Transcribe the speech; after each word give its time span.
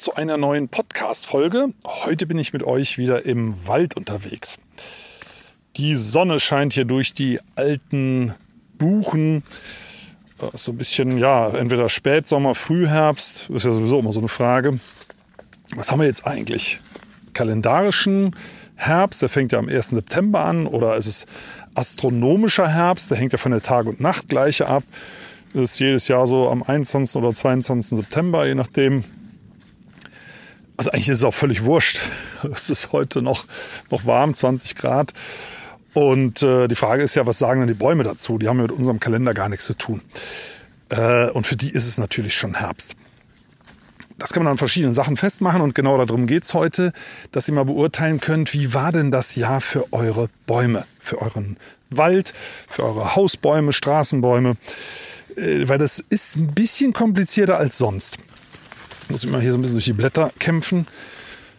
Zu 0.00 0.14
einer 0.14 0.38
neuen 0.38 0.70
Podcast-Folge. 0.70 1.74
Heute 1.84 2.26
bin 2.26 2.38
ich 2.38 2.54
mit 2.54 2.62
euch 2.62 2.96
wieder 2.96 3.26
im 3.26 3.54
Wald 3.66 3.98
unterwegs. 3.98 4.58
Die 5.76 5.94
Sonne 5.94 6.40
scheint 6.40 6.72
hier 6.72 6.86
durch 6.86 7.12
die 7.12 7.38
alten 7.54 8.34
Buchen. 8.78 9.42
So 10.54 10.72
ein 10.72 10.78
bisschen, 10.78 11.18
ja, 11.18 11.50
entweder 11.50 11.90
Spätsommer, 11.90 12.54
Frühherbst. 12.54 13.50
Ist 13.50 13.66
ja 13.66 13.72
sowieso 13.72 13.98
immer 13.98 14.12
so 14.12 14.20
eine 14.20 14.28
Frage. 14.28 14.80
Was 15.76 15.90
haben 15.90 16.00
wir 16.00 16.06
jetzt 16.06 16.26
eigentlich? 16.26 16.80
Kalendarischen 17.34 18.34
Herbst, 18.76 19.20
der 19.20 19.28
fängt 19.28 19.52
ja 19.52 19.58
am 19.58 19.68
1. 19.68 19.90
September 19.90 20.46
an. 20.46 20.66
Oder 20.66 20.96
ist 20.96 21.06
es 21.08 21.26
astronomischer 21.74 22.68
Herbst? 22.68 23.10
Der 23.10 23.18
hängt 23.18 23.32
ja 23.32 23.38
von 23.38 23.52
der 23.52 23.60
Tag- 23.60 23.84
und 23.84 24.00
Nachtgleiche 24.00 24.66
ab. 24.66 24.82
Ist 25.52 25.78
jedes 25.78 26.08
Jahr 26.08 26.26
so 26.26 26.48
am 26.48 26.62
21. 26.62 27.16
oder 27.16 27.34
22. 27.34 27.98
September, 27.98 28.46
je 28.46 28.54
nachdem, 28.54 29.04
also 30.80 30.92
eigentlich 30.92 31.10
ist 31.10 31.18
es 31.18 31.24
auch 31.24 31.34
völlig 31.34 31.64
wurscht. 31.64 32.00
Es 32.54 32.70
ist 32.70 32.92
heute 32.92 33.20
noch, 33.20 33.44
noch 33.90 34.06
warm, 34.06 34.34
20 34.34 34.76
Grad. 34.76 35.12
Und 35.92 36.42
äh, 36.42 36.68
die 36.68 36.74
Frage 36.74 37.02
ist 37.02 37.14
ja, 37.16 37.26
was 37.26 37.38
sagen 37.38 37.60
denn 37.60 37.68
die 37.68 37.74
Bäume 37.74 38.02
dazu? 38.02 38.38
Die 38.38 38.48
haben 38.48 38.56
ja 38.56 38.62
mit 38.62 38.72
unserem 38.72 38.98
Kalender 38.98 39.34
gar 39.34 39.50
nichts 39.50 39.66
zu 39.66 39.74
tun. 39.74 40.00
Äh, 40.88 41.28
und 41.32 41.46
für 41.46 41.56
die 41.56 41.68
ist 41.68 41.86
es 41.86 41.98
natürlich 41.98 42.34
schon 42.34 42.54
Herbst. 42.54 42.96
Das 44.16 44.32
kann 44.32 44.42
man 44.42 44.52
an 44.52 44.56
verschiedenen 44.56 44.94
Sachen 44.94 45.18
festmachen 45.18 45.60
und 45.60 45.74
genau 45.74 46.02
darum 46.02 46.26
geht 46.26 46.44
es 46.44 46.54
heute, 46.54 46.94
dass 47.30 47.46
ihr 47.46 47.52
mal 47.52 47.66
beurteilen 47.66 48.18
könnt, 48.18 48.54
wie 48.54 48.72
war 48.72 48.90
denn 48.90 49.10
das 49.10 49.34
Jahr 49.34 49.60
für 49.60 49.92
eure 49.92 50.30
Bäume, 50.46 50.86
für 50.98 51.20
euren 51.20 51.58
Wald, 51.90 52.32
für 52.70 52.84
eure 52.84 53.16
Hausbäume, 53.16 53.74
Straßenbäume. 53.74 54.56
Äh, 55.36 55.68
weil 55.68 55.76
das 55.76 56.02
ist 56.08 56.36
ein 56.36 56.54
bisschen 56.54 56.94
komplizierter 56.94 57.58
als 57.58 57.76
sonst 57.76 58.16
muss 59.10 59.24
immer 59.24 59.40
hier 59.40 59.52
so 59.52 59.58
ein 59.58 59.62
bisschen 59.62 59.76
durch 59.76 59.84
die 59.84 59.92
Blätter 59.92 60.32
kämpfen. 60.38 60.86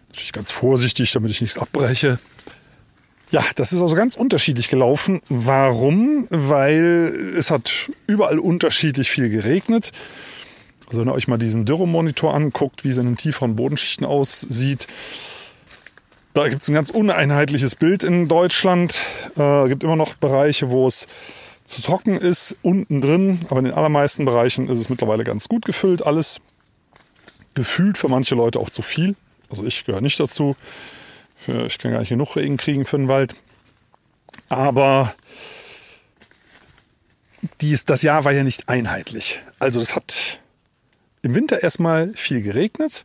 Natürlich 0.08 0.32
ganz 0.32 0.50
vorsichtig, 0.50 1.12
damit 1.12 1.30
ich 1.30 1.40
nichts 1.40 1.58
abbreche. 1.58 2.18
Ja, 3.30 3.44
das 3.56 3.72
ist 3.72 3.80
also 3.80 3.94
ganz 3.94 4.14
unterschiedlich 4.14 4.68
gelaufen. 4.68 5.22
Warum? 5.30 6.26
Weil 6.28 7.34
es 7.38 7.50
hat 7.50 7.72
überall 8.06 8.38
unterschiedlich 8.38 9.10
viel 9.10 9.30
geregnet. 9.30 9.92
Also 10.86 11.00
wenn 11.00 11.08
ihr 11.08 11.14
euch 11.14 11.28
mal 11.28 11.38
diesen 11.38 11.64
Dürremonitor 11.64 12.34
anguckt, 12.34 12.84
wie 12.84 12.90
es 12.90 12.98
in 12.98 13.06
den 13.06 13.16
tieferen 13.16 13.56
Bodenschichten 13.56 14.06
aussieht, 14.06 14.86
da 16.34 16.48
gibt 16.48 16.62
es 16.62 16.68
ein 16.68 16.74
ganz 16.74 16.90
uneinheitliches 16.90 17.74
Bild 17.74 18.04
in 18.04 18.28
Deutschland. 18.28 19.00
Es 19.34 19.40
äh, 19.40 19.68
gibt 19.68 19.82
immer 19.84 19.96
noch 19.96 20.14
Bereiche, 20.14 20.70
wo 20.70 20.86
es 20.86 21.06
zu 21.64 21.80
trocken 21.80 22.18
ist, 22.18 22.56
unten 22.62 23.00
drin. 23.00 23.40
Aber 23.48 23.60
in 23.60 23.66
den 23.66 23.74
allermeisten 23.74 24.26
Bereichen 24.26 24.68
ist 24.68 24.80
es 24.80 24.88
mittlerweile 24.90 25.24
ganz 25.24 25.48
gut 25.48 25.64
gefüllt, 25.64 26.04
alles 26.04 26.40
gefühlt 27.54 27.98
für 27.98 28.08
manche 28.08 28.34
Leute 28.34 28.58
auch 28.58 28.70
zu 28.70 28.82
viel. 28.82 29.14
Also 29.50 29.64
ich 29.64 29.84
gehöre 29.84 30.00
nicht 30.00 30.18
dazu. 30.18 30.56
Ich 31.66 31.78
kann 31.78 31.92
gar 31.92 32.00
nicht 32.00 32.10
genug 32.10 32.36
Regen 32.36 32.56
kriegen 32.56 32.86
für 32.86 32.96
den 32.96 33.08
Wald. 33.08 33.34
Aber 34.48 35.14
dies, 37.60 37.84
das 37.84 38.02
Jahr 38.02 38.24
war 38.24 38.32
ja 38.32 38.44
nicht 38.44 38.68
einheitlich. 38.68 39.42
Also 39.58 39.80
das 39.80 39.96
hat 39.96 40.38
im 41.22 41.34
Winter 41.34 41.62
erstmal 41.62 42.12
viel 42.14 42.42
geregnet. 42.42 43.04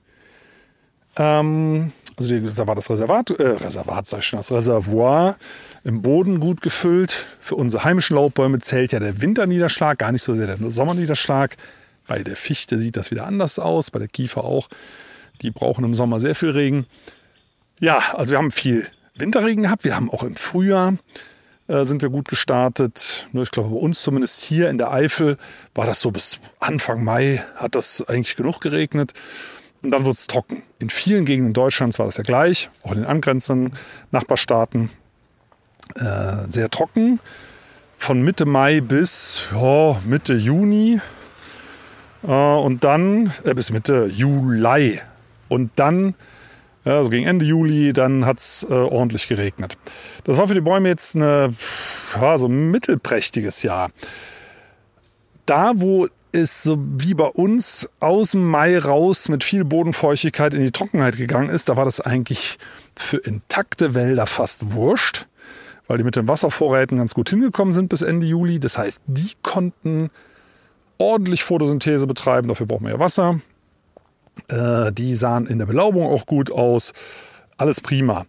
Ähm, 1.15 1.91
also 2.15 2.29
die, 2.29 2.53
da 2.53 2.67
war 2.67 2.75
das 2.75 2.89
Reservat, 2.89 3.31
äh, 3.31 3.43
Reservat 3.43 4.07
sag 4.07 4.19
ich 4.19 4.25
schon, 4.25 4.37
das 4.37 4.51
Reservoir 4.51 5.35
im 5.83 6.01
Boden 6.01 6.39
gut 6.39 6.61
gefüllt. 6.61 7.25
Für 7.39 7.55
unsere 7.55 7.83
heimischen 7.83 8.15
Laubbäume 8.15 8.59
zählt 8.59 8.91
ja 8.91 8.99
der 8.99 9.21
Winterniederschlag, 9.21 9.99
gar 9.99 10.11
nicht 10.11 10.23
so 10.23 10.33
sehr 10.33 10.47
der 10.47 10.69
Sommerniederschlag. 10.69 11.55
Bei 12.07 12.23
der 12.23 12.35
Fichte 12.35 12.77
sieht 12.77 12.97
das 12.97 13.11
wieder 13.11 13.25
anders 13.25 13.59
aus, 13.59 13.91
bei 13.91 13.99
der 13.99 14.07
Kiefer 14.07 14.43
auch. 14.43 14.69
Die 15.41 15.51
brauchen 15.51 15.83
im 15.83 15.93
Sommer 15.93 16.19
sehr 16.19 16.35
viel 16.35 16.49
Regen. 16.49 16.87
Ja, 17.79 18.13
also 18.13 18.31
wir 18.31 18.37
haben 18.37 18.51
viel 18.51 18.87
Winterregen 19.15 19.63
gehabt. 19.63 19.83
Wir 19.83 19.95
haben 19.95 20.09
auch 20.09 20.23
im 20.23 20.35
Frühjahr 20.35 20.93
äh, 21.67 21.85
sind 21.85 22.01
wir 22.01 22.09
gut 22.09 22.27
gestartet. 22.27 23.27
Nur 23.31 23.43
ich 23.43 23.51
glaube, 23.51 23.69
bei 23.69 23.75
uns 23.75 24.01
zumindest 24.01 24.41
hier 24.41 24.69
in 24.69 24.77
der 24.77 24.91
Eifel 24.91 25.37
war 25.75 25.85
das 25.85 26.01
so 26.01 26.11
bis 26.11 26.39
Anfang 26.59 27.03
Mai 27.03 27.43
hat 27.55 27.75
das 27.75 28.03
eigentlich 28.07 28.35
genug 28.35 28.61
geregnet. 28.61 29.13
Und 29.83 29.91
dann 29.91 30.05
wurde 30.05 30.15
es 30.15 30.27
trocken. 30.27 30.63
In 30.79 30.89
vielen 30.89 31.25
Gegenden 31.25 31.53
Deutschlands 31.53 31.99
war 31.99 32.07
das 32.07 32.17
ja 32.17 32.23
gleich, 32.23 32.69
auch 32.83 32.91
in 32.91 32.99
den 32.99 33.05
angrenzenden 33.05 33.77
Nachbarstaaten 34.11 34.89
äh, 35.95 36.47
sehr 36.47 36.69
trocken. 36.69 37.19
Von 37.97 38.21
Mitte 38.21 38.45
Mai 38.45 38.81
bis 38.81 39.47
ja, 39.53 39.99
Mitte 40.05 40.35
Juni 40.35 40.99
und 42.33 42.83
dann, 42.83 43.31
äh, 43.45 43.53
bis 43.53 43.71
Mitte 43.71 44.09
Juli. 44.13 44.99
Und 45.49 45.71
dann, 45.77 46.13
ja, 46.83 47.03
so 47.03 47.09
gegen 47.09 47.25
Ende 47.25 47.45
Juli, 47.45 47.93
dann 47.93 48.25
hat 48.25 48.39
es 48.39 48.67
äh, 48.69 48.73
ordentlich 48.73 49.27
geregnet. 49.27 49.77
Das 50.25 50.37
war 50.37 50.47
für 50.47 50.53
die 50.53 50.61
Bäume 50.61 50.89
jetzt 50.89 51.15
eine, 51.15 51.53
ja, 52.19 52.37
so 52.37 52.47
ein 52.47 52.71
mittelprächtiges 52.71 53.63
Jahr. 53.63 53.91
Da, 55.45 55.73
wo 55.75 56.07
es 56.33 56.63
so 56.63 56.77
wie 56.79 57.13
bei 57.13 57.27
uns 57.27 57.89
aus 58.01 58.31
dem 58.31 58.45
Mai 58.45 58.77
raus 58.77 59.29
mit 59.29 59.45
viel 59.45 59.63
Bodenfeuchtigkeit 59.63 60.53
in 60.53 60.61
die 60.63 60.71
Trockenheit 60.71 61.15
gegangen 61.15 61.49
ist, 61.49 61.69
da 61.69 61.77
war 61.77 61.85
das 61.85 62.01
eigentlich 62.01 62.57
für 62.95 63.17
intakte 63.17 63.93
Wälder 63.93 64.27
fast 64.27 64.73
wurscht, 64.73 65.27
weil 65.87 65.97
die 65.97 66.03
mit 66.03 66.17
den 66.17 66.27
Wasservorräten 66.27 66.97
ganz 66.97 67.13
gut 67.13 67.29
hingekommen 67.29 67.71
sind 67.71 67.87
bis 67.87 68.01
Ende 68.01 68.25
Juli. 68.25 68.59
Das 68.59 68.77
heißt, 68.77 69.01
die 69.07 69.31
konnten 69.41 70.09
ordentlich 70.97 71.43
Photosynthese 71.43 72.07
betreiben. 72.07 72.47
Dafür 72.47 72.65
brauchen 72.65 72.85
wir 72.85 72.93
ja 72.93 72.99
Wasser. 72.99 73.39
Äh, 74.47 74.91
die 74.91 75.15
sahen 75.15 75.47
in 75.47 75.59
der 75.59 75.65
Belaubung 75.65 76.07
auch 76.07 76.25
gut 76.25 76.51
aus. 76.51 76.93
Alles 77.57 77.81
prima. 77.81 78.25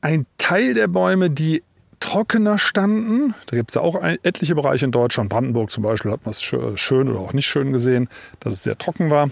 Ein 0.00 0.26
Teil 0.38 0.74
der 0.74 0.86
Bäume, 0.86 1.30
die 1.30 1.62
trockener 2.00 2.58
standen, 2.58 3.34
da 3.46 3.56
gibt 3.56 3.70
es 3.70 3.74
ja 3.74 3.80
auch 3.80 4.00
etliche 4.02 4.54
Bereiche 4.54 4.84
in 4.84 4.92
Deutschland, 4.92 5.30
Brandenburg 5.30 5.72
zum 5.72 5.82
Beispiel, 5.82 6.12
hat 6.12 6.24
man 6.24 6.30
es 6.30 6.40
schön 6.40 7.08
oder 7.08 7.18
auch 7.18 7.32
nicht 7.32 7.46
schön 7.46 7.72
gesehen, 7.72 8.08
dass 8.38 8.52
es 8.52 8.62
sehr 8.62 8.78
trocken 8.78 9.10
war. 9.10 9.30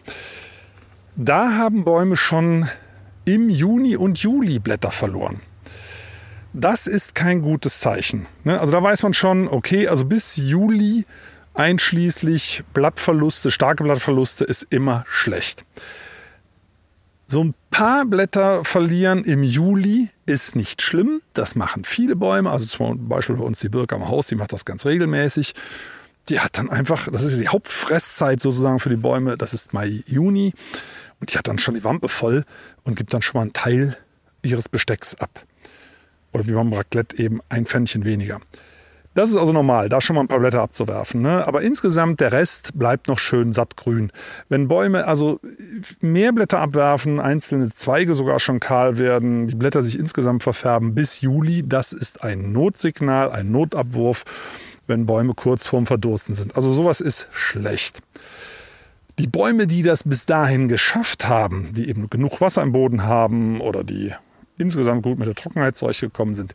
Da 1.14 1.52
haben 1.52 1.84
Bäume 1.84 2.16
schon 2.16 2.68
im 3.24 3.48
Juni 3.48 3.96
und 3.96 4.18
Juli 4.18 4.58
Blätter 4.58 4.90
verloren. 4.90 5.40
Das 6.52 6.86
ist 6.86 7.14
kein 7.14 7.42
gutes 7.42 7.80
Zeichen. 7.80 8.26
Ne? 8.44 8.58
Also 8.58 8.72
da 8.72 8.82
weiß 8.82 9.02
man 9.02 9.12
schon, 9.12 9.48
okay, 9.48 9.88
also 9.88 10.04
bis 10.04 10.36
Juli 10.36 11.04
einschließlich 11.56 12.64
Blattverluste, 12.72 13.50
starke 13.50 13.82
Blattverluste, 13.82 14.44
ist 14.44 14.66
immer 14.70 15.04
schlecht. 15.08 15.64
So 17.28 17.42
ein 17.42 17.54
paar 17.70 18.04
Blätter 18.04 18.64
verlieren 18.64 19.24
im 19.24 19.42
Juli 19.42 20.10
ist 20.26 20.54
nicht 20.54 20.80
schlimm. 20.80 21.22
Das 21.34 21.56
machen 21.56 21.82
viele 21.84 22.14
Bäume. 22.14 22.50
Also 22.50 22.66
zum 22.66 23.08
Beispiel 23.08 23.36
bei 23.36 23.44
uns 23.44 23.58
die 23.58 23.68
Birke 23.68 23.96
am 23.96 24.08
Haus, 24.08 24.28
die 24.28 24.36
macht 24.36 24.52
das 24.52 24.64
ganz 24.64 24.86
regelmäßig. 24.86 25.54
Die 26.28 26.38
hat 26.38 26.58
dann 26.58 26.70
einfach, 26.70 27.08
das 27.10 27.24
ist 27.24 27.40
die 27.40 27.48
Hauptfresszeit 27.48 28.40
sozusagen 28.40 28.78
für 28.78 28.90
die 28.90 28.96
Bäume, 28.96 29.36
das 29.36 29.54
ist 29.54 29.72
Mai, 29.72 30.02
Juni. 30.06 30.54
Und 31.18 31.32
die 31.32 31.38
hat 31.38 31.48
dann 31.48 31.58
schon 31.58 31.74
die 31.74 31.84
Wampe 31.84 32.08
voll 32.08 32.44
und 32.84 32.96
gibt 32.96 33.12
dann 33.12 33.22
schon 33.22 33.38
mal 33.38 33.42
einen 33.42 33.52
Teil 33.52 33.96
ihres 34.42 34.68
Bestecks 34.68 35.16
ab. 35.16 35.44
Oder 36.32 36.46
wie 36.46 36.52
beim 36.52 36.72
Raclette 36.72 37.18
eben 37.18 37.40
ein 37.48 37.66
Pfännchen 37.66 38.04
weniger. 38.04 38.40
Das 39.16 39.30
ist 39.30 39.38
also 39.38 39.54
normal, 39.54 39.88
da 39.88 40.02
schon 40.02 40.14
mal 40.14 40.20
ein 40.20 40.28
paar 40.28 40.40
Blätter 40.40 40.60
abzuwerfen. 40.60 41.22
Ne? 41.22 41.46
Aber 41.46 41.62
insgesamt 41.62 42.20
der 42.20 42.32
Rest 42.32 42.78
bleibt 42.78 43.08
noch 43.08 43.18
schön 43.18 43.54
sattgrün. 43.54 44.12
Wenn 44.50 44.68
Bäume 44.68 45.06
also 45.06 45.40
mehr 46.02 46.32
Blätter 46.32 46.60
abwerfen, 46.60 47.18
einzelne 47.18 47.70
Zweige 47.70 48.14
sogar 48.14 48.40
schon 48.40 48.60
kahl 48.60 48.98
werden, 48.98 49.48
die 49.48 49.54
Blätter 49.54 49.82
sich 49.82 49.98
insgesamt 49.98 50.42
verfärben 50.42 50.94
bis 50.94 51.22
Juli, 51.22 51.66
das 51.66 51.94
ist 51.94 52.22
ein 52.24 52.52
Notsignal, 52.52 53.32
ein 53.32 53.50
Notabwurf, 53.50 54.24
wenn 54.86 55.06
Bäume 55.06 55.32
kurz 55.32 55.66
vorm 55.66 55.86
Verdursten 55.86 56.34
sind. 56.34 56.54
Also 56.54 56.70
sowas 56.70 57.00
ist 57.00 57.28
schlecht. 57.32 58.02
Die 59.18 59.28
Bäume, 59.28 59.66
die 59.66 59.82
das 59.82 60.04
bis 60.04 60.26
dahin 60.26 60.68
geschafft 60.68 61.26
haben, 61.26 61.72
die 61.72 61.88
eben 61.88 62.10
genug 62.10 62.42
Wasser 62.42 62.62
im 62.62 62.72
Boden 62.72 63.04
haben 63.04 63.62
oder 63.62 63.82
die 63.82 64.12
insgesamt 64.58 65.04
gut 65.04 65.18
mit 65.18 65.26
der 65.26 65.34
Trockenheit 65.34 65.74
zurechtgekommen 65.74 66.34
sind, 66.34 66.54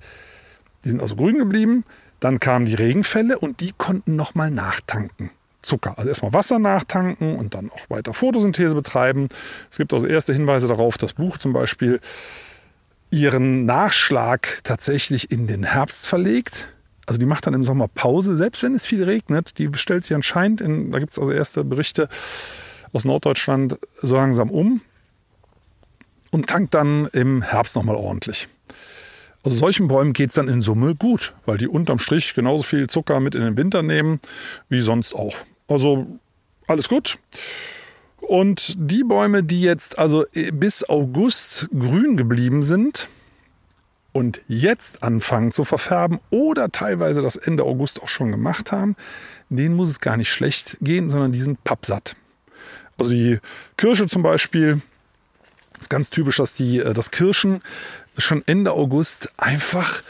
die 0.84 0.90
sind 0.90 1.02
also 1.02 1.16
grün 1.16 1.40
geblieben. 1.40 1.86
Dann 2.22 2.40
kamen 2.40 2.66
die 2.68 2.76
Regenfälle 2.76 3.38
und 3.38 3.60
die 3.60 3.74
konnten 3.78 4.16
nochmal 4.16 4.52
nachtanken. 4.52 5.32
Zucker. 5.62 5.98
Also 5.98 6.08
erstmal 6.08 6.34
Wasser 6.34 6.60
nachtanken 6.60 7.36
und 7.36 7.54
dann 7.54 7.70
auch 7.72 7.90
weiter 7.90 8.14
Photosynthese 8.14 8.76
betreiben. 8.76 9.28
Es 9.70 9.78
gibt 9.78 9.94
also 9.94 10.08
erste 10.08 10.32
Hinweise 10.32 10.68
darauf, 10.68 10.98
dass 10.98 11.14
Buch 11.14 11.38
zum 11.38 11.52
Beispiel 11.52 12.00
ihren 13.10 13.66
Nachschlag 13.66 14.60
tatsächlich 14.64 15.32
in 15.32 15.48
den 15.48 15.64
Herbst 15.64 16.08
verlegt. 16.08 16.68
Also 17.06 17.20
die 17.20 17.26
macht 17.26 17.46
dann 17.46 17.54
im 17.54 17.64
Sommer 17.64 17.88
Pause, 17.88 18.38
selbst 18.38 18.64
wenn 18.64 18.74
es 18.74 18.86
viel 18.86 19.04
regnet. 19.04 19.58
Die 19.58 19.70
stellt 19.74 20.04
sich 20.04 20.16
anscheinend, 20.16 20.62
in, 20.62 20.92
da 20.92 21.00
gibt 21.00 21.12
es 21.12 21.20
also 21.20 21.32
erste 21.32 21.64
Berichte 21.64 22.08
aus 22.94 23.04
Norddeutschland, 23.04 23.78
so 24.02 24.16
langsam 24.16 24.50
um 24.50 24.82
und 26.32 26.48
tankt 26.48 26.74
dann 26.74 27.08
im 27.14 27.42
Herbst 27.42 27.76
nochmal 27.76 27.96
ordentlich. 27.96 28.48
Also 29.44 29.58
solchen 29.58 29.88
Bäumen 29.88 30.14
geht 30.14 30.30
es 30.30 30.36
dann 30.36 30.48
in 30.48 30.62
Summe 30.62 30.96
gut, 30.96 31.34
weil 31.46 31.58
die 31.58 31.68
unterm 31.68 32.00
Strich 32.00 32.34
genauso 32.34 32.64
viel 32.64 32.88
Zucker 32.88 33.20
mit 33.20 33.34
in 33.36 33.42
den 33.42 33.58
Winter 33.58 33.82
nehmen 33.82 34.20
wie 34.70 34.82
sonst 34.82 35.16
auch. 35.16 35.36
Also 35.68 36.06
alles 36.68 36.88
gut. 36.88 37.18
Und 38.20 38.76
die 38.78 39.04
Bäume, 39.04 39.44
die 39.44 39.62
jetzt 39.62 39.98
also 39.98 40.26
bis 40.54 40.88
August 40.88 41.70
grün 41.78 42.18
geblieben 42.18 42.62
sind 42.62 43.08
und 44.14 44.42
jetzt 44.48 45.02
anfangen 45.02 45.52
zu 45.52 45.64
verfärben 45.64 46.20
oder 46.30 46.72
teilweise 46.72 47.22
das 47.22 47.36
Ende 47.36 47.64
August 47.64 48.02
auch 48.02 48.08
schon 48.08 48.32
gemacht 48.32 48.72
haben, 48.72 48.96
denen 49.50 49.76
muss 49.76 49.90
es 49.90 50.00
gar 50.00 50.18
nicht 50.18 50.32
schlecht 50.32 50.78
gehen, 50.82 51.10
sondern 51.10 51.32
die 51.32 51.42
sind 51.42 51.64
pappsatt. 51.64 52.16
Also 52.98 53.12
die 53.12 53.40
Kirsche 53.78 54.08
zum 54.08 54.22
Beispiel, 54.22 54.82
ist 55.82 55.90
ganz 55.90 56.10
typisch, 56.10 56.38
dass 56.38 56.54
die, 56.54 56.80
äh, 56.80 56.94
das 56.94 57.12
Kirschen 57.12 57.62
schon 58.18 58.44
Ende 58.46 58.72
August 58.72 59.32
einfach 59.38 60.02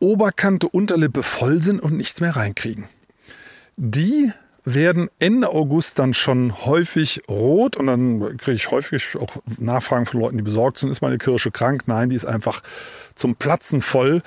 Oberkante, 0.00 0.68
Unterlippe 0.68 1.22
voll 1.22 1.62
sind 1.62 1.80
und 1.80 1.96
nichts 1.96 2.20
mehr 2.20 2.36
reinkriegen. 2.36 2.84
Die 3.76 4.32
werden 4.64 5.08
Ende 5.18 5.48
August 5.48 5.98
dann 5.98 6.14
schon 6.14 6.64
häufig 6.64 7.22
rot 7.28 7.76
und 7.76 7.86
dann 7.86 8.36
kriege 8.36 8.56
ich 8.56 8.70
häufig 8.70 9.16
auch 9.16 9.36
Nachfragen 9.58 10.06
von 10.06 10.20
Leuten, 10.20 10.36
die 10.36 10.42
besorgt 10.42 10.78
sind, 10.78 10.90
ist 10.90 11.00
meine 11.00 11.18
Kirsche 11.18 11.50
krank? 11.50 11.84
Nein, 11.86 12.10
die 12.10 12.16
ist 12.16 12.26
einfach 12.26 12.62
zum 13.14 13.34
Platzen 13.34 13.80
voll. 13.80 14.22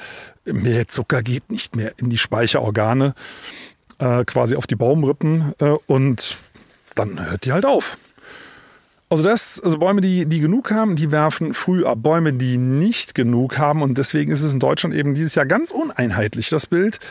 Mehr 0.45 0.87
Zucker 0.87 1.21
geht 1.21 1.51
nicht 1.51 1.75
mehr 1.75 1.93
in 1.97 2.09
die 2.09 2.17
Speicherorgane, 2.17 3.13
äh, 3.99 4.25
quasi 4.25 4.55
auf 4.55 4.67
die 4.67 4.75
Baumrippen 4.75 5.53
äh, 5.59 5.75
und 5.87 6.37
dann 6.95 7.29
hört 7.29 7.45
die 7.45 7.51
halt 7.51 7.65
auf. 7.65 7.97
Also 9.11 9.25
das, 9.25 9.59
also 9.59 9.77
Bäume, 9.77 9.99
die, 9.99 10.25
die 10.25 10.39
genug 10.39 10.71
haben, 10.71 10.95
die 10.95 11.11
werfen 11.11 11.53
früh 11.53 11.83
ab. 11.83 11.97
Bäume, 12.01 12.31
die 12.31 12.55
nicht 12.57 13.13
genug 13.13 13.57
haben, 13.57 13.81
und 13.81 13.97
deswegen 13.97 14.31
ist 14.31 14.41
es 14.41 14.53
in 14.53 14.61
Deutschland 14.61 14.95
eben 14.95 15.15
dieses 15.15 15.35
Jahr 15.35 15.45
ganz 15.45 15.71
uneinheitlich, 15.71 16.47
das 16.47 16.65
Bild. 16.65 17.01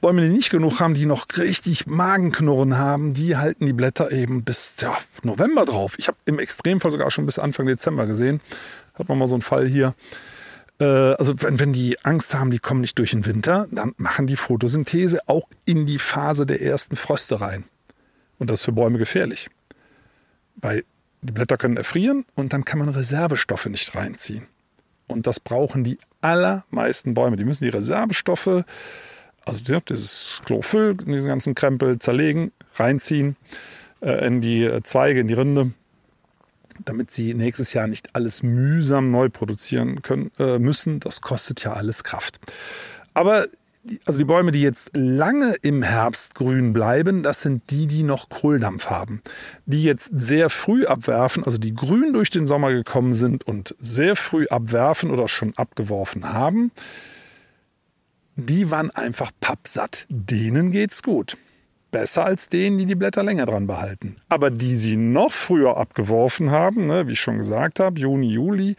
Bäume, 0.00 0.22
die 0.22 0.28
nicht 0.28 0.50
genug 0.50 0.78
haben, 0.78 0.94
die 0.94 1.04
noch 1.04 1.26
richtig 1.36 1.88
Magenknurren 1.88 2.78
haben, 2.78 3.12
die 3.12 3.36
halten 3.36 3.66
die 3.66 3.72
Blätter 3.72 4.12
eben 4.12 4.44
bis 4.44 4.76
ja, 4.78 4.96
November 5.24 5.64
drauf. 5.64 5.96
Ich 5.98 6.06
habe 6.06 6.16
im 6.26 6.38
Extremfall 6.38 6.92
sogar 6.92 7.10
schon 7.10 7.26
bis 7.26 7.40
Anfang 7.40 7.66
Dezember 7.66 8.06
gesehen. 8.06 8.40
Hat 8.94 9.08
man 9.08 9.18
mal 9.18 9.26
so 9.26 9.34
einen 9.34 9.42
Fall 9.42 9.66
hier. 9.66 9.94
Äh, 10.78 10.84
also 10.84 11.42
wenn, 11.42 11.58
wenn 11.58 11.72
die 11.72 11.98
Angst 12.04 12.34
haben, 12.34 12.52
die 12.52 12.60
kommen 12.60 12.82
nicht 12.82 12.96
durch 13.00 13.10
den 13.10 13.26
Winter, 13.26 13.66
dann 13.72 13.94
machen 13.96 14.28
die 14.28 14.36
Photosynthese 14.36 15.22
auch 15.26 15.48
in 15.64 15.86
die 15.86 15.98
Phase 15.98 16.46
der 16.46 16.62
ersten 16.62 16.94
Fröste 16.94 17.40
rein. 17.40 17.64
Und 18.38 18.48
das 18.48 18.60
ist 18.60 18.64
für 18.66 18.72
Bäume 18.72 18.98
gefährlich. 18.98 19.50
Bei 20.54 20.84
die 21.22 21.32
Blätter 21.32 21.56
können 21.56 21.76
erfrieren 21.76 22.24
und 22.34 22.52
dann 22.52 22.64
kann 22.64 22.78
man 22.78 22.88
Reservestoffe 22.88 23.66
nicht 23.66 23.94
reinziehen. 23.94 24.46
Und 25.06 25.26
das 25.26 25.40
brauchen 25.40 25.84
die 25.84 25.98
allermeisten 26.20 27.14
Bäume. 27.14 27.36
Die 27.36 27.44
müssen 27.44 27.64
die 27.64 27.70
Reservestoffe, 27.70 28.64
also 29.44 29.80
dieses 29.80 30.40
Chlorophyll, 30.44 30.94
diesen 30.94 31.28
ganzen 31.28 31.54
Krempel 31.54 31.98
zerlegen, 31.98 32.52
reinziehen 32.74 33.36
äh, 34.00 34.26
in 34.26 34.40
die 34.40 34.70
Zweige, 34.82 35.20
in 35.20 35.28
die 35.28 35.34
Rinde, 35.34 35.72
damit 36.84 37.10
sie 37.10 37.34
nächstes 37.34 37.72
Jahr 37.72 37.86
nicht 37.86 38.14
alles 38.14 38.42
mühsam 38.42 39.10
neu 39.10 39.28
produzieren 39.28 40.02
können, 40.02 40.30
äh, 40.38 40.58
müssen. 40.58 41.00
Das 41.00 41.20
kostet 41.20 41.64
ja 41.64 41.72
alles 41.72 42.04
Kraft. 42.04 42.38
Aber 43.14 43.46
also 44.04 44.18
die 44.18 44.24
Bäume, 44.24 44.52
die 44.52 44.62
jetzt 44.62 44.90
lange 44.94 45.54
im 45.62 45.82
Herbst 45.82 46.34
grün 46.34 46.72
bleiben, 46.72 47.22
das 47.22 47.42
sind 47.42 47.70
die, 47.70 47.86
die 47.86 48.02
noch 48.02 48.28
Kohldampf 48.28 48.86
haben. 48.86 49.22
Die 49.66 49.82
jetzt 49.82 50.10
sehr 50.14 50.50
früh 50.50 50.86
abwerfen, 50.86 51.44
also 51.44 51.58
die 51.58 51.74
grün 51.74 52.12
durch 52.12 52.30
den 52.30 52.46
Sommer 52.46 52.72
gekommen 52.72 53.14
sind 53.14 53.46
und 53.46 53.74
sehr 53.78 54.16
früh 54.16 54.46
abwerfen 54.48 55.10
oder 55.10 55.28
schon 55.28 55.54
abgeworfen 55.56 56.32
haben, 56.32 56.70
die 58.36 58.70
waren 58.70 58.90
einfach 58.90 59.30
pappsatt. 59.40 60.06
Denen 60.08 60.70
geht's 60.70 61.02
gut. 61.02 61.36
Besser 61.90 62.24
als 62.24 62.48
denen, 62.48 62.78
die 62.78 62.86
die 62.86 62.94
Blätter 62.94 63.22
länger 63.22 63.46
dran 63.46 63.66
behalten. 63.66 64.16
Aber 64.28 64.50
die 64.50 64.76
sie 64.76 64.96
noch 64.96 65.32
früher 65.32 65.76
abgeworfen 65.76 66.50
haben, 66.50 66.86
ne, 66.86 67.08
wie 67.08 67.12
ich 67.12 67.20
schon 67.20 67.38
gesagt 67.38 67.80
habe, 67.80 67.98
Juni, 67.98 68.28
Juli, 68.28 68.76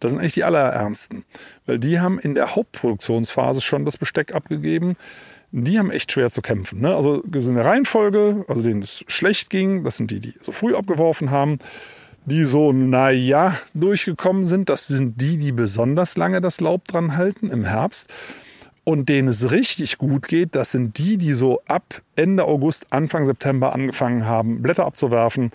das 0.00 0.10
sind 0.10 0.20
eigentlich 0.20 0.34
die 0.34 0.44
allerärmsten, 0.44 1.24
weil 1.64 1.78
die 1.78 2.00
haben 2.00 2.18
in 2.18 2.34
der 2.34 2.54
Hauptproduktionsphase 2.54 3.60
schon 3.60 3.84
das 3.84 3.96
Besteck 3.96 4.34
abgegeben. 4.34 4.96
Die 5.52 5.78
haben 5.78 5.90
echt 5.90 6.12
schwer 6.12 6.30
zu 6.30 6.42
kämpfen. 6.42 6.80
Ne? 6.80 6.94
Also 6.94 7.22
in 7.22 7.54
der 7.54 7.64
Reihenfolge, 7.64 8.44
also 8.48 8.62
denen 8.62 8.82
es 8.82 9.04
schlecht 9.06 9.48
ging, 9.48 9.84
das 9.84 9.96
sind 9.96 10.10
die, 10.10 10.20
die 10.20 10.34
so 10.38 10.52
früh 10.52 10.74
abgeworfen 10.74 11.30
haben. 11.30 11.58
Die 12.26 12.44
so, 12.44 12.72
naja, 12.72 13.56
durchgekommen 13.72 14.42
sind, 14.42 14.68
das 14.68 14.88
sind 14.88 15.20
die, 15.20 15.38
die 15.38 15.52
besonders 15.52 16.16
lange 16.16 16.40
das 16.40 16.60
Laub 16.60 16.86
dran 16.88 17.16
halten 17.16 17.50
im 17.50 17.64
Herbst. 17.64 18.12
Und 18.82 19.08
denen 19.08 19.28
es 19.28 19.50
richtig 19.50 19.98
gut 19.98 20.26
geht, 20.28 20.54
das 20.54 20.72
sind 20.72 20.98
die, 20.98 21.18
die 21.18 21.34
so 21.34 21.60
ab 21.66 22.02
Ende 22.16 22.44
August, 22.44 22.86
Anfang 22.90 23.26
September 23.26 23.72
angefangen 23.72 24.26
haben, 24.26 24.60
Blätter 24.60 24.84
abzuwerfen, 24.84 25.52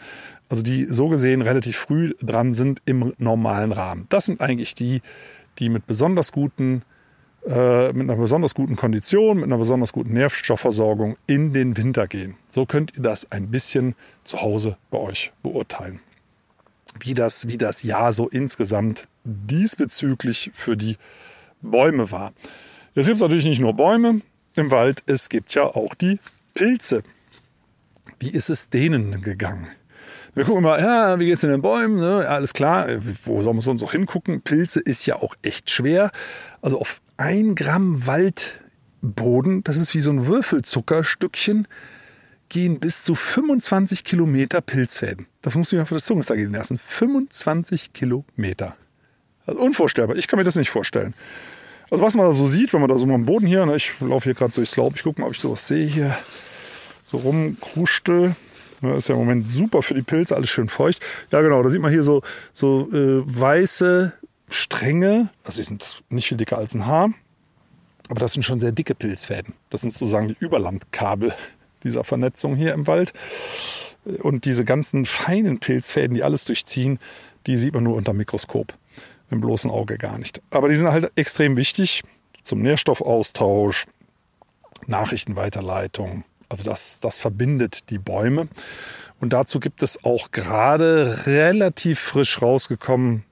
also 0.51 0.63
die 0.63 0.86
so 0.86 1.07
gesehen 1.07 1.42
relativ 1.42 1.77
früh 1.77 2.13
dran 2.21 2.53
sind 2.53 2.81
im 2.86 3.13
normalen 3.18 3.71
Rahmen. 3.71 4.06
Das 4.09 4.25
sind 4.25 4.42
eigentlich 4.42 4.75
die, 4.75 5.01
die 5.59 5.69
mit 5.69 5.88
besonders 5.88 6.33
guten, 6.33 6.83
äh, 7.48 7.94
mit 7.94 8.09
einer 8.09 8.18
besonders 8.18 8.53
guten 8.53 8.75
Kondition, 8.75 9.38
mit 9.38 9.45
einer 9.45 9.57
besonders 9.57 9.94
guten 9.94 10.12
Nährstoffversorgung 10.12 11.15
in 11.25 11.53
den 11.53 11.77
Winter 11.77 12.06
gehen. 12.06 12.36
So 12.50 12.65
könnt 12.65 12.98
ihr 12.98 13.01
das 13.01 13.31
ein 13.31 13.50
bisschen 13.50 13.95
zu 14.25 14.42
Hause 14.42 14.75
bei 14.89 14.98
euch 14.98 15.31
beurteilen. 15.42 16.01
Wie 17.00 17.13
das, 17.13 17.47
wie 17.47 17.57
das 17.57 17.83
Jahr 17.83 18.12
so 18.12 18.27
insgesamt 18.27 19.07
diesbezüglich 19.24 20.51
für 20.54 20.75
die 20.75 20.97
Bäume 21.62 22.12
war. 22.12 22.33
Jetzt 22.94 23.06
gibt 23.06 23.15
es 23.15 23.21
natürlich 23.21 23.45
nicht 23.45 23.62
nur 23.62 23.74
Bäume 23.74 24.19
im 24.57 24.69
Wald, 24.69 25.01
es 25.06 25.30
gibt 25.30 25.56
ja 25.56 25.63
auch 25.63 25.94
die 25.94 26.19
Pilze. 26.54 27.04
Wie 28.19 28.31
ist 28.31 28.50
es 28.50 28.69
denen 28.69 29.21
gegangen? 29.21 29.68
Wir 30.33 30.45
gucken 30.45 30.64
mal, 30.64 30.80
ja, 30.80 31.19
wie 31.19 31.26
geht's 31.26 31.44
in 31.44 31.50
den 31.50 31.61
Bäumen? 31.61 31.97
Ne? 31.97 32.26
Alles 32.28 32.54
klar, 32.54 32.88
wo 33.26 33.42
sollen 33.42 33.57
wir 33.57 33.61
sonst 33.61 33.83
auch 33.83 33.92
hingucken? 33.92 34.42
Pilze 34.42 34.80
ist 34.80 35.06
ja 35.06 35.18
auch 35.18 35.35
echt 35.42 35.69
schwer. 35.69 36.11
Also 36.61 36.80
auf 36.80 37.02
ein 37.18 37.54
Gramm 37.54 38.07
Waldboden, 38.07 39.61
das 39.66 39.76
ist 39.76 39.94
wie 39.94 40.00
so 40.00 40.09
ein 40.09 40.28
Würfelzuckerstückchen, 40.28 41.68
gehen 42.47 42.80
bis 42.80 43.04
zu 43.04 43.14
25 43.14 44.06
Kilometer 44.06 44.61
Pilzfäden. 44.61 45.28
Das 45.42 45.56
muss 45.56 45.73
ich 45.73 45.78
mir 45.78 45.85
für 45.85 45.95
das 45.95 46.06
Zungenstag 46.06 46.38
gehen 46.38 46.54
lassen. 46.54 46.78
25 46.78 47.92
Kilometer. 47.92 48.78
Also 49.45 49.59
unvorstellbar. 49.59 50.16
Ich 50.16 50.30
kann 50.30 50.38
mir 50.38 50.45
das 50.45 50.56
nicht 50.56 50.69
vorstellen. 50.69 51.14
Also 51.90 52.06
was 52.06 52.16
man 52.16 52.26
da 52.26 52.31
so 52.31 52.47
sieht, 52.47 52.71
wenn 52.71 52.80
man 52.80 52.90
da 52.90 52.97
so 52.97 53.06
mal 53.06 53.16
am 53.16 53.26
Boden 53.26 53.47
hier, 53.47 53.66
ne, 53.66 53.76
ich 53.76 54.00
laufe 54.00 54.23
hier 54.23 54.33
gerade 54.33 54.54
durchs 54.54 54.78
Laub, 54.78 54.94
ich 54.95 55.04
gucke 55.04 55.19
mal, 55.19 55.28
ob 55.28 55.33
ich 55.33 55.42
sowas 55.42 55.68
sehe 55.68 55.85
hier, 55.85 56.16
so 57.06 57.18
rumkrustel. 57.18 58.33
Ne, 58.81 58.95
ist 58.95 59.07
ja 59.07 59.16
im 59.16 59.21
Moment 59.21 59.47
super 59.47 59.81
für 59.81 59.94
die 59.94 60.02
Pilze, 60.02 60.35
alles 60.35 60.50
schön 60.50 60.68
feucht. 60.68 61.02
Ja, 61.31 61.42
genau, 61.42 61.61
da 61.61 61.69
sieht 61.69 61.81
man 61.81 61.92
hier 61.92 62.04
so, 62.04 62.21
so 62.52 62.90
äh, 62.92 63.21
weiße 63.26 64.11
Stränge. 64.50 65.30
Also 65.44 65.61
die 65.61 65.68
sind 65.68 66.04
nicht 66.09 66.28
viel 66.28 66.38
dicker 66.38 66.57
als 66.57 66.73
ein 66.73 66.85
Haar. 66.88 67.11
Aber 68.09 68.19
das 68.19 68.33
sind 68.33 68.44
schon 68.44 68.59
sehr 68.59 68.71
dicke 68.71 68.95
Pilzfäden. 68.95 69.54
Das 69.69 69.81
sind 69.81 69.92
sozusagen 69.92 70.28
die 70.28 70.38
Überlandkabel 70.40 71.33
dieser 71.83 72.04
Vernetzung 72.04 72.56
hier 72.56 72.73
im 72.73 72.88
Wald. 72.88 73.14
Und 74.21 74.45
diese 74.45 74.66
ganzen 74.66 75.06
feinen 75.06 75.59
Pilzfäden, 75.59 76.16
die 76.16 76.23
alles 76.23 76.45
durchziehen, 76.45 77.00
die 77.47 77.56
sieht 77.56 77.73
man 77.73 77.83
nur 77.83 77.95
unter 77.95 78.14
Mikroskop. 78.14 78.73
Im 79.30 79.40
bloßen 79.40 79.71
Auge 79.71 79.97
gar 79.97 80.18
nicht. 80.18 80.42
Aber 80.50 80.68
die 80.68 80.76
sind 80.76 80.92
halt 80.92 81.11
extrem 81.16 81.56
wichtig 81.56 82.04
zum 82.44 82.61
Nährstoffaustausch, 82.61 83.85
Nachrichtenweiterleitung, 84.88 86.26
also 86.52 86.64
das, 86.64 87.00
das 87.00 87.20
verbindet 87.20 87.90
die 87.90 87.98
Bäume. 87.98 88.50
Und 89.22 89.31
dazu 89.31 89.60
gibt 89.60 89.84
es 89.84 90.04
auch 90.04 90.31
gerade 90.31 91.26
relativ 91.26 92.00
frisch 92.00 92.42
rausgekommen 92.42 93.24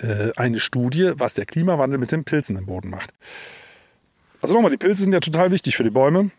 äh, 0.00 0.32
eine 0.36 0.58
Studie, 0.58 1.12
was 1.14 1.34
der 1.34 1.46
Klimawandel 1.46 1.98
mit 1.98 2.10
den 2.10 2.24
Pilzen 2.24 2.56
im 2.56 2.66
Boden 2.66 2.90
macht. 2.90 3.12
Also 4.42 4.54
nochmal, 4.54 4.72
die 4.72 4.78
Pilze 4.78 5.04
sind 5.04 5.12
ja 5.12 5.20
total 5.20 5.52
wichtig 5.52 5.76
für 5.76 5.84
die 5.84 5.90
Bäume. 5.90 6.30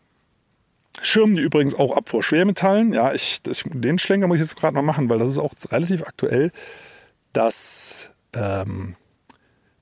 Schirmen 1.01 1.35
die 1.35 1.41
übrigens 1.41 1.75
auch 1.75 1.95
ab 1.95 2.09
vor 2.09 2.23
Schwermetallen. 2.23 2.91
Ja, 2.91 3.13
ich, 3.13 3.39
ich 3.47 3.63
den 3.65 3.99
Schlenker 3.99 4.27
muss 4.27 4.35
ich 4.35 4.45
jetzt 4.45 4.57
gerade 4.57 4.75
mal 4.75 4.81
machen, 4.81 5.07
weil 5.09 5.19
das 5.19 5.29
ist 5.29 5.39
auch 5.39 5.53
relativ 5.71 6.03
aktuell, 6.03 6.51
dass 7.31 8.11
ähm, 8.33 8.95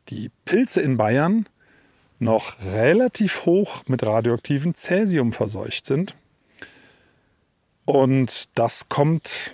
die 0.09 0.29
Pilze 0.45 0.81
in 0.81 0.97
Bayern 0.97 1.47
noch 2.19 2.55
relativ 2.65 3.45
hoch 3.45 3.83
mit 3.87 4.03
radioaktivem 4.03 4.73
Cäsium 4.75 5.33
verseucht 5.33 5.85
sind. 5.85 6.15
Und 7.85 8.49
das 8.57 8.89
kommt 8.89 9.53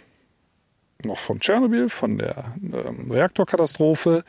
noch 1.03 1.19
von 1.19 1.39
Tschernobyl, 1.39 1.89
von 1.89 2.17
der 2.17 2.55
ähm, 2.61 3.11
Reaktorkatastrophe. 3.11 4.23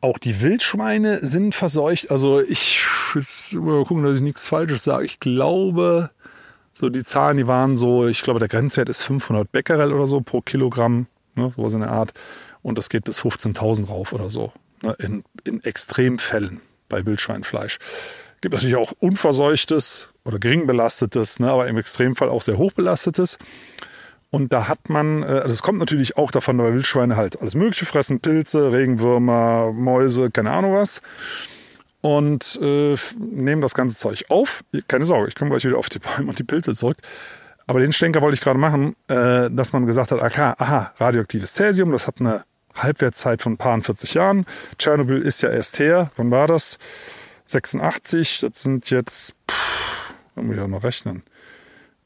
Auch 0.00 0.18
die 0.18 0.40
Wildschweine 0.40 1.24
sind 1.24 1.54
verseucht. 1.54 2.10
Also 2.10 2.40
ich 2.40 2.82
jetzt 3.14 3.54
mal 3.54 3.84
gucken, 3.84 4.02
dass 4.02 4.16
ich 4.16 4.22
nichts 4.22 4.46
Falsches 4.46 4.84
sage. 4.84 5.04
Ich 5.04 5.20
glaube, 5.20 6.10
so 6.72 6.88
die 6.88 7.04
Zahlen, 7.04 7.36
die 7.36 7.46
waren 7.46 7.76
so, 7.76 8.06
ich 8.06 8.22
glaube, 8.22 8.40
der 8.40 8.48
Grenzwert 8.48 8.88
ist 8.88 9.02
500 9.02 9.52
Becquerel 9.52 9.92
oder 9.92 10.08
so 10.08 10.22
pro 10.22 10.40
Kilogramm, 10.40 11.06
ne, 11.34 11.52
sowas 11.54 11.74
in 11.74 11.80
der 11.80 11.90
Art. 11.90 12.14
Und 12.62 12.78
das 12.78 12.88
geht 12.88 13.04
bis 13.04 13.20
15.000 13.20 13.88
rauf 13.88 14.12
oder 14.12 14.30
so, 14.30 14.52
ne, 14.82 14.96
in, 14.98 15.22
in 15.44 15.62
Extremfällen 15.62 16.62
bei 16.90 17.06
Wildschweinfleisch. 17.06 17.78
Gibt 18.42 18.54
natürlich 18.54 18.76
auch 18.76 18.92
unverseuchtes 18.98 20.12
oder 20.24 20.38
gering 20.38 20.66
belastetes, 20.66 21.40
ne, 21.40 21.50
aber 21.50 21.68
im 21.68 21.78
Extremfall 21.78 22.28
auch 22.28 22.42
sehr 22.42 22.58
hoch 22.58 22.72
belastetes. 22.72 23.38
Und 24.30 24.52
da 24.52 24.68
hat 24.68 24.88
man, 24.88 25.22
äh, 25.22 25.26
also 25.26 25.50
es 25.50 25.62
kommt 25.62 25.78
natürlich 25.78 26.16
auch 26.16 26.30
davon, 26.30 26.58
weil 26.58 26.74
Wildschweine 26.74 27.16
halt 27.16 27.40
alles 27.40 27.54
Mögliche 27.54 27.84
fressen, 27.84 28.20
Pilze, 28.20 28.72
Regenwürmer, 28.72 29.72
Mäuse, 29.72 30.30
keine 30.30 30.52
Ahnung 30.52 30.74
was. 30.74 31.02
Und 32.00 32.58
äh, 32.62 32.96
nehmen 33.18 33.60
das 33.60 33.74
ganze 33.74 33.96
Zeug 33.96 34.24
auf. 34.28 34.64
Keine 34.88 35.04
Sorge, 35.04 35.28
ich 35.28 35.34
komme 35.34 35.50
gleich 35.50 35.64
wieder 35.64 35.76
auf 35.76 35.90
die 35.90 35.98
Bäume 35.98 36.30
und 36.30 36.38
die 36.38 36.44
Pilze 36.44 36.74
zurück. 36.74 36.96
Aber 37.66 37.80
den 37.80 37.92
Stenker 37.92 38.22
wollte 38.22 38.34
ich 38.34 38.40
gerade 38.40 38.58
machen, 38.58 38.96
äh, 39.08 39.50
dass 39.50 39.72
man 39.72 39.84
gesagt 39.84 40.12
hat, 40.12 40.22
aha, 40.22 40.54
aha, 40.58 40.92
radioaktives 40.96 41.52
Cäsium, 41.52 41.92
das 41.92 42.06
hat 42.06 42.20
eine 42.20 42.44
Halbwertszeit 42.82 43.42
von 43.42 43.54
ein 43.54 43.58
paar 43.58 43.80
40 43.80 44.14
Jahren. 44.14 44.46
Tschernobyl 44.78 45.20
ist 45.22 45.42
ja 45.42 45.50
erst 45.50 45.78
her. 45.78 46.10
Wann 46.16 46.30
war 46.30 46.46
das? 46.46 46.78
86, 47.46 48.40
das 48.40 48.62
sind 48.62 48.90
jetzt, 48.90 49.34
pff, 49.50 50.14
da 50.36 50.42
muss 50.42 50.56
ich 50.56 50.62
auch 50.62 50.68
noch 50.68 50.84
rechnen. 50.84 51.24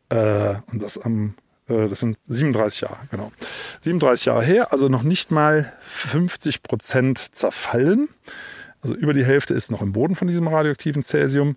Äh, 0.08 0.54
und 0.70 0.82
das 0.82 0.96
am 0.98 1.34
äh, 1.68 1.88
das 1.88 2.00
sind 2.00 2.18
37 2.28 2.82
Jahre, 2.82 2.98
genau. 3.10 3.32
37 3.82 4.26
Jahre 4.26 4.44
her, 4.44 4.72
also 4.72 4.88
noch 4.88 5.02
nicht 5.02 5.30
mal 5.30 5.72
50 5.82 6.62
Prozent 6.62 7.18
zerfallen. 7.34 8.08
Also 8.82 8.94
über 8.94 9.14
die 9.14 9.24
Hälfte 9.24 9.54
ist 9.54 9.70
noch 9.70 9.82
im 9.82 9.92
Boden 9.92 10.14
von 10.14 10.28
diesem 10.28 10.46
radioaktiven 10.46 11.02
Cäsium. 11.02 11.56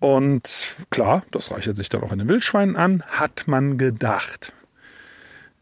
Und 0.00 0.76
klar, 0.90 1.22
das 1.32 1.50
reichert 1.50 1.76
sich 1.76 1.88
dann 1.88 2.02
auch 2.02 2.12
in 2.12 2.18
den 2.18 2.28
Wildschweinen 2.28 2.76
an, 2.76 3.02
hat 3.08 3.44
man 3.46 3.78
gedacht. 3.78 4.52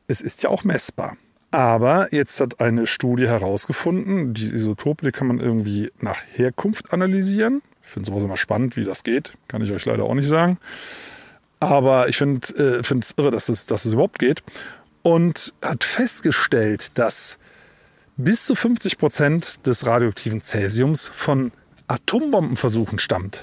Es 0.07 0.21
ist 0.21 0.43
ja 0.43 0.51
auch 0.51 0.63
messbar. 0.63 1.17
Aber 1.51 2.13
jetzt 2.13 2.41
hat 2.41 2.61
eine 2.61 2.87
Studie 2.87 3.29
herausgefunden, 3.29 4.35
die 4.35 4.53
Isotope, 4.53 5.05
die 5.05 5.13
kann 5.13 5.29
man 5.29 5.41
irgendwie 5.41 5.93
nach 6.01 6.23
Herkunft 6.33 6.93
analysieren. 6.93 7.63
Ich 7.85 7.91
finde 7.91 8.09
sowas 8.09 8.25
immer 8.25 8.37
spannend, 8.37 8.77
wie 8.77 8.85
das 8.85 9.05
geht. 9.05 9.35
Kann 9.49 9.63
ich 9.63 9.71
euch 9.73 9.85
leider 9.85 10.05
auch 10.05 10.15
nicht 10.15 10.29
sagen. 10.29 10.59
Aber 11.61 12.09
ich 12.09 12.17
finde 12.17 12.41
es 12.43 13.13
äh, 13.13 13.23
irre, 13.23 13.31
dass 13.31 13.49
es, 13.49 13.67
dass 13.67 13.85
es 13.85 13.93
überhaupt 13.93 14.19
geht. 14.19 14.43
Und 15.03 15.55
hat 15.63 15.85
festgestellt, 15.85 16.99
dass 16.99 17.39
bis 18.17 18.47
zu 18.47 18.55
50 18.55 18.99
Prozent 18.99 19.67
des 19.67 19.87
radioaktiven 19.87 20.43
Cäsiums 20.43 21.07
von 21.15 21.53
Atombombenversuchen 21.87 22.99
stammt. 22.99 23.43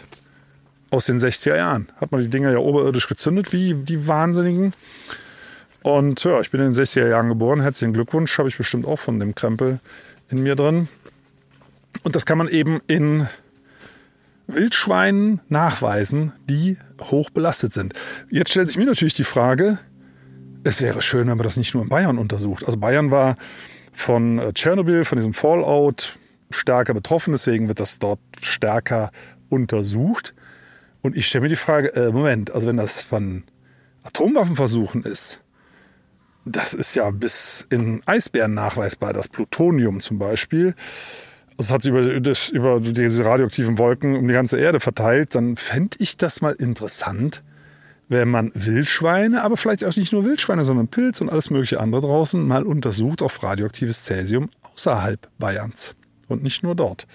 Aus 0.90 1.06
den 1.06 1.20
60er 1.20 1.56
Jahren. 1.56 1.92
Hat 2.00 2.12
man 2.12 2.22
die 2.22 2.30
Dinger 2.30 2.52
ja 2.52 2.58
oberirdisch 2.58 3.08
gezündet, 3.08 3.54
wie 3.54 3.74
die 3.74 4.08
Wahnsinnigen. 4.08 4.74
Und 5.84 6.24
ja, 6.24 6.40
ich 6.40 6.50
bin 6.50 6.62
in 6.62 6.72
den 6.72 6.74
60er 6.74 7.10
Jahren 7.10 7.28
geboren. 7.28 7.62
Herzlichen 7.62 7.94
Glückwunsch, 7.94 8.38
habe 8.38 8.48
ich 8.48 8.58
bestimmt 8.58 8.88
auch 8.88 9.00
von 9.00 9.20
dem 9.20 9.36
Krempel 9.36 9.80
in 10.30 10.42
mir 10.42 10.56
drin. 10.56 10.88
Und 12.04 12.16
das 12.16 12.26
kann 12.26 12.38
man 12.38 12.48
eben 12.48 12.82
in 12.88 13.28
Wildschweinen 14.48 15.42
nachweisen, 15.50 16.32
die 16.50 16.78
hoch 17.02 17.30
belastet 17.30 17.74
sind. 17.74 17.94
Jetzt 18.30 18.52
stellt 18.52 18.70
sich 18.70 18.78
mir 18.78 18.86
natürlich 18.86 19.14
die 19.14 19.26
Frage, 19.26 19.78
es 20.64 20.82
wäre 20.82 21.02
schön, 21.02 21.28
wenn 21.28 21.38
man 21.38 21.44
das 21.44 21.58
nicht 21.58 21.74
nur 21.74 21.84
in 21.84 21.90
Bayern 21.90 22.18
untersucht. 22.18 22.66
Also 22.66 22.78
Bayern 22.78 23.12
war 23.12 23.36
von 23.92 24.40
äh, 24.40 24.54
Tschernobyl, 24.54 25.04
von 25.04 25.18
diesem 25.18 25.34
Fallout 25.34 26.18
stärker 26.50 26.94
betroffen, 26.94 27.34
deswegen 27.34 27.68
wird 27.68 27.82
das 27.82 28.00
dort 28.00 28.20
stärker 28.42 29.12
untersucht. 29.50 30.34
Und 31.02 31.18
ich 31.18 31.28
stelle 31.28 31.44
mir 31.44 31.50
die 31.50 31.58
Frage, 31.58 31.94
äh, 31.96 32.12
Moment, 32.12 32.52
also 32.52 32.68
wenn 32.68 32.78
das 32.78 33.04
von 33.04 33.44
Atomwaffenversuchen 34.04 35.04
ist, 35.04 35.43
das 36.46 36.74
ist 36.74 36.96
ja 36.96 37.10
bis 37.12 37.66
in 37.70 38.02
Eisbären 38.06 38.54
nachweisbar, 38.54 39.14
das 39.14 39.28
Plutonium 39.28 40.02
zum 40.02 40.20
Beispiel 40.20 40.76
das 41.58 41.72
hat 41.72 41.84
sich 41.84 41.92
über, 41.92 42.20
das, 42.20 42.50
über 42.50 42.80
diese 42.80 43.26
radioaktiven 43.26 43.78
Wolken 43.78 44.16
um 44.16 44.28
die 44.28 44.34
ganze 44.34 44.58
Erde 44.58 44.80
verteilt, 44.80 45.36
dann 45.36 45.58
fände 45.58 45.98
ich 46.00 46.18
das 46.18 46.42
mal 46.42 46.54
interessant, 46.54 47.44
wenn 48.10 48.30
man 48.30 48.52
Wildschweine, 48.54 49.44
aber 49.44 49.58
vielleicht 49.58 49.86
auch 49.86 49.96
nicht 49.96 50.12
nur 50.12 50.26
Wildschweine, 50.26 50.66
sondern 50.66 50.88
Pilz 50.88 51.22
und 51.22 51.30
alles 51.30 51.50
mögliche 51.50 51.80
andere 51.80 52.02
draußen 52.02 52.46
mal 52.46 52.64
untersucht 52.64 53.22
auf 53.22 53.42
radioaktives 53.42 54.04
Cäsium 54.04 54.50
außerhalb 54.74 55.28
Bayerns 55.40 55.96
und 56.28 56.44
nicht 56.44 56.64
nur 56.64 56.76
dort. 56.76 57.08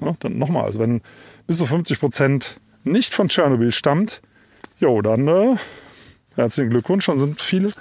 Ja, 0.00 0.14
dann 0.20 0.38
nochmal, 0.38 0.64
also 0.64 0.78
wenn 0.78 1.02
bis 1.46 1.58
zu 1.58 1.66
50 1.66 2.00
Prozent 2.00 2.56
nicht 2.84 3.14
von 3.14 3.28
Tschernobyl 3.28 3.72
stammt, 3.72 4.22
jo, 4.78 5.02
dann 5.02 5.28
äh, 5.28 5.56
herzlichen 6.36 6.70
Glückwunsch, 6.70 7.06
dann 7.06 7.18
sind 7.18 7.40
viele, 7.40 7.72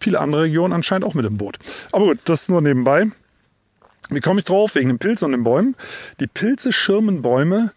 viele 0.00 0.20
andere 0.20 0.42
Regionen 0.42 0.72
anscheinend 0.72 1.06
auch 1.06 1.14
mit 1.14 1.26
im 1.26 1.38
Boot. 1.38 1.58
Aber 1.92 2.06
gut, 2.06 2.18
das 2.24 2.48
nur 2.48 2.60
nebenbei. 2.60 3.06
Wie 4.10 4.20
komme 4.20 4.40
ich 4.40 4.46
drauf? 4.46 4.74
Wegen 4.74 4.88
den 4.88 4.98
Pilzen 4.98 5.26
und 5.26 5.32
den 5.32 5.44
Bäumen. 5.44 5.74
Die 6.20 6.26
Pilze 6.26 6.72
schirmen 6.72 7.22
Bäume 7.22 7.72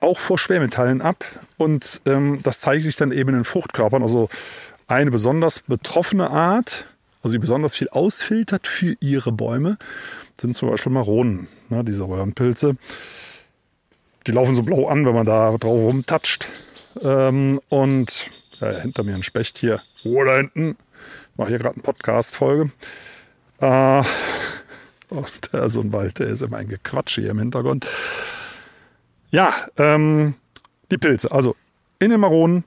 auch 0.00 0.20
vor 0.20 0.38
Schwermetallen 0.38 1.02
ab 1.02 1.24
und 1.58 2.02
ähm, 2.06 2.38
das 2.42 2.60
zeigt 2.60 2.84
sich 2.84 2.94
dann 2.94 3.10
eben 3.10 3.30
in 3.30 3.36
den 3.36 3.44
Fruchtkörpern. 3.44 4.02
Also 4.02 4.28
eine 4.86 5.10
besonders 5.10 5.60
betroffene 5.60 6.30
Art, 6.30 6.86
also 7.22 7.32
die 7.32 7.38
besonders 7.38 7.74
viel 7.74 7.88
ausfiltert 7.88 8.66
für 8.66 8.94
ihre 9.00 9.32
Bäume, 9.32 9.78
sind 10.40 10.54
zum 10.54 10.70
Beispiel 10.70 10.92
Maronen, 10.92 11.48
ne, 11.68 11.84
diese 11.84 12.06
Röhrenpilze. 12.06 12.76
Die 14.26 14.32
laufen 14.32 14.54
so 14.54 14.62
blau 14.62 14.86
an, 14.86 15.04
wenn 15.04 15.14
man 15.14 15.26
da 15.26 15.56
drauf 15.58 15.80
rumtatscht. 15.80 16.48
Ähm, 17.00 17.60
und 17.68 18.30
ja, 18.60 18.70
hinter 18.70 19.02
mir 19.02 19.14
ein 19.14 19.22
Specht 19.24 19.58
hier. 19.58 19.82
Oh, 20.04 20.22
da 20.24 20.36
hinten. 20.36 20.76
Mache 21.36 21.48
hier 21.48 21.58
gerade 21.58 21.76
eine 21.76 21.82
Podcast-Folge. 21.82 22.70
Äh, 23.60 24.02
und 25.08 25.54
äh, 25.54 25.68
so 25.68 25.80
ein 25.80 25.92
Wald, 25.92 26.18
der 26.18 26.28
ist 26.28 26.42
immer 26.42 26.58
ein 26.58 26.68
Gequatsch 26.68 27.14
hier 27.16 27.30
im 27.30 27.38
Hintergrund. 27.38 27.86
Ja, 29.30 29.54
ähm, 29.78 30.34
die 30.90 30.98
Pilze. 30.98 31.32
Also 31.32 31.56
in 31.98 32.10
den 32.10 32.20
Maronen, 32.20 32.64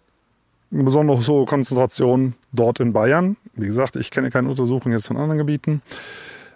eine 0.71 0.83
besonders 0.83 1.27
hohe 1.27 1.45
Konzentration 1.45 2.33
dort 2.51 2.79
in 2.79 2.91
Bayern. 2.91 3.37
Wie 3.53 3.67
gesagt, 3.67 3.95
ich 3.95 4.11
kenne 4.11 4.29
keine 4.31 4.49
Untersuchungen 4.49 4.93
jetzt 4.93 5.07
von 5.07 5.17
anderen 5.17 5.37
Gebieten. 5.37 5.81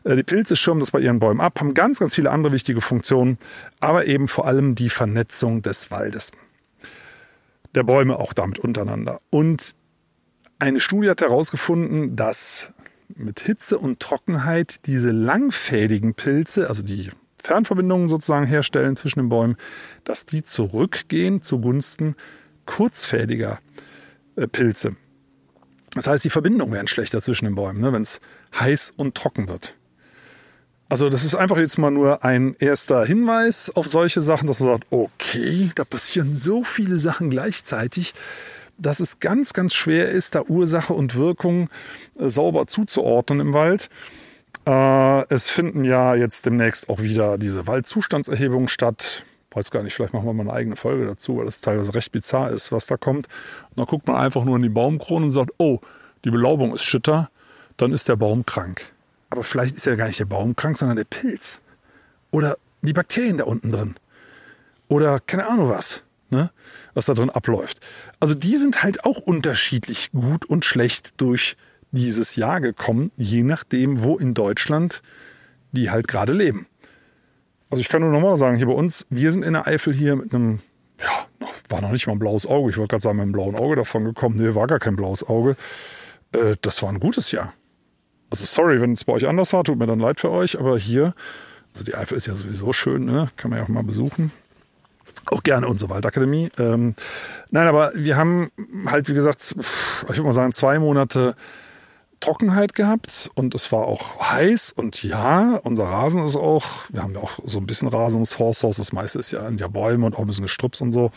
Äh, 0.04 0.16
die 0.16 0.24
Pilze 0.24 0.56
schirmen 0.56 0.80
das 0.80 0.92
bei 0.92 1.00
ihren 1.00 1.20
Bäumen 1.20 1.42
ab, 1.42 1.60
haben 1.60 1.74
ganz, 1.74 2.00
ganz 2.00 2.16
viele 2.16 2.32
andere 2.32 2.54
wichtige 2.54 2.82
Funktionen, 2.82 3.38
aber 3.80 4.06
eben 4.06 4.28
vor 4.28 4.48
allem 4.48 4.76
die 4.76 4.90
Vernetzung 4.90 5.62
des 5.62 5.92
Waldes. 5.92 6.32
Der 7.76 7.84
Bäume 7.84 8.18
auch 8.18 8.34
damit 8.34 8.60
untereinander. 8.60 9.22
Und 9.30 9.76
eine 10.60 10.80
Studie 10.80 11.10
hat 11.10 11.22
herausgefunden, 11.22 12.16
dass 12.16 12.74
mit 13.16 13.40
Hitze 13.40 13.78
und 13.80 14.00
Trockenheit 14.00 14.86
diese 14.86 15.12
langfädigen 15.12 16.14
Pilze, 16.14 16.68
also 16.68 16.84
die 16.84 17.10
Fernverbindungen 17.42 18.10
sozusagen 18.10 18.46
herstellen 18.46 18.96
zwischen 18.96 19.20
den 19.20 19.30
Bäumen, 19.30 19.56
dass 20.04 20.26
die 20.26 20.44
zurückgehen 20.44 21.42
zugunsten 21.42 22.16
kurzfädiger 22.66 23.60
äh, 24.36 24.48
Pilze. 24.48 24.96
Das 25.96 26.06
heißt, 26.06 26.24
die 26.24 26.30
Verbindungen 26.30 26.74
werden 26.74 26.88
schlechter 26.88 27.22
zwischen 27.22 27.46
den 27.46 27.56
Bäumen, 27.56 27.82
ne, 27.82 27.92
wenn 27.92 28.04
es 28.04 28.20
heiß 28.54 28.94
und 28.96 29.16
trocken 29.16 29.48
wird. 29.48 29.76
Also 30.88 31.10
das 31.10 31.24
ist 31.24 31.36
einfach 31.36 31.58
jetzt 31.58 31.78
mal 31.78 31.92
nur 31.92 32.24
ein 32.24 32.56
erster 32.60 33.06
Hinweis 33.06 33.72
auf 33.76 33.88
solche 33.88 34.22
Sachen, 34.22 34.48
dass 34.48 34.60
man 34.60 34.70
sagt, 34.70 34.88
okay, 34.90 35.72
da 35.76 35.84
passieren 35.84 36.36
so 36.36 36.64
viele 36.64 36.98
Sachen 36.98 37.30
gleichzeitig 37.30 38.14
dass 38.80 39.00
es 39.00 39.20
ganz, 39.20 39.54
ganz 39.54 39.74
schwer 39.74 40.10
ist, 40.10 40.36
da 40.36 40.44
Ursache 40.48 40.94
und 40.94 41.16
Wirkung 41.16 41.70
äh, 42.18 42.30
sauber 42.30 42.68
zuzuordnen 42.68 43.40
im 43.40 43.54
Wald. 43.54 43.90
Äh, 44.66 45.34
es 45.34 45.50
finden 45.50 45.84
ja 45.84 46.16
jetzt 46.16 46.46
demnächst 46.46 46.90
auch 46.90 47.00
wieder 47.00 47.38
diese 47.38 47.68
Waldzustandserhebungen 47.68 48.68
statt. 48.68 49.24
Weiß 49.52 49.72
gar 49.72 49.84
nicht, 49.84 49.96
vielleicht 49.96 50.14
machen 50.14 50.26
wir 50.26 50.34
mal 50.34 50.44
eine 50.44 50.54
eigene 50.54 50.76
Folge 50.76 51.06
dazu, 51.06 51.38
weil 51.38 51.46
das 51.46 51.62
teilweise 51.62 51.94
recht 51.96 52.12
bizarr 52.12 52.52
ist, 52.52 52.72
was 52.72 52.86
da 52.86 52.98
kommt. 52.98 53.28
Und 53.70 53.80
dann 53.80 53.86
guckt 53.86 54.08
man 54.08 54.16
einfach 54.16 54.44
nur 54.44 54.56
in 54.56 54.62
die 54.62 54.70
Baumkrone 54.70 55.26
und 55.26 55.32
sagt, 55.32 55.52
oh, 55.58 55.80
die 56.24 56.32
Belaubung 56.32 56.74
ist 56.74 56.84
schütter, 56.84 57.30
dann 57.78 57.92
ist 57.92 58.08
der 58.08 58.16
Baum 58.16 58.46
krank. 58.46 58.94
Aber 59.32 59.44
vielleicht 59.44 59.76
ist 59.76 59.86
ja 59.86 59.96
gar 59.96 60.08
nicht 60.08 60.20
der 60.20 60.26
Baum 60.26 60.56
krank, 60.56 60.78
sondern 60.78 60.98
der 60.98 61.06
Pilz. 61.06 61.62
Oder 62.32 62.58
die 62.82 62.94
Bakterien 62.94 63.38
da 63.38 63.46
unten 63.46 63.72
drin. 63.72 63.96
Oder 64.88 65.20
keine 65.20 65.48
Ahnung 65.48 65.70
was 65.70 66.04
ne, 66.30 66.52
was 66.94 67.06
da 67.06 67.14
drin 67.14 67.30
abläuft. 67.30 67.80
Also 68.20 68.34
die 68.34 68.56
sind 68.56 68.84
halt 68.84 69.06
auch 69.06 69.18
unterschiedlich 69.18 70.12
gut 70.12 70.46
und 70.46 70.66
schlecht 70.66 71.20
durch 71.22 71.58
dieses 71.92 72.36
Jahr 72.36 72.62
gekommen, 72.62 73.12
je 73.16 73.44
nachdem, 73.44 74.04
wo 74.04 74.18
in 74.18 74.34
Deutschland 74.34 75.02
die 75.72 75.92
halt 75.92 76.08
gerade 76.08 76.34
leben. 76.34 76.68
Also 77.70 77.82
ich 77.82 77.90
kann 77.90 78.02
nur 78.02 78.12
nochmal 78.12 78.38
sagen, 78.38 78.58
hier 78.58 78.66
bei 78.66 78.74
uns, 78.74 79.06
wir 79.10 79.32
sind 79.32 79.44
in 79.44 79.54
der 79.54 79.68
Eifel 79.68 79.94
hier 79.94 80.16
mit 80.16 80.34
einem 80.34 80.60
ja, 81.00 81.28
war 81.70 81.82
noch 81.82 81.92
nicht 81.92 82.08
mal 82.08 82.14
ein 82.14 82.20
blaues 82.20 82.46
Auge. 82.46 82.72
Ich 82.72 82.78
wollte 82.78 82.92
gerade 82.92 83.04
sagen, 83.04 83.18
mit 83.18 83.24
einem 83.24 83.32
blauen 83.32 83.56
Auge 83.56 83.76
davon 83.76 84.04
gekommen. 84.04 84.36
Nee, 84.38 84.56
war 84.56 84.68
gar 84.68 84.80
kein 84.80 84.96
blaues 84.96 85.24
Auge. 85.24 85.56
Äh, 86.34 86.56
das 86.62 86.82
war 86.82 86.90
ein 86.90 87.00
gutes 87.00 87.32
Jahr. 87.32 87.54
Also 88.30 88.46
sorry, 88.46 88.82
wenn 88.82 88.94
es 88.94 89.06
bei 89.06 89.14
euch 89.14 89.28
anders 89.28 89.54
war, 89.54 89.64
tut 89.64 89.80
mir 89.80 89.88
dann 89.88 90.00
leid 90.00 90.20
für 90.20 90.30
euch, 90.30 90.60
aber 90.60 90.78
hier, 90.78 91.16
also 91.74 91.84
die 91.84 91.96
Eifel 91.96 92.18
ist 92.18 92.28
ja 92.28 92.36
sowieso 92.36 92.74
schön, 92.74 93.06
ne? 93.06 93.30
kann 93.38 93.50
man 93.50 93.60
ja 93.60 93.66
auch 93.66 93.70
mal 93.70 93.84
besuchen. 93.84 94.32
Auch 95.26 95.44
gerne 95.44 95.68
unsere 95.68 95.92
Waldakademie. 95.92 96.50
Ähm, 96.58 96.96
nein, 97.52 97.68
aber 97.68 97.92
wir 97.96 98.18
haben 98.18 98.52
halt, 98.86 99.08
wie 99.10 99.14
gesagt, 99.14 99.56
ich 100.04 100.08
würde 100.08 100.24
mal 100.24 100.34
sagen, 100.34 100.52
zwei 100.52 100.80
Monate 100.80 101.36
Trockenheit 102.20 102.74
gehabt 102.74 103.30
und 103.36 103.56
es 103.56 103.72
war 103.72 103.86
auch 103.86 104.20
heiß 104.20 104.74
und 104.76 105.04
ja, 105.04 105.60
unser 105.64 105.86
Rasen 105.86 106.24
ist 106.26 106.36
auch, 106.36 106.66
wir 106.90 107.02
haben 107.02 107.14
ja 107.14 107.22
auch 107.22 107.40
so 107.46 107.60
ein 107.60 107.66
bisschen 107.66 107.88
Rasen 107.88 108.16
ums 108.16 108.34
Forsthaus, 108.34 108.78
das 108.78 108.92
meiste 108.92 109.20
ist 109.20 109.32
ja 109.32 109.48
in 109.48 109.58
der 109.58 109.70
Bäume 109.70 110.06
und 110.06 110.16
auch 110.16 110.20
ein 110.20 110.28
bisschen 110.28 110.44
Gestrüpps 110.44 110.82
und 110.82 110.92
so. 110.92 111.12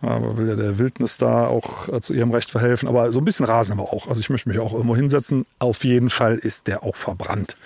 Aber 0.00 0.36
will 0.36 0.48
ja 0.48 0.56
der 0.56 0.78
Wildnis 0.78 1.16
da 1.16 1.46
auch 1.46 1.88
äh, 1.88 2.00
zu 2.00 2.12
ihrem 2.12 2.32
Recht 2.32 2.50
verhelfen. 2.50 2.88
Aber 2.88 3.12
so 3.12 3.20
ein 3.20 3.24
bisschen 3.24 3.46
Rasen 3.46 3.78
haben 3.78 3.84
wir 3.84 3.92
auch. 3.92 4.08
Also 4.08 4.20
ich 4.20 4.30
möchte 4.30 4.48
mich 4.48 4.58
auch 4.58 4.72
irgendwo 4.72 4.96
hinsetzen. 4.96 5.46
Auf 5.60 5.84
jeden 5.84 6.10
Fall 6.10 6.38
ist 6.38 6.66
der 6.66 6.82
auch 6.82 6.96
verbrannt. 6.96 7.56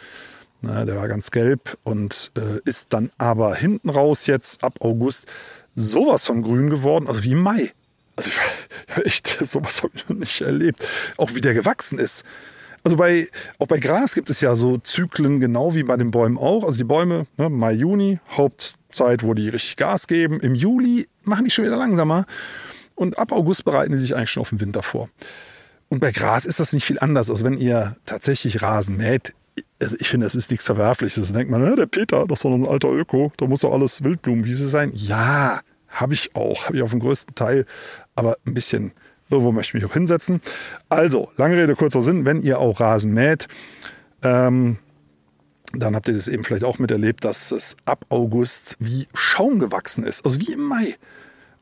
Na, 0.62 0.84
der 0.84 0.96
war 0.96 1.08
ganz 1.08 1.30
gelb 1.30 1.78
und 1.84 2.32
äh, 2.36 2.60
ist 2.64 2.92
dann 2.92 3.10
aber 3.18 3.54
hinten 3.54 3.90
raus 3.90 4.26
jetzt 4.26 4.64
ab 4.64 4.78
August 4.80 5.26
sowas 5.74 6.26
von 6.26 6.42
grün 6.42 6.70
geworden, 6.70 7.06
also 7.06 7.22
wie 7.22 7.32
im 7.32 7.42
Mai. 7.42 7.72
Also 8.16 8.30
ich, 8.30 9.04
echt, 9.04 9.26
sowas 9.46 9.82
habe 9.82 9.92
ich 9.94 10.08
noch 10.08 10.16
nicht 10.16 10.40
erlebt. 10.40 10.86
Auch 11.18 11.34
wie 11.34 11.40
der 11.40 11.54
gewachsen 11.54 11.98
ist. 11.98 12.24
Also 12.82 12.96
bei, 12.96 13.28
auch 13.58 13.66
bei 13.66 13.78
Gras 13.78 14.14
gibt 14.14 14.30
es 14.30 14.40
ja 14.40 14.54
so 14.54 14.78
Zyklen, 14.78 15.40
genau 15.40 15.74
wie 15.74 15.82
bei 15.82 15.96
den 15.96 16.12
Bäumen 16.12 16.38
auch. 16.38 16.64
Also 16.64 16.78
die 16.78 16.84
Bäume, 16.84 17.26
ne, 17.36 17.50
Mai, 17.50 17.72
Juni, 17.72 18.20
Hauptzeit, 18.30 19.24
wo 19.24 19.34
die 19.34 19.48
richtig 19.48 19.76
Gas 19.76 20.06
geben. 20.06 20.40
Im 20.40 20.54
Juli 20.54 21.08
machen 21.24 21.44
die 21.44 21.50
schon 21.50 21.64
wieder 21.64 21.76
langsamer. 21.76 22.26
Und 22.94 23.18
ab 23.18 23.32
August 23.32 23.64
bereiten 23.64 23.92
die 23.92 23.98
sich 23.98 24.14
eigentlich 24.14 24.30
schon 24.30 24.40
auf 24.40 24.50
den 24.50 24.60
Winter 24.60 24.82
vor. 24.82 25.08
Und 25.88 25.98
bei 25.98 26.12
Gras 26.12 26.46
ist 26.46 26.60
das 26.60 26.72
nicht 26.72 26.84
viel 26.84 26.98
anders. 27.00 27.28
Also 27.28 27.44
wenn 27.44 27.58
ihr 27.58 27.96
tatsächlich 28.06 28.62
Rasen 28.62 28.96
mäht, 28.96 29.34
also 29.80 29.96
ich 29.98 30.08
finde, 30.08 30.26
das 30.26 30.34
ist 30.34 30.50
nichts 30.50 30.66
Verwerfliches. 30.66 31.28
Da 31.28 31.38
denkt 31.38 31.50
man, 31.50 31.76
der 31.76 31.86
Peter, 31.86 32.26
das 32.26 32.38
ist 32.38 32.44
doch 32.44 32.52
ein 32.52 32.66
alter 32.66 32.90
Öko, 32.90 33.32
da 33.36 33.46
muss 33.46 33.60
doch 33.60 33.72
alles 33.72 34.02
Wildblumenwiese 34.02 34.68
sein. 34.68 34.92
Ja, 34.94 35.60
habe 35.88 36.14
ich 36.14 36.34
auch, 36.34 36.66
habe 36.66 36.76
ich 36.76 36.82
auf 36.82 36.90
dem 36.90 37.00
größten 37.00 37.34
Teil, 37.34 37.66
aber 38.14 38.36
ein 38.46 38.54
bisschen 38.54 38.92
irgendwo 39.30 39.52
möchte 39.52 39.70
ich 39.70 39.82
mich 39.82 39.90
auch 39.90 39.94
hinsetzen. 39.94 40.40
Also, 40.88 41.30
lange 41.36 41.56
Rede, 41.56 41.74
kurzer 41.74 42.00
Sinn, 42.00 42.24
wenn 42.24 42.40
ihr 42.42 42.58
auch 42.58 42.80
Rasen 42.80 43.12
mäht, 43.12 43.48
ähm, 44.22 44.78
dann 45.72 45.96
habt 45.96 46.08
ihr 46.08 46.14
das 46.14 46.28
eben 46.28 46.44
vielleicht 46.44 46.64
auch 46.64 46.78
miterlebt, 46.78 47.24
dass 47.24 47.50
es 47.50 47.76
ab 47.84 48.04
August 48.08 48.76
wie 48.78 49.08
Schaum 49.14 49.58
gewachsen 49.58 50.04
ist, 50.04 50.24
also 50.24 50.40
wie 50.40 50.52
im 50.52 50.62
Mai. 50.62 50.96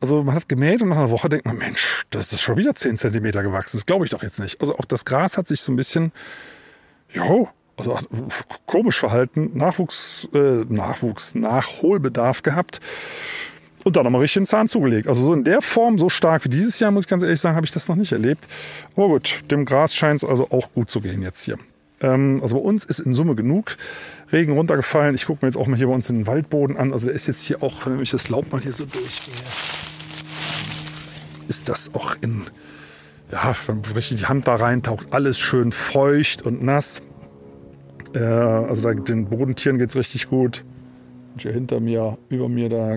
Also 0.00 0.22
man 0.22 0.34
hat 0.34 0.48
gemäht 0.48 0.82
und 0.82 0.90
nach 0.90 0.98
einer 0.98 1.10
Woche 1.10 1.30
denkt 1.30 1.46
man, 1.46 1.56
Mensch, 1.56 2.04
das 2.10 2.32
ist 2.32 2.42
schon 2.42 2.58
wieder 2.58 2.74
10 2.74 2.98
cm 2.98 3.22
gewachsen. 3.22 3.78
Das 3.78 3.86
glaube 3.86 4.04
ich 4.04 4.10
doch 4.10 4.22
jetzt 4.22 4.38
nicht. 4.38 4.60
Also 4.60 4.76
auch 4.76 4.84
das 4.84 5.06
Gras 5.06 5.38
hat 5.38 5.48
sich 5.48 5.62
so 5.62 5.72
ein 5.72 5.76
bisschen, 5.76 6.12
jo, 7.10 7.48
also 7.76 7.98
komisch 8.66 8.98
verhalten, 8.98 9.50
Nachwuchs, 9.54 10.28
äh, 10.34 10.64
Nachwuchs, 10.68 11.34
Nachholbedarf 11.34 12.42
gehabt 12.42 12.80
und 13.84 13.96
dann 13.96 14.04
nochmal 14.04 14.22
richtig 14.22 14.40
den 14.40 14.46
Zahn 14.46 14.68
zugelegt. 14.68 15.08
Also 15.08 15.24
so 15.24 15.34
in 15.34 15.44
der 15.44 15.60
Form, 15.60 15.98
so 15.98 16.08
stark 16.08 16.44
wie 16.44 16.48
dieses 16.48 16.78
Jahr, 16.80 16.90
muss 16.90 17.04
ich 17.04 17.08
ganz 17.08 17.22
ehrlich 17.22 17.40
sagen, 17.40 17.56
habe 17.56 17.66
ich 17.66 17.72
das 17.72 17.88
noch 17.88 17.96
nicht 17.96 18.12
erlebt. 18.12 18.46
Aber 18.96 19.08
gut, 19.08 19.42
dem 19.50 19.64
Gras 19.64 19.94
scheint 19.94 20.22
es 20.22 20.28
also 20.28 20.50
auch 20.50 20.72
gut 20.72 20.90
zu 20.90 21.00
gehen 21.00 21.22
jetzt 21.22 21.42
hier. 21.42 21.58
Ähm, 22.00 22.40
also 22.42 22.56
bei 22.56 22.62
uns 22.62 22.84
ist 22.84 23.00
in 23.00 23.14
Summe 23.14 23.34
genug 23.34 23.76
Regen 24.32 24.52
runtergefallen. 24.52 25.14
Ich 25.14 25.26
gucke 25.26 25.44
mir 25.44 25.48
jetzt 25.50 25.56
auch 25.56 25.66
mal 25.66 25.76
hier 25.76 25.86
bei 25.86 25.94
uns 25.94 26.06
den 26.06 26.26
Waldboden 26.26 26.76
an. 26.76 26.92
Also 26.92 27.06
der 27.06 27.14
ist 27.14 27.26
jetzt 27.26 27.42
hier 27.42 27.62
auch, 27.62 27.86
wenn 27.86 28.00
ich 28.00 28.10
das 28.10 28.28
Laub 28.28 28.50
mal 28.52 28.60
hier 28.60 28.72
so 28.72 28.84
durchgehe, 28.84 29.34
ist 31.48 31.68
das 31.68 31.94
auch 31.94 32.16
in, 32.20 32.42
ja, 33.30 33.54
wenn 33.66 33.80
man 33.82 33.92
richtig 33.92 34.20
die 34.20 34.26
Hand 34.26 34.48
da 34.48 34.56
reintaucht, 34.56 35.12
alles 35.12 35.38
schön 35.38 35.72
feucht 35.72 36.42
und 36.42 36.62
nass. 36.62 37.02
Äh, 38.14 38.18
also 38.18 38.82
da, 38.82 38.94
den 38.94 39.26
Bodentieren 39.26 39.78
geht 39.78 39.90
es 39.90 39.96
richtig 39.96 40.28
gut. 40.28 40.64
Und 41.34 41.42
hier 41.42 41.52
hinter 41.52 41.80
mir, 41.80 42.16
über 42.28 42.48
mir, 42.48 42.68
da 42.68 42.96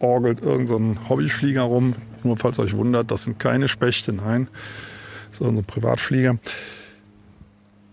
orgelt 0.00 0.42
irgendein 0.42 0.96
so 0.96 1.08
Hobbyflieger 1.08 1.62
rum. 1.62 1.94
Nur 2.22 2.36
falls 2.36 2.58
euch 2.58 2.76
wundert, 2.76 3.10
das 3.10 3.24
sind 3.24 3.38
keine 3.38 3.68
Spechte, 3.68 4.12
nein. 4.12 4.48
Das 5.30 5.40
ist 5.40 5.46
unser 5.46 5.62
Privatflieger. 5.62 6.38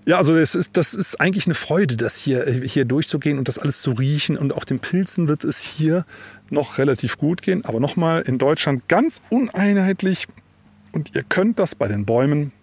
Ja, 0.06 0.18
also 0.18 0.34
das 0.36 0.56
ist, 0.56 0.78
das 0.78 0.94
ist 0.94 1.20
eigentlich 1.20 1.48
eine 1.48 1.54
Freude, 1.54 1.98
das 1.98 2.16
hier, 2.16 2.46
hier 2.46 2.86
durchzugehen 2.86 3.38
und 3.38 3.50
das 3.50 3.60
alles 3.60 3.82
zu 3.82 3.92
riechen. 3.92 4.38
Und 4.38 4.54
auch 4.54 4.64
den 4.64 4.80
Pilzen 4.80 5.28
wird 5.28 5.44
es 5.44 5.60
hier 5.60 6.06
noch 6.50 6.78
relativ 6.78 7.18
gut 7.18 7.42
gehen. 7.42 7.66
Aber 7.66 7.82
nochmal, 7.82 8.22
in 8.22 8.38
Deutschland 8.38 8.88
ganz 8.88 9.22
uneinheitlich. 9.30 10.28
Und 10.94 11.14
ihr 11.14 11.24
könnt 11.24 11.60
das 11.60 11.76
bei 11.76 11.90
den 11.90 12.06
Bäumen 12.06 12.54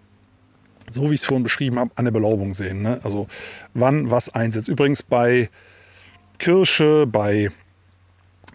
so 0.90 1.11
wie 1.11 1.14
ich 1.14 1.20
es 1.20 1.27
vorhin 1.27 1.42
beschrieben 1.42 1.79
habe, 1.79 1.90
an 1.97 2.05
der 2.05 2.12
Belaubung 2.12 2.55
sehen. 2.55 2.83
Ne? 2.83 3.01
Also 3.03 3.27
wann 3.75 4.11
was 4.11 4.29
einsetzt. 4.29 4.68
Übrigens 4.68 5.03
bei 5.03 5.51
Kirsche, 6.38 7.07
bei 7.07 7.51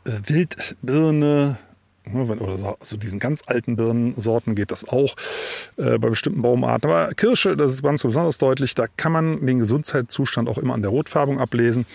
äh, 0.06 0.12
Wildbirne, 0.26 1.58
ne, 2.06 2.38
oder 2.40 2.58
so, 2.58 2.78
also 2.80 2.98
diesen 2.98 3.20
ganz 3.20 3.42
alten 3.48 3.76
Birnensorten 3.76 4.56
geht 4.56 4.72
das 4.72 4.88
auch 4.88 5.16
äh, 5.78 5.98
bei 5.98 6.10
bestimmten 6.10 6.42
Baumarten. 6.42 6.90
Aber 6.90 7.14
Kirsche, 7.14 7.56
das 7.56 7.74
ist 7.74 7.84
ganz 7.84 8.04
besonders 8.04 8.38
deutlich, 8.38 8.76
da 8.76 8.88
kann 8.98 9.12
man 9.12 9.46
den 9.46 9.60
Gesundheitszustand 9.60 10.50
auch 10.50 10.58
immer 10.58 10.74
an 10.74 10.82
der 10.82 10.92
Rotfärbung 10.92 11.40
ablesen. 11.40 11.86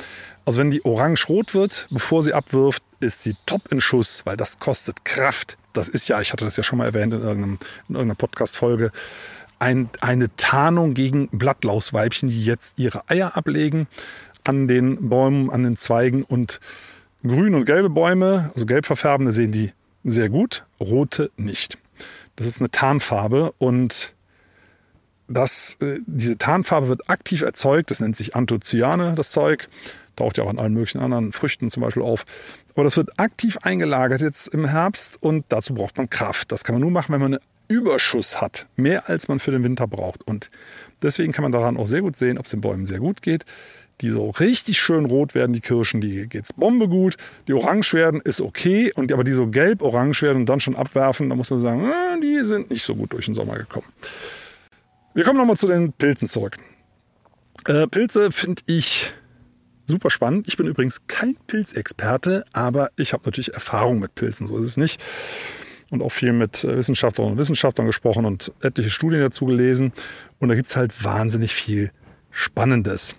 Also 0.44 0.60
wenn 0.60 0.70
die 0.70 0.84
orange-rot 0.84 1.54
wird, 1.54 1.88
bevor 1.90 2.22
sie 2.22 2.34
abwirft, 2.34 2.82
ist 3.00 3.22
sie 3.22 3.34
top 3.46 3.72
in 3.72 3.80
Schuss, 3.80 4.22
weil 4.24 4.36
das 4.36 4.58
kostet 4.58 5.04
Kraft. 5.04 5.56
Das 5.72 5.88
ist 5.88 6.08
ja, 6.08 6.20
ich 6.20 6.32
hatte 6.32 6.44
das 6.44 6.56
ja 6.56 6.62
schon 6.62 6.78
mal 6.78 6.86
erwähnt 6.86 7.14
in, 7.14 7.20
in 7.20 7.58
irgendeiner 7.88 8.14
Podcast-Folge, 8.14 8.92
ein, 9.58 9.88
eine 10.00 10.34
Tarnung 10.36 10.94
gegen 10.94 11.28
Blattlausweibchen, 11.28 12.28
die 12.28 12.44
jetzt 12.44 12.78
ihre 12.78 13.08
Eier 13.08 13.36
ablegen 13.36 13.86
an 14.44 14.68
den 14.68 15.08
Bäumen, 15.08 15.50
an 15.50 15.62
den 15.62 15.76
Zweigen. 15.76 16.22
Und 16.22 16.60
grün 17.22 17.54
und 17.54 17.64
gelbe 17.64 17.90
Bäume, 17.90 18.50
also 18.54 18.66
gelb 18.66 18.86
verfärbende, 18.86 19.32
sehen 19.32 19.52
die 19.52 19.72
sehr 20.04 20.28
gut, 20.28 20.64
rote 20.80 21.30
nicht. 21.36 21.78
Das 22.36 22.46
ist 22.46 22.60
eine 22.60 22.70
Tarnfarbe 22.70 23.52
und 23.58 24.14
das, 25.28 25.78
äh, 25.80 26.00
diese 26.06 26.36
Tarnfarbe 26.36 26.88
wird 26.88 27.08
aktiv 27.08 27.42
erzeugt. 27.42 27.90
Das 27.90 28.00
nennt 28.00 28.16
sich 28.16 28.36
Anthocyane, 28.36 29.14
das 29.14 29.30
Zeug. 29.30 29.68
Taucht 30.16 30.38
ja 30.38 30.44
auch 30.44 30.50
an 30.50 30.58
allen 30.58 30.74
möglichen 30.74 31.00
anderen 31.00 31.32
Früchten 31.32 31.70
zum 31.70 31.82
Beispiel 31.82 32.02
auf. 32.02 32.24
Aber 32.74 32.84
das 32.84 32.96
wird 32.96 33.18
aktiv 33.18 33.58
eingelagert 33.62 34.20
jetzt 34.20 34.48
im 34.48 34.66
Herbst 34.66 35.20
und 35.20 35.44
dazu 35.48 35.74
braucht 35.74 35.96
man 35.96 36.10
Kraft. 36.10 36.52
Das 36.52 36.62
kann 36.62 36.74
man 36.74 36.82
nur 36.82 36.90
machen, 36.90 37.12
wenn 37.12 37.20
man 37.20 37.34
eine 37.34 37.42
Überschuss 37.68 38.40
hat, 38.40 38.66
mehr 38.76 39.08
als 39.08 39.28
man 39.28 39.38
für 39.38 39.50
den 39.50 39.62
Winter 39.62 39.86
braucht. 39.86 40.22
Und 40.26 40.50
deswegen 41.02 41.32
kann 41.32 41.42
man 41.42 41.52
daran 41.52 41.76
auch 41.76 41.86
sehr 41.86 42.02
gut 42.02 42.16
sehen, 42.16 42.38
ob 42.38 42.44
es 42.46 42.50
den 42.50 42.60
Bäumen 42.60 42.86
sehr 42.86 42.98
gut 42.98 43.22
geht. 43.22 43.44
Die 44.00 44.10
so 44.10 44.30
richtig 44.30 44.80
schön 44.80 45.06
rot 45.06 45.34
werden, 45.36 45.52
die 45.52 45.60
Kirschen, 45.60 46.00
die 46.00 46.28
geht's 46.28 46.52
Bombe 46.52 46.88
gut. 46.88 47.16
Die 47.46 47.52
orange 47.52 47.94
werden, 47.94 48.20
ist 48.20 48.40
okay. 48.40 48.92
Und 48.94 49.12
aber 49.12 49.22
die 49.22 49.32
so 49.32 49.46
gelb-orange 49.46 50.22
werden 50.22 50.38
und 50.38 50.48
dann 50.48 50.60
schon 50.60 50.74
abwerfen, 50.74 51.28
da 51.28 51.36
muss 51.36 51.50
man 51.50 51.60
sagen, 51.60 51.84
äh, 51.84 52.20
die 52.20 52.44
sind 52.44 52.70
nicht 52.70 52.84
so 52.84 52.96
gut 52.96 53.12
durch 53.12 53.26
den 53.26 53.34
Sommer 53.34 53.56
gekommen. 53.56 53.86
Wir 55.14 55.22
kommen 55.22 55.38
nochmal 55.38 55.56
zu 55.56 55.68
den 55.68 55.92
Pilzen 55.92 56.26
zurück. 56.26 56.58
Äh, 57.66 57.86
Pilze 57.86 58.32
finde 58.32 58.62
ich 58.66 59.12
super 59.86 60.10
spannend. 60.10 60.48
Ich 60.48 60.56
bin 60.56 60.66
übrigens 60.66 61.06
kein 61.06 61.36
Pilzexperte, 61.46 62.44
aber 62.52 62.90
ich 62.96 63.12
habe 63.12 63.22
natürlich 63.26 63.54
Erfahrung 63.54 64.00
mit 64.00 64.16
Pilzen, 64.16 64.48
so 64.48 64.56
ist 64.56 64.70
es 64.70 64.76
nicht 64.76 65.00
und 65.94 66.02
auch 66.02 66.12
viel 66.12 66.32
mit 66.32 66.64
äh, 66.64 66.76
Wissenschaftlern 66.76 67.32
und 67.32 67.38
Wissenschaftlern 67.38 67.86
gesprochen 67.86 68.26
und 68.26 68.52
etliche 68.60 68.90
Studien 68.90 69.20
dazu 69.20 69.46
gelesen. 69.46 69.92
Und 70.40 70.48
da 70.48 70.54
gibt 70.54 70.68
es 70.68 70.76
halt 70.76 71.02
wahnsinnig 71.02 71.54
viel 71.54 71.90
Spannendes. 72.30 73.14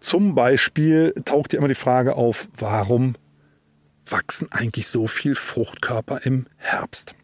Zum 0.00 0.34
Beispiel 0.34 1.14
taucht 1.24 1.52
ja 1.52 1.58
immer 1.58 1.68
die 1.68 1.74
Frage 1.74 2.16
auf, 2.16 2.48
warum 2.58 3.14
wachsen 4.06 4.50
eigentlich 4.50 4.88
so 4.88 5.06
viel 5.06 5.34
Fruchtkörper 5.34 6.20
im 6.24 6.46
Herbst? 6.56 7.14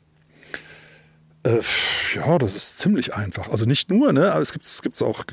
Äh, 1.42 1.61
ja, 2.14 2.38
das 2.38 2.55
ist 2.55 2.79
ziemlich 2.79 3.14
einfach. 3.14 3.49
Also 3.49 3.66
nicht 3.66 3.90
nur, 3.90 4.12
ne, 4.12 4.33
aber 4.33 4.40
es 4.40 4.53
gibt 4.53 4.96
es 4.96 5.03
auch 5.03 5.25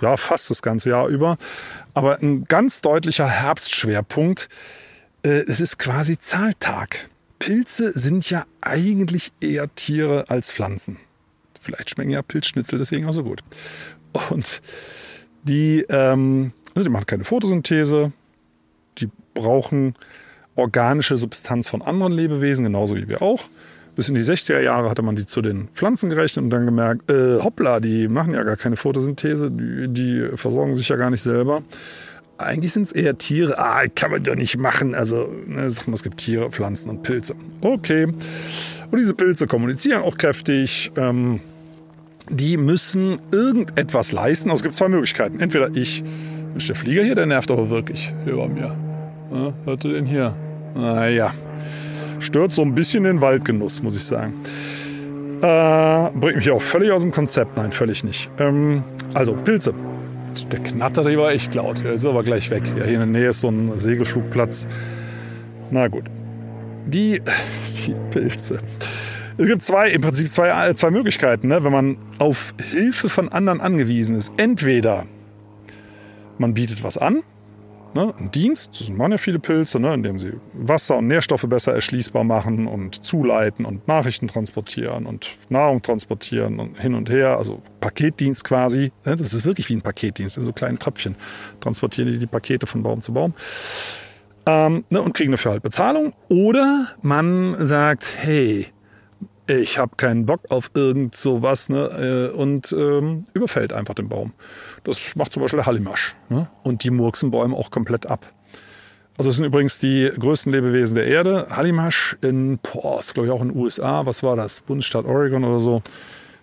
ja, 0.00 0.16
fast 0.16 0.50
das 0.50 0.62
ganze 0.62 0.90
Jahr 0.90 1.08
über. 1.08 1.36
Aber 1.94 2.20
ein 2.20 2.44
ganz 2.44 2.80
deutlicher 2.80 3.28
Herbstschwerpunkt, 3.28 4.48
äh, 5.22 5.44
es 5.46 5.60
ist 5.60 5.78
quasi 5.78 6.18
Zahltag. 6.18 7.08
Pilze 7.38 7.98
sind 7.98 8.28
ja 8.30 8.46
eigentlich 8.60 9.32
eher 9.40 9.74
Tiere 9.74 10.24
als 10.28 10.52
Pflanzen. 10.52 10.98
Vielleicht 11.60 11.90
schmecken 11.90 12.10
ja 12.10 12.22
Pilzschnitzel 12.22 12.78
deswegen 12.78 13.06
auch 13.06 13.12
so 13.12 13.24
gut. 13.24 13.42
Und 14.30 14.62
die, 15.42 15.84
ähm, 15.88 16.52
also 16.74 16.84
die 16.84 16.92
machen 16.92 17.06
keine 17.06 17.24
Photosynthese, 17.24 18.12
die 18.98 19.08
brauchen 19.34 19.94
organische 20.56 21.16
Substanz 21.16 21.68
von 21.68 21.82
anderen 21.82 22.12
Lebewesen, 22.12 22.64
genauso 22.64 22.96
wie 22.96 23.08
wir 23.08 23.22
auch. 23.22 23.44
Bis 23.94 24.08
in 24.08 24.14
die 24.14 24.22
60er 24.22 24.60
Jahre 24.60 24.90
hatte 24.90 25.02
man 25.02 25.16
die 25.16 25.26
zu 25.26 25.42
den 25.42 25.68
Pflanzen 25.74 26.08
gerechnet 26.10 26.44
und 26.44 26.50
dann 26.50 26.66
gemerkt, 26.66 27.10
äh, 27.10 27.40
hoppla, 27.40 27.80
die 27.80 28.08
machen 28.08 28.34
ja 28.34 28.42
gar 28.44 28.56
keine 28.56 28.76
Photosynthese, 28.76 29.50
die, 29.50 29.88
die 29.88 30.36
versorgen 30.36 30.74
sich 30.74 30.88
ja 30.88 30.96
gar 30.96 31.10
nicht 31.10 31.22
selber. 31.22 31.62
Eigentlich 32.38 32.72
sind 32.72 32.84
es 32.84 32.92
eher 32.92 33.18
Tiere. 33.18 33.58
Ah, 33.58 33.82
kann 33.94 34.12
man 34.12 34.22
doch 34.22 34.36
nicht 34.36 34.56
machen. 34.56 34.94
Also, 34.94 35.28
ne, 35.46 35.68
sag 35.70 35.88
mal, 35.88 35.94
es 35.94 36.02
gibt 36.02 36.18
Tiere, 36.18 36.50
Pflanzen 36.50 36.88
und 36.90 37.02
Pilze. 37.02 37.34
Okay. 37.60 38.04
Und 38.04 38.98
diese 38.98 39.14
Pilze 39.14 39.46
kommunizieren 39.46 40.02
auch 40.02 40.16
kräftig. 40.16 40.92
Ähm, 40.96 41.40
die 42.30 42.56
müssen 42.56 43.18
irgendetwas 43.32 44.12
leisten. 44.12 44.50
Also 44.50 44.60
es 44.60 44.62
gibt 44.62 44.74
zwei 44.74 44.88
Möglichkeiten. 44.88 45.40
Entweder 45.40 45.74
ich, 45.74 46.04
Mensch, 46.50 46.66
der 46.66 46.76
Flieger 46.76 47.02
hier, 47.02 47.14
der 47.14 47.26
nervt 47.26 47.50
aber 47.50 47.70
wirklich 47.70 48.12
hier 48.24 48.36
bei 48.36 48.48
mir. 48.48 48.76
Ja, 49.32 49.52
hört 49.64 49.84
ihr 49.84 49.94
denn 49.94 50.06
hier? 50.06 50.34
Naja, 50.74 51.32
stört 52.18 52.52
so 52.52 52.62
ein 52.62 52.74
bisschen 52.74 53.04
den 53.04 53.20
Waldgenuss, 53.20 53.82
muss 53.82 53.96
ich 53.96 54.04
sagen. 54.04 54.34
Äh, 55.40 56.10
bringt 56.18 56.36
mich 56.36 56.50
auch 56.50 56.62
völlig 56.62 56.90
aus 56.92 57.02
dem 57.02 57.12
Konzept. 57.12 57.56
Nein, 57.56 57.72
völlig 57.72 58.04
nicht. 58.04 58.30
Ähm, 58.38 58.82
also, 59.14 59.34
Pilze. 59.34 59.72
Der 60.50 60.58
Knatter, 60.60 61.04
der 61.04 61.18
war 61.18 61.32
echt 61.32 61.54
laut. 61.54 61.82
Der 61.84 61.92
ist 61.92 62.04
aber 62.04 62.22
gleich 62.22 62.50
weg. 62.50 62.62
Ja, 62.76 62.84
hier 62.84 62.94
in 62.94 62.98
der 63.00 63.06
Nähe 63.06 63.28
ist 63.28 63.40
so 63.40 63.48
ein 63.48 63.78
Segelflugplatz. 63.78 64.66
Na 65.70 65.88
gut. 65.88 66.04
Die, 66.86 67.20
die 67.86 67.94
Pilze. 68.10 68.60
Es 69.36 69.46
gibt 69.46 69.62
zwei, 69.62 69.90
im 69.90 70.00
Prinzip 70.00 70.30
zwei, 70.30 70.72
zwei 70.72 70.90
Möglichkeiten, 70.90 71.48
ne? 71.48 71.62
wenn 71.62 71.72
man 71.72 71.96
auf 72.18 72.54
Hilfe 72.70 73.08
von 73.08 73.28
anderen 73.28 73.60
angewiesen 73.60 74.16
ist. 74.16 74.32
Entweder 74.36 75.06
man 76.38 76.54
bietet 76.54 76.82
was 76.82 76.98
an, 76.98 77.22
ne? 77.94 78.14
einen 78.18 78.30
Dienst, 78.30 78.80
das 78.80 78.88
machen 78.90 79.12
ja 79.12 79.18
viele 79.18 79.38
Pilze, 79.38 79.80
ne? 79.80 79.94
indem 79.94 80.18
sie 80.18 80.32
Wasser 80.52 80.96
und 80.96 81.06
Nährstoffe 81.06 81.46
besser 81.48 81.74
erschließbar 81.74 82.24
machen 82.24 82.66
und 82.66 83.04
zuleiten 83.04 83.64
und 83.64 83.86
Nachrichten 83.88 84.28
transportieren 84.28 85.06
und 85.06 85.36
Nahrung 85.48 85.82
transportieren 85.82 86.60
und 86.60 86.78
hin 86.80 86.94
und 86.94 87.10
her, 87.10 87.38
also 87.38 87.62
Paketdienst 87.80 88.44
quasi. 88.44 88.92
Ne? 89.04 89.16
Das 89.16 89.32
ist 89.32 89.44
wirklich 89.44 89.68
wie 89.68 89.76
ein 89.76 89.82
Paketdienst, 89.82 90.36
in 90.36 90.44
so 90.44 90.52
kleinen 90.52 90.78
Tröpfchen 90.78 91.16
transportieren 91.60 92.12
die 92.12 92.18
die 92.18 92.26
Pakete 92.26 92.66
von 92.66 92.82
Baum 92.82 93.00
zu 93.00 93.12
Baum. 93.12 93.34
Ähm, 94.46 94.84
ne? 94.90 95.02
Und 95.02 95.12
kriegen 95.12 95.30
dafür 95.30 95.52
halt 95.52 95.62
Bezahlung. 95.62 96.14
Oder 96.28 96.88
man 97.02 97.54
sagt, 97.66 98.10
hey, 98.16 98.66
ich 99.48 99.78
habe 99.78 99.96
keinen 99.96 100.26
Bock 100.26 100.40
auf 100.50 100.70
irgend 100.74 101.14
sowas 101.14 101.68
ne, 101.68 102.30
äh, 102.32 102.36
und 102.36 102.72
ähm, 102.72 103.26
überfällt 103.32 103.72
einfach 103.72 103.94
den 103.94 104.08
Baum. 104.08 104.32
Das 104.88 104.98
macht 105.14 105.32
zum 105.32 105.42
Beispiel 105.42 105.58
der 105.58 105.66
Hallimasch. 105.66 106.16
Ne? 106.28 106.48
Und 106.62 106.82
die 106.82 106.90
murksen 106.90 107.30
Bäume 107.30 107.54
auch 107.54 107.70
komplett 107.70 108.06
ab. 108.06 108.32
Also 109.18 109.30
das 109.30 109.36
sind 109.36 109.46
übrigens 109.46 109.80
die 109.80 110.10
größten 110.16 110.52
Lebewesen 110.52 110.94
der 110.94 111.06
Erde. 111.06 111.48
Hallimasch 111.50 112.16
in, 112.22 112.58
boah, 112.58 113.00
ist 113.00 113.14
glaube 113.14 113.26
ich 113.26 113.32
auch 113.32 113.42
in 113.42 113.48
den 113.48 113.56
USA, 113.58 114.06
was 114.06 114.22
war 114.22 114.36
das? 114.36 114.60
Bundesstaat 114.60 115.04
Oregon 115.04 115.44
oder 115.44 115.58
so. 115.58 115.82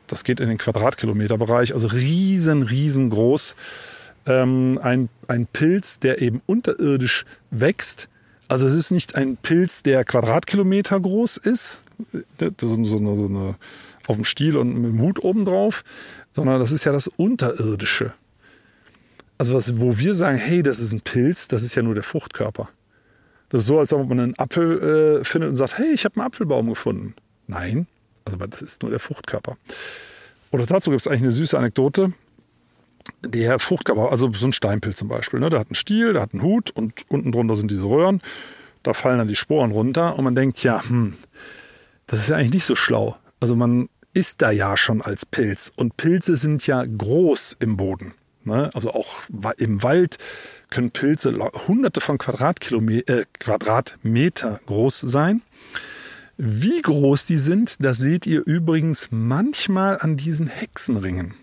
Das 0.07 0.23
geht 0.23 0.39
in 0.39 0.49
den 0.49 0.57
Quadratkilometerbereich, 0.57 1.73
also 1.73 1.87
riesen, 1.87 2.63
riesengroß. 2.63 3.55
Ähm, 4.27 4.79
ein, 4.83 5.09
ein 5.27 5.47
Pilz, 5.47 5.99
der 5.99 6.21
eben 6.21 6.41
unterirdisch 6.45 7.25
wächst. 7.49 8.09
Also 8.47 8.67
es 8.67 8.75
ist 8.75 8.91
nicht 8.91 9.15
ein 9.15 9.37
Pilz, 9.37 9.81
der 9.81 10.03
Quadratkilometer 10.03 10.99
groß 10.99 11.37
ist, 11.37 11.83
so 12.39 12.45
eine, 12.45 12.85
so 12.85 12.97
eine, 12.97 13.55
auf 14.05 14.15
dem 14.15 14.25
Stiel 14.25 14.57
und 14.57 14.75
mit 14.75 14.91
dem 14.91 15.01
Hut 15.01 15.23
oben 15.23 15.45
drauf, 15.45 15.83
sondern 16.33 16.59
das 16.59 16.71
ist 16.71 16.83
ja 16.83 16.91
das 16.91 17.07
Unterirdische. 17.07 18.13
Also 19.37 19.55
was, 19.55 19.79
wo 19.79 19.97
wir 19.97 20.13
sagen, 20.13 20.37
hey, 20.37 20.63
das 20.63 20.79
ist 20.79 20.93
ein 20.93 21.01
Pilz, 21.01 21.47
das 21.47 21.63
ist 21.63 21.75
ja 21.75 21.81
nur 21.81 21.93
der 21.93 22.03
Fruchtkörper. 22.03 22.69
Das 23.49 23.61
ist 23.61 23.67
so, 23.67 23.79
als 23.79 23.93
ob 23.93 24.07
man 24.07 24.19
einen 24.19 24.39
Apfel 24.39 25.19
äh, 25.21 25.23
findet 25.23 25.49
und 25.49 25.55
sagt, 25.55 25.77
hey, 25.77 25.93
ich 25.93 26.05
habe 26.05 26.15
einen 26.15 26.27
Apfelbaum 26.27 26.69
gefunden. 26.69 27.15
Nein, 27.47 27.87
also 28.25 28.37
das 28.37 28.61
ist 28.61 28.81
nur 28.81 28.91
der 28.91 28.99
Fruchtkörper. 28.99 29.57
Oder 30.51 30.65
dazu 30.65 30.89
gibt 30.89 31.01
es 31.01 31.07
eigentlich 31.07 31.23
eine 31.23 31.31
süße 31.31 31.57
Anekdote. 31.57 32.13
Der 33.23 33.59
Fruchtkörper, 33.59 34.11
also 34.11 34.31
so 34.33 34.47
ein 34.47 34.53
Steinpilz 34.53 34.97
zum 34.97 35.09
Beispiel, 35.09 35.39
ne, 35.39 35.49
der 35.49 35.59
hat 35.59 35.67
einen 35.67 35.75
Stiel, 35.75 36.13
der 36.13 36.23
hat 36.23 36.33
einen 36.33 36.41
Hut 36.41 36.71
und 36.71 37.03
unten 37.09 37.31
drunter 37.31 37.55
sind 37.55 37.69
diese 37.69 37.83
Röhren. 37.83 38.21
Da 38.83 38.93
fallen 38.93 39.19
dann 39.19 39.27
die 39.27 39.35
Sporen 39.35 39.71
runter 39.71 40.17
und 40.17 40.23
man 40.23 40.35
denkt, 40.35 40.63
ja, 40.63 40.81
hm, 40.87 41.15
das 42.07 42.21
ist 42.21 42.29
ja 42.29 42.37
eigentlich 42.37 42.53
nicht 42.53 42.65
so 42.65 42.75
schlau. 42.75 43.15
Also 43.39 43.55
man 43.55 43.89
ist 44.13 44.41
da 44.41 44.49
ja 44.49 44.77
schon 44.77 45.01
als 45.01 45.25
Pilz 45.25 45.71
und 45.75 45.97
Pilze 45.97 46.37
sind 46.37 46.65
ja 46.65 46.83
groß 46.85 47.57
im 47.59 47.77
Boden. 47.77 48.13
Ne? 48.45 48.69
Also 48.73 48.91
auch 48.91 49.23
im 49.57 49.83
Wald 49.83 50.17
können 50.69 50.91
Pilze 50.91 51.37
hunderte 51.67 52.01
von 52.01 52.17
äh, 52.17 53.25
Quadratmeter 53.39 54.59
groß 54.65 54.99
sein. 55.01 55.41
Wie 56.37 56.81
groß 56.81 57.25
die 57.25 57.37
sind, 57.37 57.83
das 57.83 57.97
seht 57.97 58.27
ihr 58.27 58.45
übrigens 58.45 59.07
manchmal 59.09 59.99
an 59.99 60.17
diesen 60.17 60.47
Hexenringen. 60.47 61.33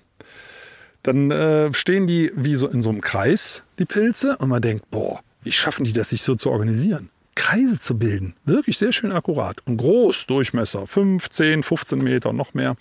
Dann 1.02 1.30
äh, 1.30 1.72
stehen 1.72 2.06
die 2.06 2.30
wie 2.36 2.56
so 2.56 2.68
in 2.68 2.82
so 2.82 2.90
einem 2.90 3.00
Kreis, 3.00 3.64
die 3.78 3.86
Pilze, 3.86 4.36
und 4.36 4.48
man 4.48 4.62
denkt, 4.62 4.90
boah, 4.90 5.20
wie 5.42 5.52
schaffen 5.52 5.84
die 5.84 5.92
das, 5.92 6.10
sich 6.10 6.22
so 6.22 6.34
zu 6.34 6.50
organisieren? 6.50 7.10
Kreise 7.34 7.80
zu 7.80 7.98
bilden. 7.98 8.34
Wirklich 8.44 8.78
sehr 8.78 8.92
schön 8.92 9.12
akkurat 9.12 9.56
und 9.66 9.78
groß, 9.78 10.26
Durchmesser, 10.26 10.86
15, 10.86 11.62
15 11.62 11.98
Meter, 11.98 12.32
noch 12.32 12.54
mehr. 12.54 12.76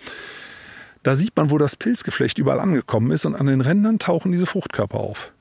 Da 1.04 1.16
sieht 1.16 1.36
man, 1.36 1.50
wo 1.50 1.58
das 1.58 1.76
Pilzgeflecht 1.76 2.38
überall 2.38 2.60
angekommen 2.60 3.12
ist 3.12 3.26
und 3.26 3.36
an 3.36 3.48
den 3.48 3.62
Rändern 3.62 4.00
tauchen 4.00 4.32
diese 4.32 4.46
Fruchtkörper 4.46 5.00
auf. 5.00 5.32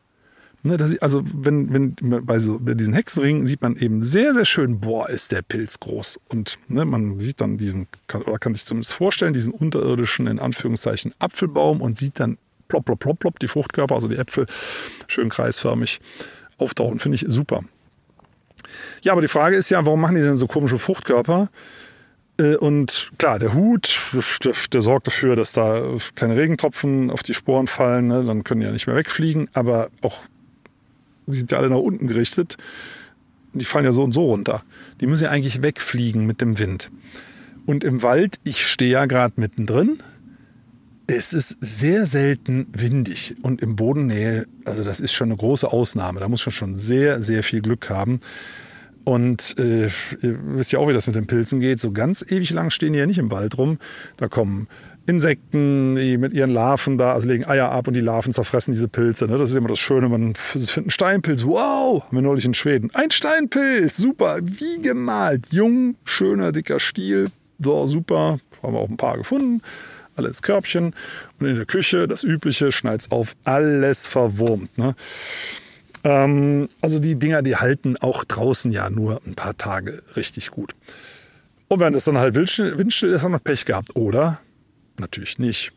Ne, 0.63 0.99
also 1.01 1.23
wenn, 1.25 1.73
wenn 1.73 2.27
bei, 2.27 2.39
so, 2.39 2.59
bei 2.61 2.75
diesen 2.75 2.93
Hexenringen 2.93 3.47
sieht 3.47 3.63
man 3.63 3.77
eben 3.77 4.03
sehr, 4.03 4.35
sehr 4.35 4.45
schön, 4.45 4.79
boah, 4.79 5.09
ist 5.09 5.33
der 5.33 5.41
Pilz 5.41 5.81
groß. 5.81 6.21
Und 6.29 6.59
ne, 6.69 6.85
man 6.85 7.19
sieht 7.19 7.41
dann 7.41 7.57
diesen, 7.57 7.87
kann, 8.09 8.23
oder 8.23 8.39
kann 8.39 8.53
sich 8.53 8.67
zumindest 8.67 8.93
vorstellen, 8.93 9.33
diesen 9.33 9.55
unterirdischen, 9.55 10.27
in 10.27 10.39
Anführungszeichen, 10.39 11.15
Apfelbaum 11.19 11.81
und 11.81 11.97
sieht 11.97 12.21
dann 12.21 12.37
plopp, 12.69 12.85
plopp, 12.85 13.01
plopp, 13.01 13.19
plopp, 13.21 13.39
die 13.39 13.49
Fruchtkörper, 13.49 13.95
also 13.95 14.09
die 14.09 14.17
Äpfel, 14.17 14.45
schön 15.07 15.31
kreisförmig 15.31 16.01
auftauchen. 16.59 16.99
Finde 16.99 17.15
ich 17.17 17.25
super. 17.29 17.63
Ja, 19.03 19.13
aber 19.13 19.23
die 19.23 19.29
Frage 19.29 19.57
ist 19.57 19.71
ja, 19.71 19.85
warum 19.87 20.01
machen 20.01 20.17
die 20.17 20.23
denn 20.23 20.37
so 20.37 20.47
komische 20.47 20.79
Fruchtkörper? 20.79 21.49
Äh, 22.41 22.57
und 22.57 23.13
klar, 23.19 23.39
der 23.39 23.55
Hut, 23.55 23.99
der, 24.43 24.55
der, 24.73 24.83
sorgt 24.83 25.07
dafür, 25.07 25.37
dass 25.37 25.53
da 25.53 25.83
keine 26.15 26.37
Regentropfen 26.37 27.11
auf 27.11 27.23
die 27.23 27.35
Sporen 27.35 27.67
fallen. 27.67 28.09
Ne? 28.09 28.25
Dann 28.25 28.45
können 28.45 28.61
die 28.61 28.67
ja 28.67 28.73
nicht 28.73 28.87
mehr 28.87 28.97
wegfliegen. 28.97 29.49
Aber 29.53 29.91
auch, 30.01 30.25
die 31.27 31.39
sind 31.39 31.53
ja 31.53 31.59
alle 31.59 31.71
nach 31.71 31.77
unten 31.77 32.09
gerichtet. 32.09 32.57
Die 33.53 33.65
fallen 33.65 33.85
ja 33.85 33.93
so 33.93 34.03
und 34.03 34.13
so 34.13 34.25
runter. 34.27 34.63
Die 35.01 35.07
müssen 35.07 35.25
ja 35.25 35.31
eigentlich 35.31 35.63
wegfliegen 35.63 36.27
mit 36.27 36.41
dem 36.41 36.59
Wind. 36.59 36.91
Und 37.67 37.85
im 37.85 38.03
Wald, 38.03 38.41
ich 38.45 38.67
stehe 38.67 38.93
ja 38.93 39.07
gerade 39.07 39.35
mittendrin. 39.37 40.03
Es 41.07 41.33
ist 41.33 41.57
sehr 41.61 42.07
selten 42.07 42.69
windig 42.73 43.35
und 43.43 43.61
im 43.61 43.75
Bodennähe, 43.75 44.47
also 44.65 44.85
das 44.85 45.01
ist 45.01 45.13
schon 45.13 45.29
eine 45.29 45.37
große 45.37 45.71
Ausnahme. 45.71 46.21
Da 46.21 46.29
muss 46.29 46.47
man 46.47 46.53
schon 46.53 46.77
sehr, 46.77 47.21
sehr 47.25 47.43
viel 47.43 47.61
Glück 47.61 47.91
haben. 47.91 48.21
Und 49.05 49.57
äh, 49.59 49.87
ihr 49.87 50.39
wisst 50.57 50.73
ja 50.73 50.79
auch, 50.79 50.89
wie 50.89 50.93
das 50.93 51.07
mit 51.07 51.17
den 51.17 51.27
Pilzen 51.27 51.61
geht. 51.61 51.81
So 51.81 51.93
ganz 51.93 52.25
ewig 52.29 52.51
lang 52.51 52.71
stehen 52.71 52.93
die 52.93 52.99
ja 52.99 53.07
nicht 53.07 53.19
im 53.19 53.31
Wald 53.31 53.57
rum. 53.59 53.79
Da 54.17 54.29
kommen 54.29 54.69
Insekten, 55.07 55.97
die 55.97 56.19
mit 56.19 56.33
ihren 56.33 56.51
Larven 56.51 56.99
da, 56.99 57.15
also 57.15 57.27
legen 57.27 57.47
Eier 57.47 57.71
ab 57.71 57.89
und 57.89 57.95
die 57.95 58.01
Larven 58.01 58.33
zerfressen 58.33 58.73
diese 58.73 58.89
Pilze. 58.89 59.27
Ne? 59.27 59.39
Das 59.39 59.51
ist 59.51 59.57
immer 59.57 59.69
das 59.69 59.79
Schöne. 59.79 60.09
Man 60.09 60.35
findet 60.35 60.77
einen 60.77 60.91
Steinpilz. 60.91 61.45
Wow, 61.45 62.05
haben 62.05 62.17
wir 62.17 62.23
neulich 62.23 62.45
in 62.45 62.55
Schweden. 62.55 62.91
Ein 62.95 63.11
Steinpilz, 63.11 63.97
super, 63.97 64.39
wie 64.43 64.81
gemalt. 64.83 65.47
Jung, 65.51 65.97
schöner, 66.05 66.53
dicker 66.53 66.79
Stiel. 66.79 67.29
So, 67.59 67.87
super. 67.87 68.39
Haben 68.63 68.75
wir 68.75 68.81
auch 68.81 68.89
ein 68.89 68.97
paar 68.97 69.17
gefunden 69.17 69.63
alles 70.17 70.43
Körbchen. 70.43 70.95
Und 71.39 71.47
in 71.47 71.57
der 71.57 71.67
Küche 71.67 72.07
das 72.07 72.25
Übliche, 72.25 72.73
schneid's 72.73 73.11
auf, 73.11 73.35
alles 73.45 74.07
verwurmt. 74.07 74.77
Ne? 74.77 74.95
Ähm, 76.05 76.69
also 76.81 76.99
die 76.99 77.17
Dinger, 77.17 77.43
die 77.43 77.57
halten 77.57 77.97
auch 77.97 78.25
draußen 78.25 78.73
ja 78.73 78.91
nur 78.91 79.21
ein 79.27 79.35
paar 79.35 79.57
Tage 79.57 80.03
richtig 80.17 80.51
gut. 80.51 80.75
Und 81.69 81.81
wenn 81.81 81.95
es 81.95 82.05
dann 82.05 82.19
halt 82.19 82.35
windstill 82.35 83.11
ist, 83.11 83.23
haben 83.23 83.33
wir 83.33 83.39
Pech 83.39 83.65
gehabt. 83.65 83.95
Oder 83.95 84.41
natürlich 84.99 85.39
nicht. 85.39 85.73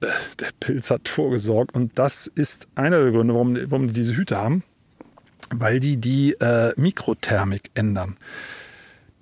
Äh, 0.00 0.06
der 0.38 0.50
Pilz 0.58 0.90
hat 0.90 1.08
vorgesorgt 1.08 1.74
und 1.74 1.98
das 1.98 2.26
ist 2.26 2.68
einer 2.74 3.02
der 3.02 3.12
Gründe, 3.12 3.34
warum, 3.34 3.56
warum 3.70 3.86
die 3.88 3.92
diese 3.92 4.16
Hüte 4.16 4.36
haben, 4.36 4.62
weil 5.50 5.80
die 5.80 5.96
die 5.96 6.32
äh, 6.40 6.72
Mikrothermik 6.76 7.70
ändern. 7.74 8.16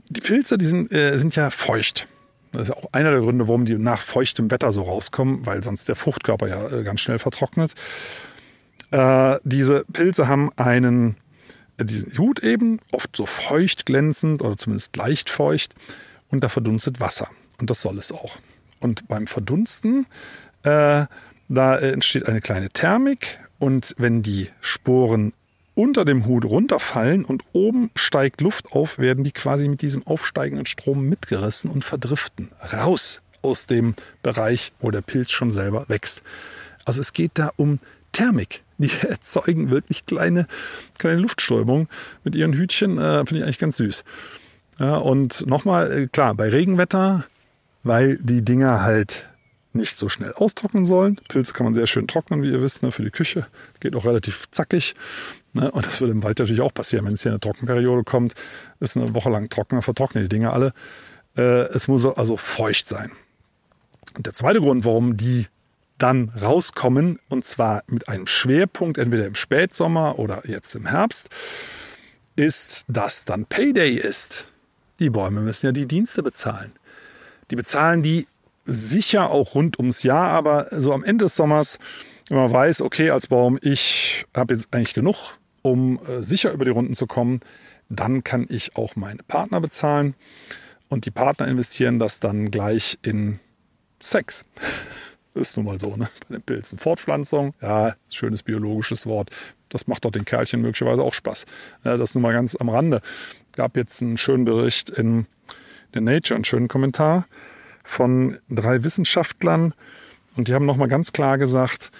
Die 0.09 0.20
Pilze, 0.20 0.57
die 0.57 0.66
sind, 0.66 0.92
äh, 0.92 1.16
sind 1.18 1.37
ja 1.37 1.50
feucht. 1.50 2.09
Das 2.52 2.62
ist 2.62 2.68
ja 2.68 2.76
auch 2.76 2.92
einer 2.92 3.11
der 3.11 3.20
Gründe, 3.20 3.46
warum 3.46 3.66
die 3.66 3.76
nach 3.76 4.00
feuchtem 4.00 4.50
Wetter 4.50 4.72
so 4.72 4.83
rauskommen, 4.83 5.44
weil 5.44 5.62
sonst 5.62 5.88
der 5.88 5.96
Fruchtkörper 5.96 6.48
ja 6.48 6.68
äh, 6.68 6.83
ganz 6.83 7.00
schnell 7.00 7.18
vertrocknet. 7.18 7.74
Äh, 8.90 9.37
diese 9.44 9.85
Pilze 9.92 10.29
haben 10.29 10.51
einen, 10.57 11.16
äh, 11.77 11.85
diesen 11.85 12.16
Hut 12.18 12.40
eben, 12.40 12.81
oft 12.92 13.14
so 13.16 13.27
feucht 13.27 13.87
glänzend 13.87 14.42
oder 14.42 14.57
zumindest 14.57 14.96
leicht 14.96 15.31
feucht 15.31 15.74
und 16.31 16.42
da 16.42 16.48
verdunstet 16.48 17.01
Wasser. 17.01 17.29
Und 17.59 17.70
das 17.70 17.83
soll 17.83 17.98
es 17.98 18.12
auch. 18.12 18.38
Und 18.81 19.09
beim 19.09 19.27
Verdunsten, 19.27 20.07
äh, 20.62 21.07
da 21.48 21.79
entsteht 21.79 22.29
eine 22.29 22.40
kleine 22.40 22.70
Thermik 22.70 23.40
und 23.59 23.94
wenn 23.98 24.22
die 24.22 24.51
Sporen 24.61 25.33
unter 25.74 26.05
dem 26.05 26.27
Hut 26.27 26.44
runterfallen 26.44 27.24
und 27.24 27.44
oben 27.53 27.90
steigt 27.94 28.40
Luft 28.40 28.72
auf, 28.72 28.98
werden 28.98 29.24
die 29.24 29.33
quasi 29.33 29.68
mit 29.68 29.81
diesem 29.81 30.07
aufsteigenden 30.07 30.66
Strom 30.66 31.09
mitgerissen 31.09 31.70
und 31.70 31.85
verdriften. 31.85 32.51
Raus 32.72 33.22
aus 33.42 33.66
dem 33.66 33.94
Bereich, 34.22 34.72
wo 34.81 34.90
der 34.90 35.03
Pilz 35.03 35.31
schon 35.31 35.53
selber 35.53 35.85
wächst. 35.88 36.22
Also 36.85 37.01
es 37.01 37.12
geht 37.12 37.33
da 37.35 37.53
um 37.57 37.79
Thermik. 38.12 38.62
die 39.02 39.08
erzeugen 39.08 39.70
wirklich 39.70 40.06
kleine, 40.06 40.46
kleine 40.98 41.20
Luftströmungen 41.20 41.88
mit 42.24 42.34
ihren 42.34 42.52
Hütchen. 42.52 42.98
Äh, 42.98 43.26
Finde 43.26 43.38
ich 43.38 43.42
eigentlich 43.42 43.58
ganz 43.58 43.76
süß. 43.76 44.04
Ja, 44.78 44.96
und 44.96 45.46
nochmal, 45.46 45.92
äh, 45.92 46.06
klar, 46.06 46.34
bei 46.34 46.48
Regenwetter, 46.48 47.24
weil 47.82 48.18
die 48.18 48.44
Dinger 48.44 48.82
halt 48.82 49.28
nicht 49.72 49.98
so 49.98 50.08
schnell 50.08 50.32
austrocknen 50.32 50.84
sollen. 50.84 51.20
Pilze 51.28 51.52
kann 51.52 51.64
man 51.64 51.74
sehr 51.74 51.86
schön 51.86 52.06
trocknen, 52.06 52.42
wie 52.42 52.50
ihr 52.50 52.62
wisst, 52.62 52.82
ne, 52.82 52.90
für 52.90 53.02
die 53.02 53.10
Küche. 53.10 53.46
Geht 53.80 53.94
auch 53.96 54.06
relativ 54.06 54.48
zackig. 54.50 54.94
Ne, 55.52 55.70
und 55.70 55.86
das 55.86 56.00
würde 56.00 56.12
im 56.12 56.22
Wald 56.22 56.38
natürlich 56.38 56.62
auch 56.62 56.72
passieren, 56.72 57.06
wenn 57.06 57.14
es 57.14 57.22
hier 57.22 57.32
eine 57.32 57.40
Trockenperiode 57.40 58.04
kommt. 58.04 58.34
Ist 58.80 58.96
eine 58.96 59.14
Woche 59.14 59.30
lang 59.30 59.48
trocken, 59.48 59.82
vertrocknen 59.82 60.24
die 60.24 60.28
Dinger 60.28 60.52
alle. 60.52 60.72
Äh, 61.36 61.68
es 61.74 61.88
muss 61.88 62.06
also 62.06 62.36
feucht 62.36 62.88
sein. 62.88 63.10
Und 64.16 64.26
der 64.26 64.32
zweite 64.32 64.60
Grund, 64.60 64.84
warum 64.84 65.16
die 65.16 65.46
dann 65.98 66.30
rauskommen, 66.40 67.18
und 67.28 67.44
zwar 67.44 67.82
mit 67.87 68.08
einem 68.08 68.26
Schwerpunkt, 68.26 68.98
entweder 68.98 69.26
im 69.26 69.34
Spätsommer 69.34 70.18
oder 70.18 70.42
jetzt 70.48 70.74
im 70.74 70.87
Herbst, 70.87 71.28
ist, 72.37 72.84
dass 72.88 73.24
dann 73.24 73.46
Payday 73.46 73.94
ist. 73.94 74.48
Die 75.00 75.11
Bäume 75.11 75.40
müssen 75.40 75.66
ja 75.66 75.72
die 75.72 75.87
Dienste 75.87 76.22
bezahlen. 76.22 76.72
Die 77.50 77.56
bezahlen 77.56 78.02
die 78.02 78.26
sicher 78.64 79.30
auch 79.30 79.54
rund 79.54 79.78
ums 79.78 80.02
Jahr, 80.02 80.30
aber 80.30 80.68
so 80.70 80.92
am 80.92 81.02
Ende 81.02 81.24
des 81.24 81.37
Sommers, 81.37 81.78
wenn 82.28 82.37
man 82.37 82.52
weiß, 82.52 82.82
okay, 82.82 83.11
als 83.11 83.26
Baum, 83.26 83.58
ich 83.62 84.26
habe 84.34 84.54
jetzt 84.54 84.68
eigentlich 84.72 84.94
genug, 84.94 85.38
um 85.62 85.98
äh, 86.06 86.22
sicher 86.22 86.52
über 86.52 86.64
die 86.64 86.70
Runden 86.70 86.94
zu 86.94 87.06
kommen, 87.06 87.40
dann 87.88 88.22
kann 88.22 88.46
ich 88.48 88.76
auch 88.76 88.96
meine 88.96 89.22
Partner 89.22 89.61
bezahlen. 89.61 90.14
Und 90.88 91.06
die 91.06 91.11
Partner 91.11 91.48
investieren 91.48 91.98
das 91.98 92.20
dann 92.20 92.50
gleich 92.50 92.98
in 93.02 93.40
Sex. 94.00 94.44
Ist 95.34 95.56
nun 95.56 95.66
mal 95.66 95.78
so, 95.78 95.96
ne? 95.96 96.08
Bei 96.28 96.36
den 96.36 96.42
Pilzen. 96.42 96.78
Fortpflanzung, 96.78 97.54
ja, 97.60 97.94
schönes 98.10 98.42
biologisches 98.42 99.06
Wort. 99.06 99.30
Das 99.68 99.86
macht 99.86 100.04
doch 100.04 100.10
den 100.10 100.24
Kerlchen 100.24 100.60
möglicherweise 100.62 101.02
auch 101.02 101.14
Spaß. 101.14 101.46
Ja, 101.84 101.96
das 101.96 102.14
nun 102.14 102.22
mal 102.22 102.32
ganz 102.32 102.56
am 102.56 102.68
Rande. 102.68 103.00
Gab 103.52 103.76
jetzt 103.76 104.02
einen 104.02 104.16
schönen 104.16 104.44
Bericht 104.44 104.90
in 104.90 105.26
der 105.94 106.00
Nature, 106.00 106.36
einen 106.36 106.44
schönen 106.44 106.68
Kommentar 106.68 107.26
von 107.84 108.38
drei 108.48 108.84
Wissenschaftlern. 108.84 109.74
Und 110.36 110.48
die 110.48 110.54
haben 110.54 110.66
nochmal 110.66 110.88
ganz 110.88 111.12
klar 111.12 111.38
gesagt, 111.38 111.90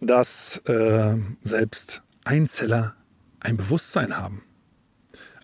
dass 0.00 0.58
äh, 0.66 1.14
selbst 1.42 2.02
Einzeller 2.24 2.94
ein 3.40 3.56
Bewusstsein 3.56 4.16
haben. 4.16 4.42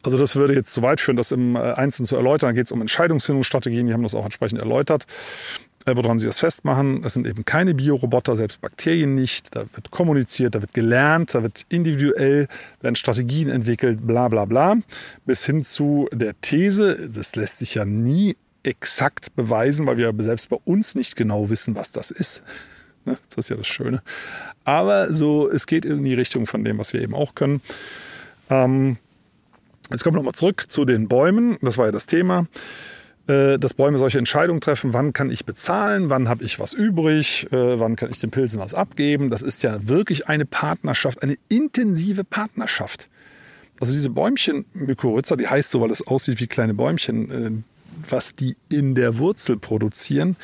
Also 0.03 0.17
das 0.17 0.37
würde 0.37 0.55
jetzt 0.55 0.73
zu 0.73 0.83
weit 0.83 1.01
führen, 1.01 1.17
das 1.17 1.31
im 1.31 1.57
äh, 1.57 1.59
Einzelnen 1.59 2.07
zu 2.07 2.17
erläutern. 2.17 2.49
Da 2.49 2.53
geht 2.53 2.67
es 2.67 2.73
um 2.73 2.81
Entscheidungsfindungsstrategien, 2.81 3.87
die 3.87 3.93
haben 3.93 4.03
das 4.03 4.15
auch 4.15 4.25
entsprechend 4.25 4.59
erläutert. 4.59 5.07
Woran 5.97 6.19
sie 6.19 6.27
das 6.27 6.39
festmachen, 6.39 7.03
es 7.05 7.15
sind 7.15 7.27
eben 7.27 7.45
keine 7.45 7.75
Bioroboter, 7.75 8.37
selbst 8.37 8.61
Bakterien 8.61 9.15
nicht. 9.15 9.55
Da 9.55 9.65
wird 9.73 9.91
kommuniziert, 9.91 10.55
da 10.55 10.61
wird 10.61 10.75
gelernt, 10.75 11.35
da 11.35 11.43
wird 11.43 11.67
individuell, 11.69 12.49
werden 12.81 12.97
Strategien 12.97 13.49
entwickelt, 13.49 14.07
bla 14.07 14.29
bla 14.29 14.45
bla. 14.45 14.77
Bis 15.27 15.45
hin 15.45 15.65
zu 15.65 16.09
der 16.13 16.41
These, 16.41 17.11
das 17.11 17.37
lässt 17.37 17.59
sich 17.59 17.75
ja 17.75 17.85
nie 17.85 18.37
exakt 18.63 19.35
beweisen, 19.37 19.87
weil 19.87 19.97
wir 19.97 20.13
selbst 20.19 20.51
bei 20.51 20.59
uns 20.65 20.95
nicht 20.95 21.17
genau 21.17 21.51
wissen, 21.51 21.75
was 21.75 21.93
das 21.93 22.11
ist. 22.11 22.43
Ne, 23.05 23.17
das 23.29 23.39
ist 23.39 23.49
ja 23.51 23.57
das 23.57 23.67
Schöne. 23.67 24.03
Aber 24.65 25.13
so, 25.13 25.51
es 25.51 25.67
geht 25.67 25.85
in 25.85 26.05
die 26.05 26.15
Richtung 26.15 26.47
von 26.47 26.65
dem, 26.65 26.79
was 26.79 26.93
wir 26.93 27.01
eben 27.01 27.15
auch 27.15 27.35
können. 27.35 27.63
Ähm, 28.51 28.99
Jetzt 29.91 30.05
kommen 30.05 30.15
wir 30.15 30.19
nochmal 30.19 30.35
zurück 30.35 30.67
zu 30.69 30.85
den 30.85 31.09
Bäumen. 31.09 31.59
Das 31.63 31.77
war 31.77 31.87
ja 31.87 31.93
das 31.93 32.07
Thema. 32.07 32.47
Äh, 33.27 33.59
dass 33.59 33.75
Bäume 33.75 33.99
solche 33.99 34.19
Entscheidungen 34.19 34.61
treffen, 34.61 34.93
wann 34.93 35.13
kann 35.13 35.31
ich 35.31 35.45
bezahlen, 35.45 36.09
wann 36.09 36.29
habe 36.29 36.43
ich 36.43 36.59
was 36.59 36.73
übrig, 36.73 37.47
äh, 37.53 37.79
wann 37.79 37.97
kann 37.97 38.11
ich 38.11 38.19
den 38.19 38.31
Pilzen 38.31 38.59
was 38.61 38.75
abgeben. 38.75 39.31
Das 39.31 39.43
ist 39.43 39.63
ja 39.63 39.89
wirklich 39.89 40.29
eine 40.29 40.47
Partnerschaft, 40.47 41.23
eine 41.23 41.37
intensive 41.49 42.25
Partnerschaft. 42.25 43.09
Also 43.79 43.93
diese 43.93 44.11
Bäumchen 44.11 44.65
Mykorrhiza, 44.73 45.37
die 45.37 45.49
heißt 45.49 45.71
so, 45.71 45.81
weil 45.81 45.91
es 45.91 46.07
aussieht 46.07 46.41
wie 46.41 46.47
kleine 46.47 46.75
Bäumchen, 46.75 47.31
äh, 47.31 47.51
was 48.09 48.35
die 48.35 48.57
in 48.71 48.95
der 48.95 49.19
Wurzel 49.19 49.59
produzieren, 49.59 50.37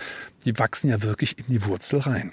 die 0.45 0.59
wachsen 0.59 0.91
ja 0.91 1.03
wirklich 1.03 1.39
in 1.39 1.47
die 1.49 1.65
Wurzel 1.65 2.01
rein 2.01 2.33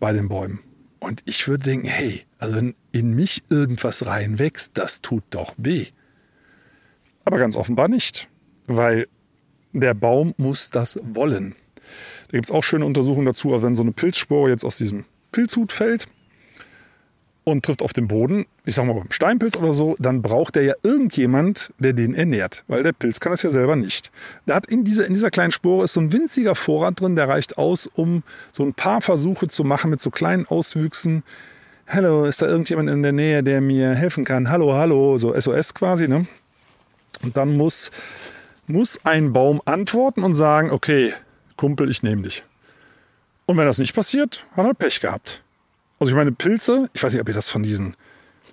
bei 0.00 0.12
den 0.12 0.28
Bäumen. 0.28 0.60
Und 1.00 1.22
ich 1.24 1.48
würde 1.48 1.64
denken, 1.64 1.86
hey, 1.86 2.24
also 2.38 2.56
wenn 2.56 2.74
in 2.92 3.14
mich 3.14 3.42
irgendwas 3.50 4.06
reinwächst, 4.06 4.72
das 4.74 5.00
tut 5.00 5.24
doch 5.30 5.54
weh. 5.56 5.86
Aber 7.24 7.38
ganz 7.38 7.56
offenbar 7.56 7.88
nicht, 7.88 8.28
weil 8.66 9.08
der 9.72 9.94
Baum 9.94 10.34
muss 10.36 10.70
das 10.70 11.00
wollen. 11.02 11.54
Da 12.28 12.38
gibt 12.38 12.46
es 12.46 12.50
auch 12.50 12.62
schöne 12.62 12.86
Untersuchungen 12.86 13.26
dazu, 13.26 13.52
also 13.52 13.66
wenn 13.66 13.74
so 13.74 13.82
eine 13.82 13.92
Pilzspore 13.92 14.50
jetzt 14.50 14.64
aus 14.64 14.78
diesem 14.78 15.04
Pilzhut 15.32 15.72
fällt, 15.72 16.08
und 17.44 17.64
trifft 17.64 17.82
auf 17.82 17.92
den 17.92 18.08
Boden, 18.08 18.46
ich 18.64 18.74
sag 18.74 18.86
mal 18.86 18.94
beim 18.94 19.10
Steinpilz 19.10 19.56
oder 19.56 19.74
so, 19.74 19.96
dann 19.98 20.22
braucht 20.22 20.56
er 20.56 20.62
ja 20.62 20.74
irgendjemand, 20.82 21.72
der 21.78 21.92
den 21.92 22.14
ernährt, 22.14 22.64
weil 22.68 22.82
der 22.82 22.92
Pilz 22.92 23.20
kann 23.20 23.32
das 23.32 23.42
ja 23.42 23.50
selber 23.50 23.76
nicht. 23.76 24.10
Der 24.46 24.56
hat 24.56 24.66
in 24.66 24.84
dieser, 24.84 25.06
in 25.06 25.12
dieser 25.12 25.30
kleinen 25.30 25.52
Spore 25.52 25.84
ist 25.84 25.92
so 25.92 26.00
ein 26.00 26.12
winziger 26.12 26.54
Vorrat 26.54 27.00
drin, 27.00 27.16
der 27.16 27.28
reicht 27.28 27.58
aus, 27.58 27.86
um 27.86 28.22
so 28.52 28.64
ein 28.64 28.72
paar 28.72 29.02
Versuche 29.02 29.48
zu 29.48 29.62
machen 29.62 29.90
mit 29.90 30.00
so 30.00 30.10
kleinen 30.10 30.46
Auswüchsen. 30.46 31.22
Hallo, 31.86 32.24
ist 32.24 32.40
da 32.40 32.46
irgendjemand 32.46 32.88
in 32.88 33.02
der 33.02 33.12
Nähe, 33.12 33.42
der 33.42 33.60
mir 33.60 33.94
helfen 33.94 34.24
kann? 34.24 34.48
Hallo, 34.48 34.72
hallo, 34.72 35.18
so 35.18 35.38
SOS 35.38 35.74
quasi, 35.74 36.08
ne? 36.08 36.26
Und 37.22 37.36
dann 37.36 37.56
muss, 37.56 37.90
muss 38.66 39.04
ein 39.04 39.32
Baum 39.32 39.60
antworten 39.64 40.22
und 40.22 40.34
sagen, 40.34 40.70
okay, 40.70 41.12
Kumpel, 41.56 41.90
ich 41.90 42.02
nehme 42.02 42.22
dich. 42.22 42.42
Und 43.46 43.56
wenn 43.56 43.66
das 43.66 43.78
nicht 43.78 43.94
passiert, 43.94 44.46
hat 44.56 44.66
er 44.66 44.74
Pech 44.74 45.00
gehabt. 45.00 45.42
Also 45.98 46.10
ich 46.10 46.16
meine, 46.16 46.32
Pilze, 46.32 46.88
ich 46.92 47.02
weiß 47.02 47.12
nicht, 47.12 47.22
ob 47.22 47.28
ihr 47.28 47.34
das 47.34 47.48
von 47.48 47.62
diesen 47.62 47.96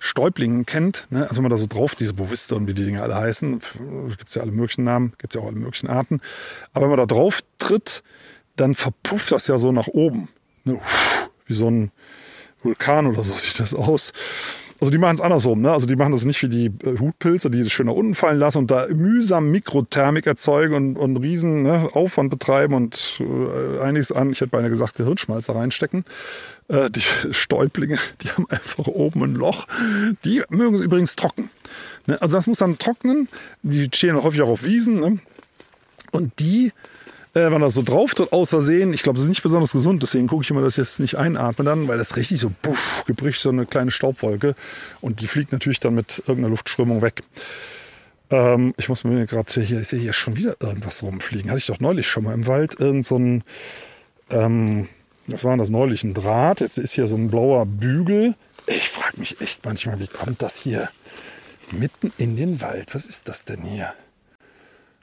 Stäublingen 0.00 0.66
kennt. 0.66 1.06
Ne? 1.10 1.22
Also 1.22 1.36
wenn 1.36 1.44
man 1.44 1.50
da 1.50 1.56
so 1.56 1.66
drauf, 1.66 1.94
diese 1.94 2.12
Boviste 2.12 2.54
und 2.56 2.66
wie 2.66 2.74
die 2.74 2.84
Dinge 2.84 3.02
alle 3.02 3.14
heißen, 3.14 3.60
gibt 4.08 4.28
es 4.28 4.34
ja 4.34 4.42
alle 4.42 4.52
möglichen 4.52 4.84
Namen, 4.84 5.12
gibt 5.18 5.32
es 5.32 5.38
ja 5.38 5.42
auch 5.42 5.48
alle 5.48 5.58
möglichen 5.58 5.88
Arten. 5.88 6.20
Aber 6.72 6.84
wenn 6.84 6.96
man 6.96 7.06
da 7.06 7.14
drauf 7.14 7.40
tritt, 7.58 8.02
dann 8.56 8.74
verpufft 8.74 9.32
das 9.32 9.46
ja 9.46 9.58
so 9.58 9.72
nach 9.72 9.86
oben. 9.86 10.28
Ne? 10.64 10.80
Wie 11.46 11.54
so 11.54 11.70
ein 11.70 11.90
Vulkan 12.62 13.06
oder 13.06 13.24
so 13.24 13.34
sieht 13.36 13.60
das 13.60 13.74
aus. 13.74 14.12
Also 14.82 14.90
die 14.90 14.98
machen 14.98 15.14
es 15.14 15.20
andersrum, 15.20 15.60
ne? 15.60 15.70
Also 15.70 15.86
die 15.86 15.94
machen 15.94 16.10
das 16.10 16.24
nicht 16.24 16.42
wie 16.42 16.48
die 16.48 16.66
äh, 16.66 16.98
Hutpilze, 16.98 17.52
die 17.52 17.62
das 17.62 17.70
schön 17.70 17.86
nach 17.86 17.92
unten 17.92 18.16
fallen 18.16 18.40
lassen 18.40 18.58
und 18.58 18.72
da 18.72 18.88
mühsam 18.88 19.52
Mikrothermik 19.52 20.26
erzeugen 20.26 20.74
und, 20.74 20.96
und 20.96 21.18
riesen 21.18 21.62
ne, 21.62 21.88
Aufwand 21.92 22.30
betreiben 22.30 22.74
und 22.74 23.20
äh, 23.20 23.80
einiges 23.80 24.10
an, 24.10 24.30
ich 24.30 24.40
hätte 24.40 24.50
beinahe 24.50 24.70
gesagt, 24.70 24.96
Gehirnschmalzer 24.96 25.54
reinstecken. 25.54 26.04
Äh, 26.66 26.90
die 26.90 27.00
Stäublinge, 27.30 27.96
die 28.22 28.30
haben 28.30 28.50
einfach 28.50 28.88
oben 28.88 29.22
ein 29.22 29.34
Loch. 29.34 29.68
Die 30.24 30.42
mögen 30.48 30.74
es 30.74 30.80
übrigens 30.80 31.14
trocken. 31.14 31.48
Ne? 32.08 32.20
Also 32.20 32.34
das 32.34 32.48
muss 32.48 32.58
dann 32.58 32.76
trocknen. 32.76 33.28
Die 33.62 33.88
stehen 33.94 34.20
häufig 34.20 34.42
auch 34.42 34.48
auf 34.48 34.64
Wiesen. 34.64 34.98
Ne? 34.98 35.20
Und 36.10 36.40
die 36.40 36.72
äh, 37.34 37.50
wenn 37.50 37.60
das 37.60 37.74
so 37.74 37.82
drauf 37.82 38.14
tritt, 38.14 38.32
außersehen, 38.32 38.92
ich 38.92 39.02
glaube, 39.02 39.16
das 39.16 39.24
ist 39.24 39.30
nicht 39.30 39.42
besonders 39.42 39.72
gesund, 39.72 40.02
deswegen 40.02 40.26
gucke 40.26 40.44
ich 40.44 40.50
immer, 40.50 40.60
dass 40.60 40.74
ich 40.74 40.82
das 40.82 40.98
nicht 40.98 41.16
einatme 41.16 41.64
dann, 41.64 41.88
weil 41.88 41.98
das 41.98 42.16
richtig 42.16 42.40
so 42.40 42.52
puff, 42.62 43.04
gebricht 43.06 43.40
so 43.40 43.48
eine 43.48 43.66
kleine 43.66 43.90
Staubwolke 43.90 44.54
und 45.00 45.20
die 45.20 45.26
fliegt 45.26 45.52
natürlich 45.52 45.80
dann 45.80 45.94
mit 45.94 46.18
irgendeiner 46.26 46.50
Luftströmung 46.50 47.00
weg. 47.00 47.22
Ähm, 48.30 48.74
ich 48.76 48.88
muss 48.88 49.04
mir 49.04 49.26
gerade 49.26 49.60
hier, 49.62 49.80
ich 49.80 49.88
sehe 49.88 50.00
hier 50.00 50.12
schon 50.12 50.36
wieder 50.36 50.56
irgendwas 50.60 51.02
rumfliegen. 51.02 51.50
Hatte 51.50 51.58
ich 51.58 51.66
doch 51.66 51.80
neulich 51.80 52.06
schon 52.06 52.24
mal 52.24 52.34
im 52.34 52.46
Wald, 52.46 52.78
irgend 52.78 53.06
so 53.06 53.18
ein, 53.18 53.44
ähm, 54.30 54.88
was 55.26 55.44
war 55.44 55.56
das 55.56 55.70
neulich, 55.70 56.04
ein 56.04 56.14
Draht, 56.14 56.60
jetzt 56.60 56.78
ist 56.78 56.92
hier 56.92 57.06
so 57.06 57.16
ein 57.16 57.30
blauer 57.30 57.64
Bügel. 57.64 58.34
Ich 58.66 58.90
frage 58.90 59.18
mich 59.18 59.40
echt 59.40 59.64
manchmal, 59.64 60.00
wie 60.00 60.06
kommt 60.06 60.42
das 60.42 60.56
hier 60.56 60.88
mitten 61.72 62.12
in 62.18 62.36
den 62.36 62.60
Wald? 62.60 62.94
Was 62.94 63.06
ist 63.06 63.28
das 63.28 63.44
denn 63.44 63.62
hier? 63.62 63.94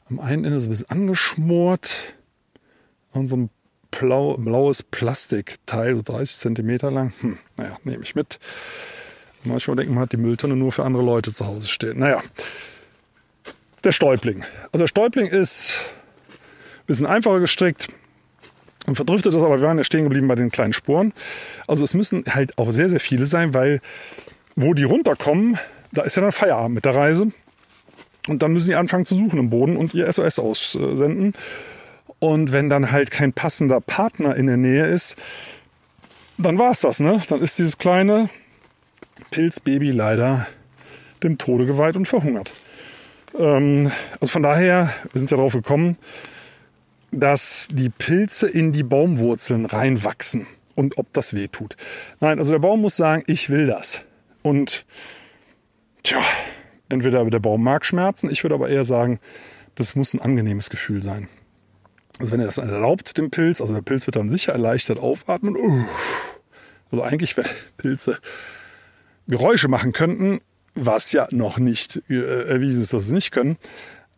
Am 0.09 0.19
einen 0.19 0.45
Ende 0.45 0.59
so 0.59 0.67
ein 0.67 0.71
bisschen 0.71 0.89
angeschmort 0.89 2.15
und 3.13 3.27
so 3.27 3.37
ein 3.37 3.49
blau, 3.91 4.35
blaues 4.37 4.83
Plastikteil, 4.83 5.95
so 5.95 6.01
30 6.01 6.37
Zentimeter 6.37 6.91
lang. 6.91 7.13
Hm, 7.21 7.37
naja, 7.57 7.77
nehme 7.83 8.03
ich 8.03 8.15
mit. 8.15 8.39
Manchmal 9.43 9.77
denkt 9.77 9.93
man, 9.93 10.03
hat 10.03 10.11
die 10.11 10.17
Mülltonne 10.17 10.55
nur 10.55 10.71
für 10.71 10.83
andere 10.83 11.03
Leute 11.03 11.31
zu 11.31 11.47
Hause 11.47 11.67
stehen. 11.67 11.99
Naja, 11.99 12.21
der 13.83 13.91
Stäubling. 13.91 14.43
Also 14.71 14.83
der 14.83 14.87
Stäubling 14.87 15.27
ist 15.27 15.79
ein 16.81 16.85
bisschen 16.87 17.07
einfacher 17.07 17.39
gestrickt 17.39 17.87
und 18.85 18.95
verdriftet 18.95 19.33
das, 19.33 19.41
aber 19.41 19.61
wir 19.61 19.67
waren 19.67 19.77
ja 19.77 19.83
stehen 19.83 20.03
geblieben 20.03 20.27
bei 20.27 20.35
den 20.35 20.51
kleinen 20.51 20.73
Spuren. 20.73 21.13
Also 21.67 21.83
es 21.83 21.93
müssen 21.93 22.23
halt 22.27 22.57
auch 22.57 22.71
sehr, 22.71 22.89
sehr 22.89 22.99
viele 22.99 23.25
sein, 23.25 23.53
weil 23.53 23.81
wo 24.55 24.73
die 24.73 24.83
runterkommen, 24.83 25.57
da 25.93 26.01
ist 26.01 26.17
ja 26.17 26.21
dann 26.21 26.31
Feierabend 26.31 26.75
mit 26.75 26.85
der 26.85 26.95
Reise. 26.95 27.31
Und 28.27 28.43
dann 28.43 28.51
müssen 28.51 28.69
die 28.69 28.75
anfangen 28.75 29.05
zu 29.05 29.15
suchen 29.15 29.39
im 29.39 29.49
Boden 29.49 29.77
und 29.77 29.93
ihr 29.93 30.11
SOS 30.11 30.39
aussenden. 30.39 31.33
Und 32.19 32.51
wenn 32.51 32.69
dann 32.69 32.91
halt 32.91 33.11
kein 33.11 33.33
passender 33.33 33.79
Partner 33.79 34.35
in 34.35 34.47
der 34.47 34.57
Nähe 34.57 34.85
ist, 34.85 35.15
dann 36.37 36.57
war 36.57 36.71
es 36.71 36.81
das, 36.81 36.99
ne? 36.99 37.21
Dann 37.27 37.41
ist 37.41 37.57
dieses 37.59 37.77
kleine 37.77 38.29
Pilzbaby 39.31 39.91
leider 39.91 40.47
dem 41.23 41.37
Tode 41.37 41.65
geweiht 41.65 41.95
und 41.95 42.07
verhungert. 42.07 42.51
Ähm, 43.37 43.91
also 44.19 44.31
von 44.31 44.43
daher, 44.43 44.93
wir 45.11 45.19
sind 45.19 45.31
ja 45.31 45.37
darauf 45.37 45.53
gekommen, 45.53 45.97
dass 47.11 47.67
die 47.71 47.89
Pilze 47.89 48.47
in 48.47 48.71
die 48.71 48.83
Baumwurzeln 48.83 49.65
reinwachsen. 49.65 50.47
und 50.75 50.97
ob 50.97 51.11
das 51.11 51.33
weh 51.33 51.49
tut. 51.49 51.75
Nein, 52.21 52.39
also 52.39 52.53
der 52.53 52.59
Baum 52.59 52.79
muss 52.79 52.95
sagen, 52.95 53.23
ich 53.27 53.49
will 53.49 53.67
das. 53.67 54.01
Und 54.43 54.85
tja, 56.03 56.21
entweder 56.87 57.25
der 57.25 57.39
Baum 57.39 57.61
mag 57.63 57.83
Schmerzen, 57.83 58.29
ich 58.31 58.45
würde 58.45 58.55
aber 58.55 58.69
eher 58.69 58.85
sagen, 58.85 59.19
das 59.75 59.95
muss 59.95 60.13
ein 60.13 60.21
angenehmes 60.21 60.69
Gefühl 60.69 61.01
sein. 61.01 61.27
Also 62.19 62.33
wenn 62.33 62.41
er 62.41 62.47
das 62.47 62.57
erlaubt, 62.57 63.17
dem 63.17 63.31
Pilz, 63.31 63.61
also 63.61 63.73
der 63.73 63.81
Pilz 63.81 64.05
wird 64.05 64.17
dann 64.17 64.29
sicher 64.29 64.51
erleichtert 64.51 64.99
aufatmen. 64.99 65.55
Also 66.91 67.03
eigentlich, 67.03 67.35
wenn 67.37 67.45
Pilze 67.77 68.19
Geräusche 69.27 69.67
machen 69.67 69.93
könnten, 69.93 70.41
was 70.75 71.11
ja 71.11 71.27
noch 71.31 71.59
nicht 71.59 72.01
äh, 72.09 72.49
erwiesen 72.49 72.83
ist, 72.83 72.93
dass 72.93 73.03
sie 73.03 73.09
es 73.09 73.13
nicht 73.13 73.31
können. 73.31 73.57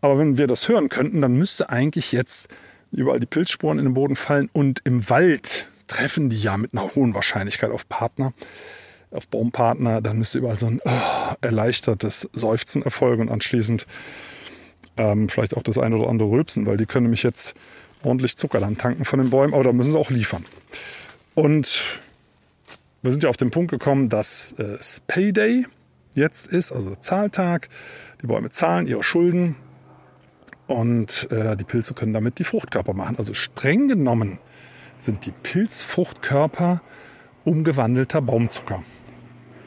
Aber 0.02 0.18
wenn 0.18 0.38
wir 0.38 0.48
das 0.48 0.68
hören 0.68 0.90
könnten, 0.90 1.22
dann 1.22 1.38
müsste 1.38 1.70
eigentlich 1.70 2.12
jetzt 2.12 2.48
überall 2.92 3.20
die 3.20 3.26
Pilzsporen 3.26 3.78
in 3.78 3.86
den 3.86 3.94
Boden 3.94 4.16
fallen 4.16 4.50
und 4.52 4.82
im 4.84 5.10
Wald 5.10 5.68
treffen 5.88 6.30
die 6.30 6.42
ja 6.42 6.58
mit 6.58 6.74
einer 6.74 6.96
hohen 6.96 7.14
Wahrscheinlichkeit 7.14 7.72
auf 7.72 7.88
Partner, 7.88 8.34
auf 9.12 9.28
Baumpartner. 9.28 10.02
Dann 10.02 10.18
müsste 10.18 10.40
überall 10.40 10.58
so 10.58 10.68
ein 10.68 10.82
oh, 10.84 11.36
erleichtertes 11.42 12.30
Seufzen 12.34 12.82
erfolgen 12.82 13.24
und 13.24 13.30
anschließend 13.30 13.86
ähm, 14.98 15.30
vielleicht 15.30 15.56
auch 15.56 15.64
das 15.64 15.78
eine 15.78 15.98
oder 15.98 16.10
andere 16.10 16.30
Rülpsen, 16.30 16.66
weil 16.66 16.78
die 16.78 16.86
können 16.86 17.04
nämlich 17.04 17.24
jetzt 17.24 17.54
ordentlich 18.04 18.38
Zucker 18.38 18.60
dann 18.60 18.78
tanken 18.78 19.06
von 19.06 19.20
den 19.20 19.30
Bäumen, 19.30 19.54
aber 19.54 19.64
da 19.64 19.74
müssen 19.74 19.92
sie 19.92 20.00
auch 20.00 20.10
liefern. 20.10 20.46
Und 21.36 21.84
wir 23.02 23.12
sind 23.12 23.24
ja 23.24 23.30
auf 23.30 23.38
den 23.38 23.52
Punkt 23.52 23.72
gekommen, 23.72 24.10
dass 24.10 24.54
äh, 24.54 24.78
Payday 25.08 25.66
jetzt 26.14 26.48
ist, 26.48 26.72
also 26.72 26.96
Zahltag. 26.96 27.70
Die 28.22 28.28
Bäume 28.28 28.50
zahlen 28.50 28.86
ihre 28.88 29.04
Schulden 29.04 29.56
und 30.68 31.32
äh, 31.32 31.56
die 31.56 31.64
Pilze 31.64 31.94
können 31.94 32.14
damit 32.14 32.40
die 32.40 32.44
Fruchtkörper 32.44 32.94
machen. 32.94 33.18
Also 33.18 33.34
streng 33.34 33.88
genommen 33.88 34.40
sind 35.00 35.26
die 35.26 35.32
Pilzfruchtkörper 35.32 36.82
umgewandelter 37.44 38.22
Baumzucker. 38.22 38.84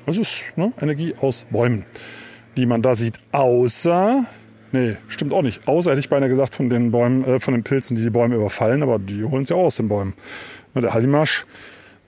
Das 0.07 0.16
ist 0.16 0.44
ne, 0.57 0.73
Energie 0.81 1.14
aus 1.20 1.47
Bäumen, 1.51 1.87
die 2.57 2.66
man 2.66 2.83
da 2.83 2.94
sieht, 2.94 3.18
außer 3.33 4.27
Nee, 4.74 4.96
stimmt 5.06 5.32
auch 5.32 5.42
nicht. 5.42 5.68
Außer 5.68 5.92
hätte 5.92 6.00
ich 6.00 6.08
beinahe 6.08 6.28
gesagt 6.28 6.52
von 6.52 6.68
den 6.68 6.90
Bäumen, 6.90 7.24
äh, 7.24 7.38
von 7.38 7.54
den 7.54 7.62
Pilzen, 7.62 7.96
die 7.96 8.02
die 8.02 8.10
Bäume 8.10 8.34
überfallen, 8.34 8.82
aber 8.82 8.98
die 8.98 9.22
holen 9.22 9.44
es 9.44 9.48
ja 9.50 9.54
auch 9.54 9.66
aus 9.66 9.76
den 9.76 9.87
Bäumen. 9.87 10.14
Der 10.74 10.92
Hallimasch, 10.92 11.46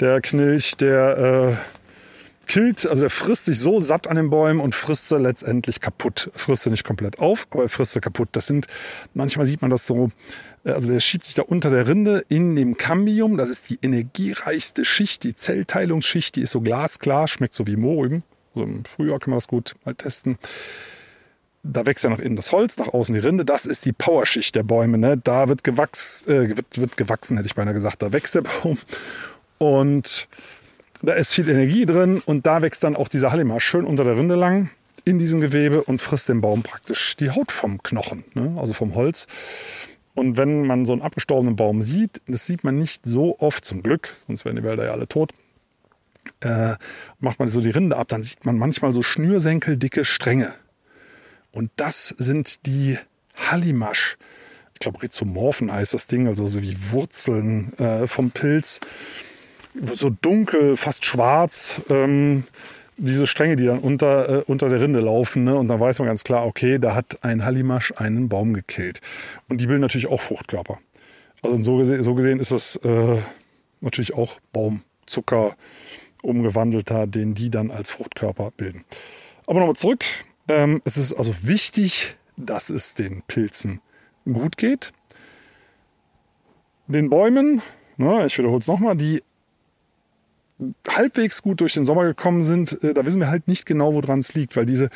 der 0.01 0.21
Knilch, 0.21 0.77
der 0.77 1.17
äh, 1.17 2.49
killt, 2.49 2.85
also 2.85 3.03
der 3.03 3.11
frisst 3.11 3.45
sich 3.45 3.61
so 3.61 3.79
satt 3.79 4.09
an 4.09 4.17
den 4.17 4.31
Bäumen 4.31 4.59
und 4.59 4.75
frisst 4.75 5.09
sie 5.09 5.17
letztendlich 5.17 5.81
kaputt. 5.81 6.29
Frisst 6.35 6.65
sie 6.65 6.71
nicht 6.71 6.83
komplett 6.83 7.21
auf, 7.21 7.47
aber 7.53 7.63
er 7.63 7.69
frisst 7.69 7.93
sie 7.93 8.01
kaputt. 8.01 8.31
Das 8.33 8.49
sind, 8.49 8.67
manchmal 9.15 9.47
sieht 9.47 9.63
man 9.63 9.71
das 9.71 9.87
so, 9.87 10.11
äh, 10.65 10.73
also 10.73 10.89
der 10.93 10.99
schiebt 10.99 11.25
sich 11.25 11.37
da 11.37 11.43
unter 11.43 11.71
der 11.71 11.87
Rinde 11.87 12.25
in 12.29 12.57
dem 12.57 12.77
Cambium. 12.77 13.37
Das 13.37 13.49
ist 13.49 13.71
die 13.71 13.79
energiereichste 13.81 14.85
Schicht, 14.85 15.23
die 15.23 15.37
Zellteilungsschicht, 15.37 16.35
die 16.35 16.41
ist 16.41 16.51
so 16.51 16.63
glasklar, 16.63 17.29
schmeckt 17.29 17.55
so 17.55 17.65
wie 17.69 17.77
Mohrrüben. 17.77 18.25
Also 18.57 18.67
im 18.67 18.85
Frühjahr 18.85 19.21
kann 19.21 19.31
man 19.31 19.37
das 19.37 19.47
gut 19.47 19.77
mal 19.85 19.95
testen 19.95 20.37
da 21.73 21.87
wächst 21.87 22.05
ja 22.05 22.11
nach 22.11 22.19
innen 22.19 22.37
das 22.37 22.53
Holz, 22.53 22.77
nach 22.79 22.89
außen 22.89 23.15
die 23.15 23.21
Rinde. 23.21 23.45
Das 23.45 23.67
ist 23.67 23.85
die 23.85 23.93
Powerschicht 23.93 24.55
der 24.55 24.63
Bäume. 24.63 24.99
Ne? 24.99 25.17
Da 25.17 25.49
wird, 25.49 25.65
gewachs, 25.65 26.27
äh, 26.27 26.57
wird, 26.57 26.79
wird 26.79 26.97
gewachsen, 26.97 27.37
hätte 27.37 27.47
ich 27.47 27.55
beinahe 27.55 27.75
gesagt. 27.75 28.03
Da 28.03 28.13
wächst 28.13 28.35
der 28.35 28.43
Baum 28.43 28.79
und 29.59 30.29
da 31.03 31.13
ist 31.13 31.35
viel 31.35 31.49
Energie 31.49 31.87
drin 31.87 32.23
und 32.25 32.47
da 32.47 32.63
wächst 32.63 32.85
dann 32.85 32.97
auch 32.97 33.09
dieser 33.09 33.31
Hallimasch 33.31 33.65
schön 33.65 33.85
unter 33.85 34.05
der 34.05 34.17
Rinde 34.17 34.35
lang 34.35 34.71
in 35.05 35.19
diesem 35.19 35.41
Gewebe 35.41 35.83
und 35.83 36.01
frisst 36.01 36.29
dem 36.29 36.41
Baum 36.41 36.63
praktisch 36.63 37.17
die 37.17 37.31
Haut 37.31 37.53
vom 37.53 37.83
Knochen, 37.83 38.25
ne? 38.35 38.57
also 38.59 38.73
vom 38.73 38.95
Holz. 38.95 39.27
Und 40.15 40.39
wenn 40.39 40.67
man 40.67 40.87
so 40.87 40.95
einen 40.95 41.03
abgestorbenen 41.03 41.57
Baum 41.57 41.83
sieht, 41.83 42.23
das 42.27 42.47
sieht 42.47 42.65
man 42.65 42.79
nicht 42.79 43.05
so 43.05 43.39
oft 43.39 43.65
zum 43.65 43.83
Glück, 43.83 44.15
sonst 44.27 44.45
wären 44.45 44.57
die 44.57 44.65
Wälder 44.65 44.87
ja 44.87 44.93
alle 44.93 45.07
tot, 45.07 45.33
äh, 46.41 46.75
macht 47.21 47.39
man 47.39 47.49
so 47.49 47.61
die 47.61 47.71
Rinde 47.71 47.97
ab, 47.97 48.09
dann 48.09 48.23
sieht 48.23 48.45
man 48.47 48.57
manchmal 48.57 48.93
so 48.93 49.03
schnürsenkeldicke 49.03 50.05
Stränge 50.05 50.55
und 51.57 51.71
das 51.77 52.09
sind 52.19 52.67
die 52.67 52.99
Hallimasch. 53.35 54.19
Ich 54.75 54.81
glaube, 54.81 55.03
Rhizomorphen 55.03 55.73
heißt 55.73 55.95
das 55.95 56.07
Ding, 56.07 56.27
also 56.27 56.47
so 56.47 56.61
wie 56.61 56.77
Wurzeln 56.91 57.73
äh, 57.79 58.07
vom 58.07 58.31
Pilz. 58.31 58.81
So 59.95 60.11
dunkel, 60.11 60.77
fast 60.77 61.07
schwarz. 61.07 61.81
Ähm, 61.89 62.45
diese 62.99 63.27
Stränge, 63.27 63.57
die 63.57 63.65
dann 63.65 63.79
unter, 63.79 64.29
äh, 64.29 64.43
unter 64.47 64.69
der 64.69 64.83
Rinde 64.83 65.01
laufen. 65.01 65.45
Ne? 65.45 65.57
Und 65.57 65.69
dann 65.69 65.81
weiß 65.81 65.99
man 65.99 66.09
ganz 66.09 66.25
klar, 66.25 66.45
okay, 66.45 66.79
da 66.79 66.95
hat 66.95 67.25
ein 67.25 67.43
Hallimasch 67.43 67.95
einen 67.97 68.29
Baum 68.29 68.53
gekillt. 68.53 69.01
Und 69.49 69.63
die 69.63 69.67
bilden 69.67 69.81
natürlich 69.81 70.09
auch 70.09 70.21
Fruchtkörper. 70.21 70.79
Also 71.41 71.63
so 71.63 71.77
gesehen, 71.79 72.03
so 72.03 72.15
gesehen 72.15 72.39
ist 72.39 72.53
das 72.53 72.77
äh, 72.77 73.17
natürlich 73.81 74.13
auch 74.13 74.41
Baumzucker 74.53 75.57
umgewandelter, 76.21 77.07
den 77.07 77.35
die 77.35 77.49
dann 77.49 77.71
als 77.71 77.93
Fruchtkörper 77.93 78.53
bilden. 78.59 78.85
Aber 79.47 79.61
nochmal 79.61 79.77
zurück. 79.77 80.05
Ähm, 80.49 80.81
es 80.85 80.97
ist 80.97 81.13
also 81.15 81.35
wichtig, 81.43 82.17
dass 82.37 82.71
es 82.71 82.95
den 82.95 83.23
Pilzen 83.23 83.81
gut 84.25 84.57
geht. 84.57 84.93
Den 86.87 87.11
Bäumen, 87.11 87.63
ne, 87.97 88.27
ich 88.27 88.39
wiederhole 88.39 88.61
es 88.61 88.67
nochmal, 88.67 88.97
die 88.97 89.23
halbwegs 90.89 91.43
gut 91.43 91.61
durch 91.61 91.75
den 91.75 91.85
Sommer 91.85 92.05
gekommen 92.05 92.43
sind, 92.43 92.83
äh, 92.83 92.95
da 92.95 93.05
wissen 93.05 93.21
wir 93.21 93.29
halt 93.29 93.49
nicht 93.49 93.67
genau, 93.67 93.93
woran 93.95 94.21
es 94.21 94.35
liegt, 94.35 94.57
weil 94.57 94.67
diese, 94.67 94.91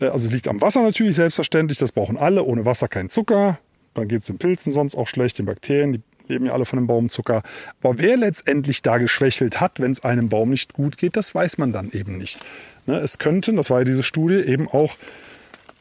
äh, 0.00 0.06
also 0.06 0.26
es 0.26 0.32
liegt 0.32 0.48
am 0.48 0.60
Wasser 0.60 0.82
natürlich 0.82 1.16
selbstverständlich, 1.16 1.78
das 1.78 1.92
brauchen 1.92 2.16
alle, 2.16 2.42
ohne 2.42 2.66
Wasser 2.66 2.88
kein 2.88 3.10
Zucker, 3.10 3.58
dann 3.94 4.08
geht 4.08 4.20
es 4.22 4.26
den 4.26 4.38
Pilzen 4.38 4.72
sonst 4.72 4.96
auch 4.96 5.06
schlecht, 5.06 5.38
den 5.38 5.46
Bakterien, 5.46 5.92
die 5.92 6.02
leben 6.26 6.46
ja 6.46 6.52
alle 6.52 6.64
von 6.64 6.78
dem 6.78 6.86
Baumzucker. 6.86 7.42
Aber 7.82 7.98
wer 7.98 8.16
letztendlich 8.16 8.82
da 8.82 8.98
geschwächelt 8.98 9.60
hat, 9.60 9.80
wenn 9.80 9.92
es 9.92 10.02
einem 10.04 10.28
Baum 10.28 10.50
nicht 10.50 10.72
gut 10.72 10.96
geht, 10.96 11.16
das 11.16 11.34
weiß 11.34 11.58
man 11.58 11.72
dann 11.72 11.90
eben 11.92 12.18
nicht. 12.18 12.44
Ne, 12.86 12.98
es 12.98 13.18
könnten, 13.18 13.56
das 13.56 13.70
war 13.70 13.80
ja 13.80 13.84
diese 13.84 14.02
Studie, 14.02 14.36
eben 14.36 14.68
auch 14.68 14.94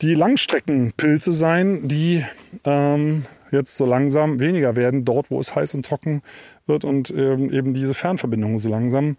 die 0.01 0.15
Langstreckenpilze 0.15 1.31
sein, 1.31 1.87
die 1.87 2.25
ähm, 2.65 3.25
jetzt 3.51 3.77
so 3.77 3.85
langsam 3.85 4.39
weniger 4.39 4.75
werden, 4.75 5.05
dort 5.05 5.31
wo 5.31 5.39
es 5.39 5.55
heiß 5.55 5.73
und 5.75 5.85
trocken 5.85 6.21
wird 6.65 6.85
und 6.85 7.09
ähm, 7.11 7.51
eben 7.51 7.73
diese 7.73 7.93
Fernverbindungen 7.93 8.57
so 8.57 8.69
langsam 8.69 9.17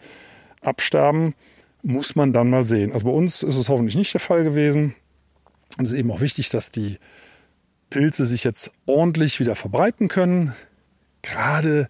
absterben, 0.60 1.34
muss 1.82 2.16
man 2.16 2.32
dann 2.32 2.50
mal 2.50 2.64
sehen. 2.64 2.92
Also 2.92 3.06
bei 3.06 3.12
uns 3.12 3.42
ist 3.42 3.56
es 3.56 3.68
hoffentlich 3.68 3.96
nicht 3.96 4.12
der 4.14 4.20
Fall 4.20 4.44
gewesen. 4.44 4.94
Und 5.76 5.84
es 5.84 5.92
ist 5.92 5.98
eben 5.98 6.10
auch 6.10 6.20
wichtig, 6.20 6.48
dass 6.48 6.70
die 6.70 6.98
Pilze 7.90 8.26
sich 8.26 8.44
jetzt 8.44 8.72
ordentlich 8.86 9.40
wieder 9.40 9.54
verbreiten 9.54 10.08
können. 10.08 10.54
Gerade 11.22 11.88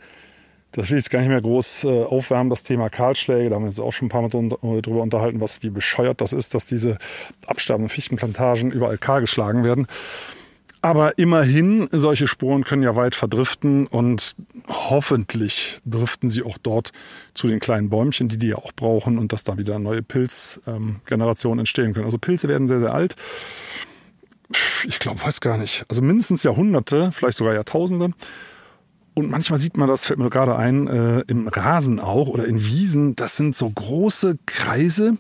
das 0.75 0.91
will 0.91 0.99
ich 0.99 1.05
jetzt 1.05 1.11
gar 1.11 1.21
nicht 1.21 1.29
mehr 1.29 1.41
groß 1.41 1.85
äh, 1.85 2.05
aufwärmen, 2.05 2.51
das 2.51 2.65
Thema 2.65 2.91
Kahlschläge. 2.91 3.49
Da 3.49 3.57
haben 3.57 3.63
wir 3.63 3.69
uns 3.69 3.81
auch 3.81 3.93
schon 3.93 4.07
ein 4.07 4.11
paar 4.11 4.23
Mal 4.23 4.31
darüber 4.31 5.03
unterhalten, 5.03 5.41
was 5.41 5.63
wie 5.63 5.71
bescheuert 5.71 6.21
das 6.21 6.33
ist, 6.33 6.55
dass 6.55 6.67
diese 6.67 6.99
absterbenden 7.47 7.89
Fichtenplantagen 7.89 8.71
überall 8.71 8.99
kahl 8.99 9.21
geschlagen 9.21 9.65
werden. 9.65 9.87
Aber 10.83 11.17
immerhin, 11.17 11.89
solche 11.93 12.27
Spuren 12.27 12.63
können 12.63 12.83
ja 12.83 12.95
weit 12.95 13.15
verdriften 13.15 13.87
und 13.87 14.37
hoffentlich 14.69 15.79
driften 15.87 16.29
sie 16.29 16.43
auch 16.43 16.59
dort 16.59 16.93
zu 17.33 17.49
den 17.49 17.59
kleinen 17.59 17.89
Bäumchen, 17.89 18.29
die 18.29 18.37
die 18.37 18.49
ja 18.49 18.57
auch 18.57 18.73
brauchen 18.73 19.17
und 19.17 19.33
dass 19.33 19.45
da 19.45 19.57
wieder 19.57 19.79
neue 19.79 20.03
Pilzgenerationen 20.03 21.59
ähm, 21.59 21.61
entstehen 21.61 21.95
können. 21.95 22.05
Also 22.05 22.19
Pilze 22.19 22.49
werden 22.49 22.69
sehr, 22.69 22.81
sehr 22.81 22.93
alt. 22.93 23.17
Ich 24.87 24.99
glaube, 24.99 25.23
weiß 25.23 25.41
gar 25.41 25.57
nicht. 25.57 25.87
Also 25.89 26.03
mindestens 26.03 26.43
Jahrhunderte, 26.43 27.13
vielleicht 27.13 27.39
sogar 27.39 27.55
Jahrtausende. 27.55 28.11
Und 29.15 29.31
manchmal 29.31 29.61
sieht 29.61 29.77
man 29.77 29.89
das, 29.89 30.05
fällt 30.05 30.19
mir 30.19 30.29
gerade 30.29 30.57
ein, 30.57 30.89
äh, 30.89 31.21
im 31.29 31.47
Rasen 31.47 32.01
auch 32.01 32.27
oder 32.29 32.47
in 32.47 32.65
Wiesen. 32.65 33.15
Das 33.15 33.37
sind 33.37 33.57
so 33.57 33.71
große 33.71 34.39
Kreise, 34.45 35.17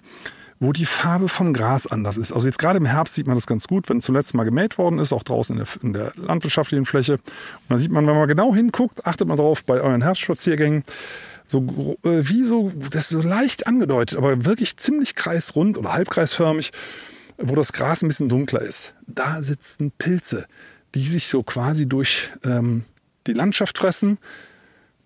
wo 0.58 0.72
die 0.72 0.86
Farbe 0.86 1.28
vom 1.28 1.52
Gras 1.52 1.86
anders 1.86 2.16
ist. 2.16 2.32
Also 2.32 2.48
jetzt 2.48 2.58
gerade 2.58 2.78
im 2.78 2.86
Herbst 2.86 3.14
sieht 3.14 3.26
man 3.26 3.36
das 3.36 3.46
ganz 3.46 3.68
gut, 3.68 3.88
wenn 3.88 4.00
zuletzt 4.00 4.34
mal 4.34 4.44
gemäht 4.44 4.78
worden 4.78 4.98
ist, 4.98 5.12
auch 5.12 5.22
draußen 5.22 5.56
in 5.56 5.64
der, 5.64 5.82
in 5.82 5.92
der 5.92 6.12
landwirtschaftlichen 6.16 6.86
Fläche. 6.86 7.14
Und 7.14 7.22
dann 7.68 7.78
sieht 7.78 7.92
man, 7.92 8.06
wenn 8.06 8.16
man 8.16 8.26
genau 8.26 8.54
hinguckt, 8.54 9.06
achtet 9.06 9.28
man 9.28 9.36
drauf 9.36 9.64
bei 9.64 9.80
euren 9.80 10.02
Herbstspaziergängen, 10.02 10.84
so 11.46 11.96
äh, 12.04 12.26
wie 12.28 12.44
so, 12.44 12.72
das 12.90 13.10
ist 13.10 13.22
so 13.22 13.22
leicht 13.22 13.66
angedeutet, 13.66 14.18
aber 14.18 14.44
wirklich 14.44 14.76
ziemlich 14.76 15.14
kreisrund 15.14 15.78
oder 15.78 15.92
halbkreisförmig, 15.92 16.72
wo 17.38 17.54
das 17.54 17.72
Gras 17.72 18.02
ein 18.02 18.08
bisschen 18.08 18.28
dunkler 18.28 18.62
ist. 18.62 18.94
Da 19.06 19.42
sitzen 19.42 19.92
Pilze, 19.98 20.46
die 20.94 21.06
sich 21.06 21.28
so 21.28 21.42
quasi 21.42 21.86
durch 21.86 22.32
ähm, 22.44 22.84
die 23.26 23.32
Landschaft 23.32 23.78
fressen. 23.78 24.18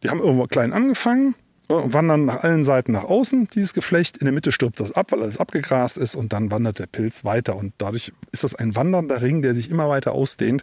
Die 0.03 0.11
haben 0.11 0.21
irgendwo 0.21 0.47
klein 0.47 0.73
angefangen 0.73 1.35
wandern 1.69 2.25
nach 2.25 2.43
allen 2.43 2.65
Seiten 2.65 2.93
nach 2.93 3.05
außen, 3.05 3.49
dieses 3.55 3.75
Geflecht. 3.75 4.17
In 4.17 4.25
der 4.25 4.33
Mitte 4.33 4.53
stirbt 4.53 4.81
das 4.81 4.93
ab, 4.93 5.13
weil 5.13 5.23
alles 5.23 5.39
abgegrast 5.39 5.99
ist 5.99 6.15
und 6.15 6.33
dann 6.33 6.51
wandert 6.51 6.79
der 6.79 6.87
Pilz 6.87 7.25
weiter. 7.25 7.57
Und 7.57 7.75
dadurch 7.79 8.13
ist 8.33 8.45
das 8.45 8.55
ein 8.55 8.75
wandernder 8.75 9.21
Ring, 9.21 9.43
der 9.43 9.55
sich 9.55 9.71
immer 9.71 9.89
weiter 9.89 10.13
ausdehnt. 10.13 10.63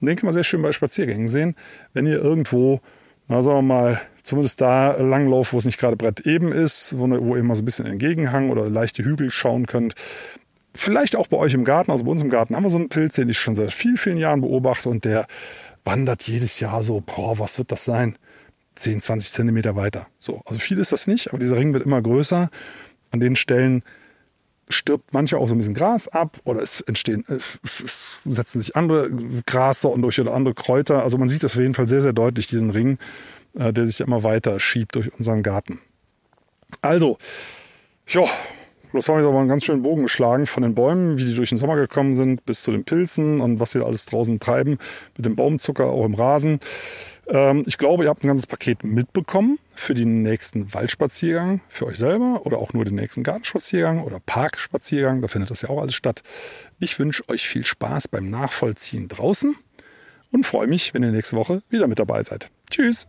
Und 0.00 0.06
den 0.06 0.16
kann 0.16 0.26
man 0.26 0.34
sehr 0.34 0.44
schön 0.44 0.62
bei 0.62 0.72
Spaziergängen 0.72 1.28
sehen. 1.28 1.56
Wenn 1.92 2.06
ihr 2.06 2.22
irgendwo, 2.22 2.80
na 3.26 3.42
sagen 3.42 3.58
wir 3.58 3.62
mal, 3.62 4.00
zumindest 4.22 4.60
da 4.60 4.92
langlauft, 4.92 5.52
wo 5.52 5.58
es 5.58 5.64
nicht 5.64 5.78
gerade 5.78 5.96
brett 5.96 6.20
eben 6.20 6.52
ist, 6.52 6.96
wo, 6.98 7.08
wo 7.08 7.36
ihr 7.36 7.42
mal 7.42 7.56
so 7.56 7.62
ein 7.62 7.66
bisschen 7.66 7.86
entgegenhang 7.86 8.50
oder 8.50 8.70
leichte 8.70 9.04
Hügel 9.04 9.30
schauen 9.30 9.66
könnt, 9.66 9.94
vielleicht 10.74 11.16
auch 11.16 11.26
bei 11.26 11.36
euch 11.36 11.54
im 11.54 11.64
Garten, 11.64 11.90
also 11.90 12.04
bei 12.04 12.10
uns 12.10 12.22
im 12.22 12.30
Garten 12.30 12.54
haben 12.54 12.62
wir 12.62 12.70
so 12.70 12.78
einen 12.78 12.88
Pilz, 12.88 13.14
den 13.14 13.28
ich 13.28 13.38
schon 13.38 13.56
seit 13.56 13.72
vielen, 13.72 13.96
vielen 13.96 14.18
Jahren 14.18 14.40
beobachte 14.40 14.88
und 14.88 15.04
der 15.04 15.26
wandert 15.84 16.26
jedes 16.26 16.60
Jahr 16.60 16.82
so, 16.82 17.00
boah, 17.00 17.38
was 17.38 17.58
wird 17.58 17.72
das 17.72 17.84
sein? 17.84 18.16
10, 18.76 19.02
20 19.02 19.32
Zentimeter 19.32 19.76
weiter. 19.76 20.06
So, 20.18 20.42
also 20.46 20.58
viel 20.58 20.78
ist 20.78 20.92
das 20.92 21.06
nicht, 21.06 21.28
aber 21.28 21.38
dieser 21.38 21.56
Ring 21.56 21.72
wird 21.72 21.86
immer 21.86 22.02
größer. 22.02 22.50
An 23.10 23.20
den 23.20 23.36
Stellen 23.36 23.82
stirbt 24.68 25.12
manchmal 25.12 25.40
auch 25.40 25.48
so 25.48 25.54
ein 25.54 25.58
bisschen 25.58 25.74
Gras 25.74 26.08
ab 26.08 26.38
oder 26.44 26.62
es 26.62 26.80
entstehen, 26.80 27.24
äh, 27.28 27.38
es 27.62 28.20
setzen 28.24 28.60
sich 28.60 28.76
andere 28.76 29.10
Grassorten 29.46 30.02
durch 30.02 30.20
oder 30.20 30.34
andere 30.34 30.54
Kräuter. 30.54 31.02
Also 31.02 31.18
man 31.18 31.28
sieht 31.28 31.42
das 31.42 31.54
auf 31.54 31.60
jeden 31.60 31.74
Fall 31.74 31.86
sehr, 31.86 32.02
sehr 32.02 32.12
deutlich, 32.12 32.46
diesen 32.46 32.70
Ring, 32.70 32.98
äh, 33.54 33.72
der 33.72 33.86
sich 33.86 34.00
immer 34.00 34.24
weiter 34.24 34.58
schiebt 34.58 34.96
durch 34.96 35.12
unseren 35.14 35.42
Garten. 35.42 35.80
Also, 36.80 37.18
ja, 38.08 38.24
das 38.94 39.08
haben 39.08 39.20
wir 39.20 39.28
aber 39.28 39.40
einen 39.40 39.48
ganz 39.48 39.64
schönen 39.64 39.82
Bogen 39.82 40.02
geschlagen 40.02 40.46
von 40.46 40.62
den 40.62 40.74
Bäumen, 40.74 41.18
wie 41.18 41.24
die 41.24 41.34
durch 41.34 41.48
den 41.48 41.58
Sommer 41.58 41.76
gekommen 41.76 42.14
sind, 42.14 42.44
bis 42.46 42.62
zu 42.62 42.70
den 42.70 42.84
Pilzen 42.84 43.40
und 43.40 43.60
was 43.60 43.72
sie 43.72 43.84
alles 43.84 44.06
draußen 44.06 44.38
treiben 44.40 44.78
mit 45.16 45.26
dem 45.26 45.36
Baumzucker, 45.36 45.86
auch 45.86 46.04
im 46.04 46.14
Rasen. 46.14 46.60
Ähm, 47.26 47.64
ich 47.66 47.78
glaube, 47.78 48.04
ihr 48.04 48.10
habt 48.10 48.24
ein 48.24 48.28
ganzes 48.28 48.46
Paket 48.46 48.84
mitbekommen 48.84 49.58
für 49.74 49.94
den 49.94 50.22
nächsten 50.22 50.72
Waldspaziergang, 50.72 51.60
für 51.68 51.86
euch 51.86 51.98
selber 51.98 52.42
oder 52.44 52.58
auch 52.58 52.72
nur 52.72 52.84
den 52.84 52.94
nächsten 52.94 53.22
Gartenspaziergang 53.22 54.02
oder 54.02 54.20
Parkspaziergang. 54.20 55.22
Da 55.22 55.28
findet 55.28 55.50
das 55.50 55.62
ja 55.62 55.70
auch 55.70 55.80
alles 55.80 55.94
statt. 55.94 56.22
Ich 56.78 56.98
wünsche 56.98 57.28
euch 57.28 57.48
viel 57.48 57.64
Spaß 57.64 58.08
beim 58.08 58.30
Nachvollziehen 58.30 59.08
draußen 59.08 59.56
und 60.32 60.46
freue 60.46 60.66
mich, 60.66 60.94
wenn 60.94 61.02
ihr 61.02 61.12
nächste 61.12 61.36
Woche 61.36 61.62
wieder 61.68 61.88
mit 61.88 61.98
dabei 61.98 62.22
seid. 62.22 62.50
Tschüss! 62.70 63.08